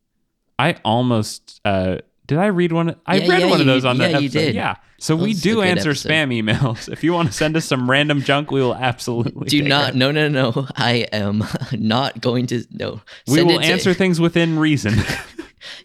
I 0.58 0.76
almost 0.86 1.60
uh 1.66 1.98
did 2.28 2.38
I 2.38 2.46
read 2.46 2.72
one? 2.72 2.96
I 3.06 3.18
Yeah, 3.18 3.28
read 3.30 3.42
yeah, 3.42 3.50
one 3.50 3.60
of 3.60 3.66
those 3.68 3.84
on 3.84 3.98
the 3.98 4.06
yeah, 4.10 4.20
you 4.20 4.26
episode. 4.28 4.40
did. 4.40 4.56
Yeah. 4.56 4.76
So 5.00 5.18
That 5.18 5.24
we 5.24 5.34
do 5.34 5.62
answer 5.64 5.90
episode. 5.90 6.10
spam 6.10 6.30
emails. 6.42 6.88
If 6.88 7.04
you 7.04 7.12
want 7.12 7.28
to 7.28 7.34
send 7.34 7.58
us 7.58 7.66
some 7.66 7.90
random 7.90 8.22
junk, 8.22 8.52
we 8.52 8.62
will 8.62 8.76
absolutely 8.76 9.48
Do 9.50 9.64
not. 9.64 9.90
it. 9.90 9.96
No, 9.96 10.12
no, 10.12 10.30
no. 10.30 10.68
I 10.78 11.08
am 11.12 11.44
not 11.74 12.22
going 12.22 12.48
to. 12.48 12.64
No. 12.72 13.02
We 13.28 13.36
Send 13.36 13.48
will 13.50 13.60
it 13.60 13.64
to- 13.64 13.68
answer 13.74 13.94
things 13.94 14.20
within 14.22 14.58
reason. 14.60 14.94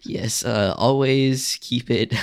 Yes. 0.03 0.43
Uh, 0.45 0.73
always 0.77 1.57
keep 1.61 1.89
it 1.89 2.13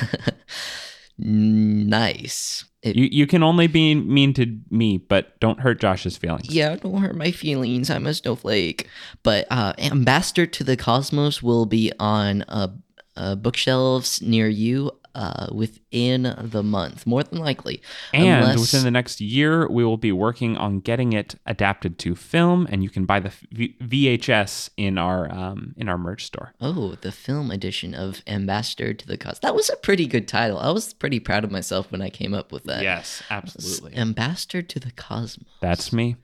nice. 1.18 2.64
It- 2.82 2.96
you 2.96 3.08
you 3.10 3.26
can 3.26 3.42
only 3.42 3.66
be 3.66 3.94
mean 3.94 4.34
to 4.34 4.58
me, 4.70 4.98
but 4.98 5.38
don't 5.40 5.60
hurt 5.60 5.80
Josh's 5.80 6.16
feelings. 6.16 6.50
yeah, 6.54 6.76
don't 6.76 6.98
hurt 6.98 7.16
my 7.16 7.30
feelings. 7.30 7.88
I'm 7.90 8.06
a 8.06 8.14
snowflake. 8.14 8.88
But 9.22 9.46
uh, 9.50 9.72
Ambassador 9.78 10.46
to 10.46 10.64
the 10.64 10.76
Cosmos 10.76 11.42
will 11.42 11.64
be 11.66 11.92
on 11.98 12.42
uh, 12.42 12.68
uh, 13.16 13.36
bookshelves 13.36 14.20
near 14.20 14.48
you 14.48 14.90
uh, 15.14 15.46
within 15.52 16.34
the 16.38 16.62
month, 16.62 17.06
more 17.06 17.22
than 17.22 17.38
likely. 17.38 17.80
And 18.12 18.44
Unless- 18.44 18.60
within 18.60 18.84
the 18.84 18.90
next 18.90 19.20
year, 19.20 19.68
we 19.68 19.84
will 19.84 19.96
be 19.96 20.12
working 20.12 20.56
on 20.56 20.80
getting 20.80 21.12
it 21.12 21.34
adapted 21.46 21.98
to 22.00 22.14
film, 22.14 22.66
and 22.70 22.82
you 22.82 22.90
can 22.90 23.04
buy 23.06 23.20
the 23.20 23.32
v- 23.52 23.76
VHS 23.80 24.70
in 24.76 24.98
our 24.98 25.30
um, 25.32 25.74
in 25.76 25.88
our 25.88 25.98
merch 25.98 26.24
store. 26.24 26.52
Oh, 26.60 26.96
the 27.00 27.12
film 27.12 27.50
edition 27.50 27.94
of 27.94 28.22
Ambassador 28.26 28.92
to 28.94 29.06
the 29.06 29.16
Cosmos. 29.16 29.38
That 29.40 29.54
was 29.54 29.70
a 29.70 29.76
pretty 29.76 30.06
good 30.06 30.26
title. 30.28 30.58
I 30.58 30.70
was 30.70 30.92
pretty 30.94 31.20
proud 31.20 31.44
of 31.44 31.50
myself 31.50 31.90
when 31.92 32.02
I 32.02 32.10
came 32.10 32.34
up 32.34 32.52
with 32.52 32.64
that. 32.64 32.82
Yes, 32.82 33.22
absolutely. 33.30 33.96
Ambassador 33.96 34.62
to 34.62 34.80
the 34.80 34.92
Cosmos. 34.92 35.46
That's 35.60 35.92
me. 35.92 36.16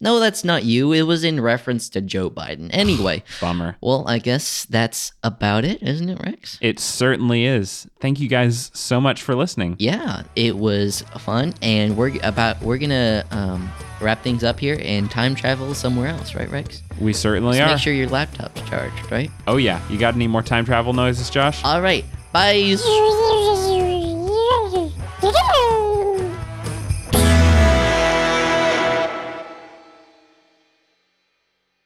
No, 0.00 0.20
that's 0.20 0.44
not 0.44 0.64
you. 0.64 0.92
It 0.92 1.02
was 1.02 1.24
in 1.24 1.40
reference 1.40 1.88
to 1.90 2.00
Joe 2.00 2.30
Biden. 2.30 2.70
Anyway, 2.76 3.22
Bummer. 3.40 3.76
well, 3.80 4.04
I 4.06 4.18
guess 4.18 4.64
that's 4.66 5.12
about 5.22 5.64
it, 5.64 5.82
isn't 5.82 6.08
it, 6.08 6.20
Rex? 6.22 6.58
It 6.60 6.78
certainly 6.78 7.44
is. 7.46 7.86
Thank 8.00 8.20
you 8.20 8.28
guys 8.28 8.70
so 8.74 9.00
much 9.00 9.22
for 9.22 9.34
listening. 9.34 9.76
Yeah, 9.78 10.22
it 10.36 10.56
was 10.56 11.02
fun, 11.18 11.54
and 11.62 11.96
we're 11.96 12.12
about 12.22 12.60
we're 12.62 12.78
gonna 12.78 13.24
um, 13.30 13.70
wrap 14.00 14.22
things 14.22 14.44
up 14.44 14.60
here 14.60 14.78
and 14.82 15.10
time 15.10 15.34
travel 15.34 15.72
somewhere 15.74 16.08
else, 16.08 16.34
right, 16.34 16.50
Rex? 16.50 16.82
We 17.00 17.12
certainly 17.12 17.56
Just 17.58 17.68
are. 17.68 17.74
make 17.74 17.82
sure 17.82 17.92
your 17.94 18.08
laptop's 18.08 18.60
charged, 18.68 19.10
right? 19.10 19.30
oh 19.46 19.56
yeah, 19.56 19.80
you 19.88 19.98
got 19.98 20.14
any 20.14 20.26
more 20.28 20.42
time 20.42 20.64
travel 20.64 20.92
noises, 20.92 21.30
Josh? 21.30 21.62
All 21.64 21.80
right, 21.80 22.04
bye. 22.32 22.76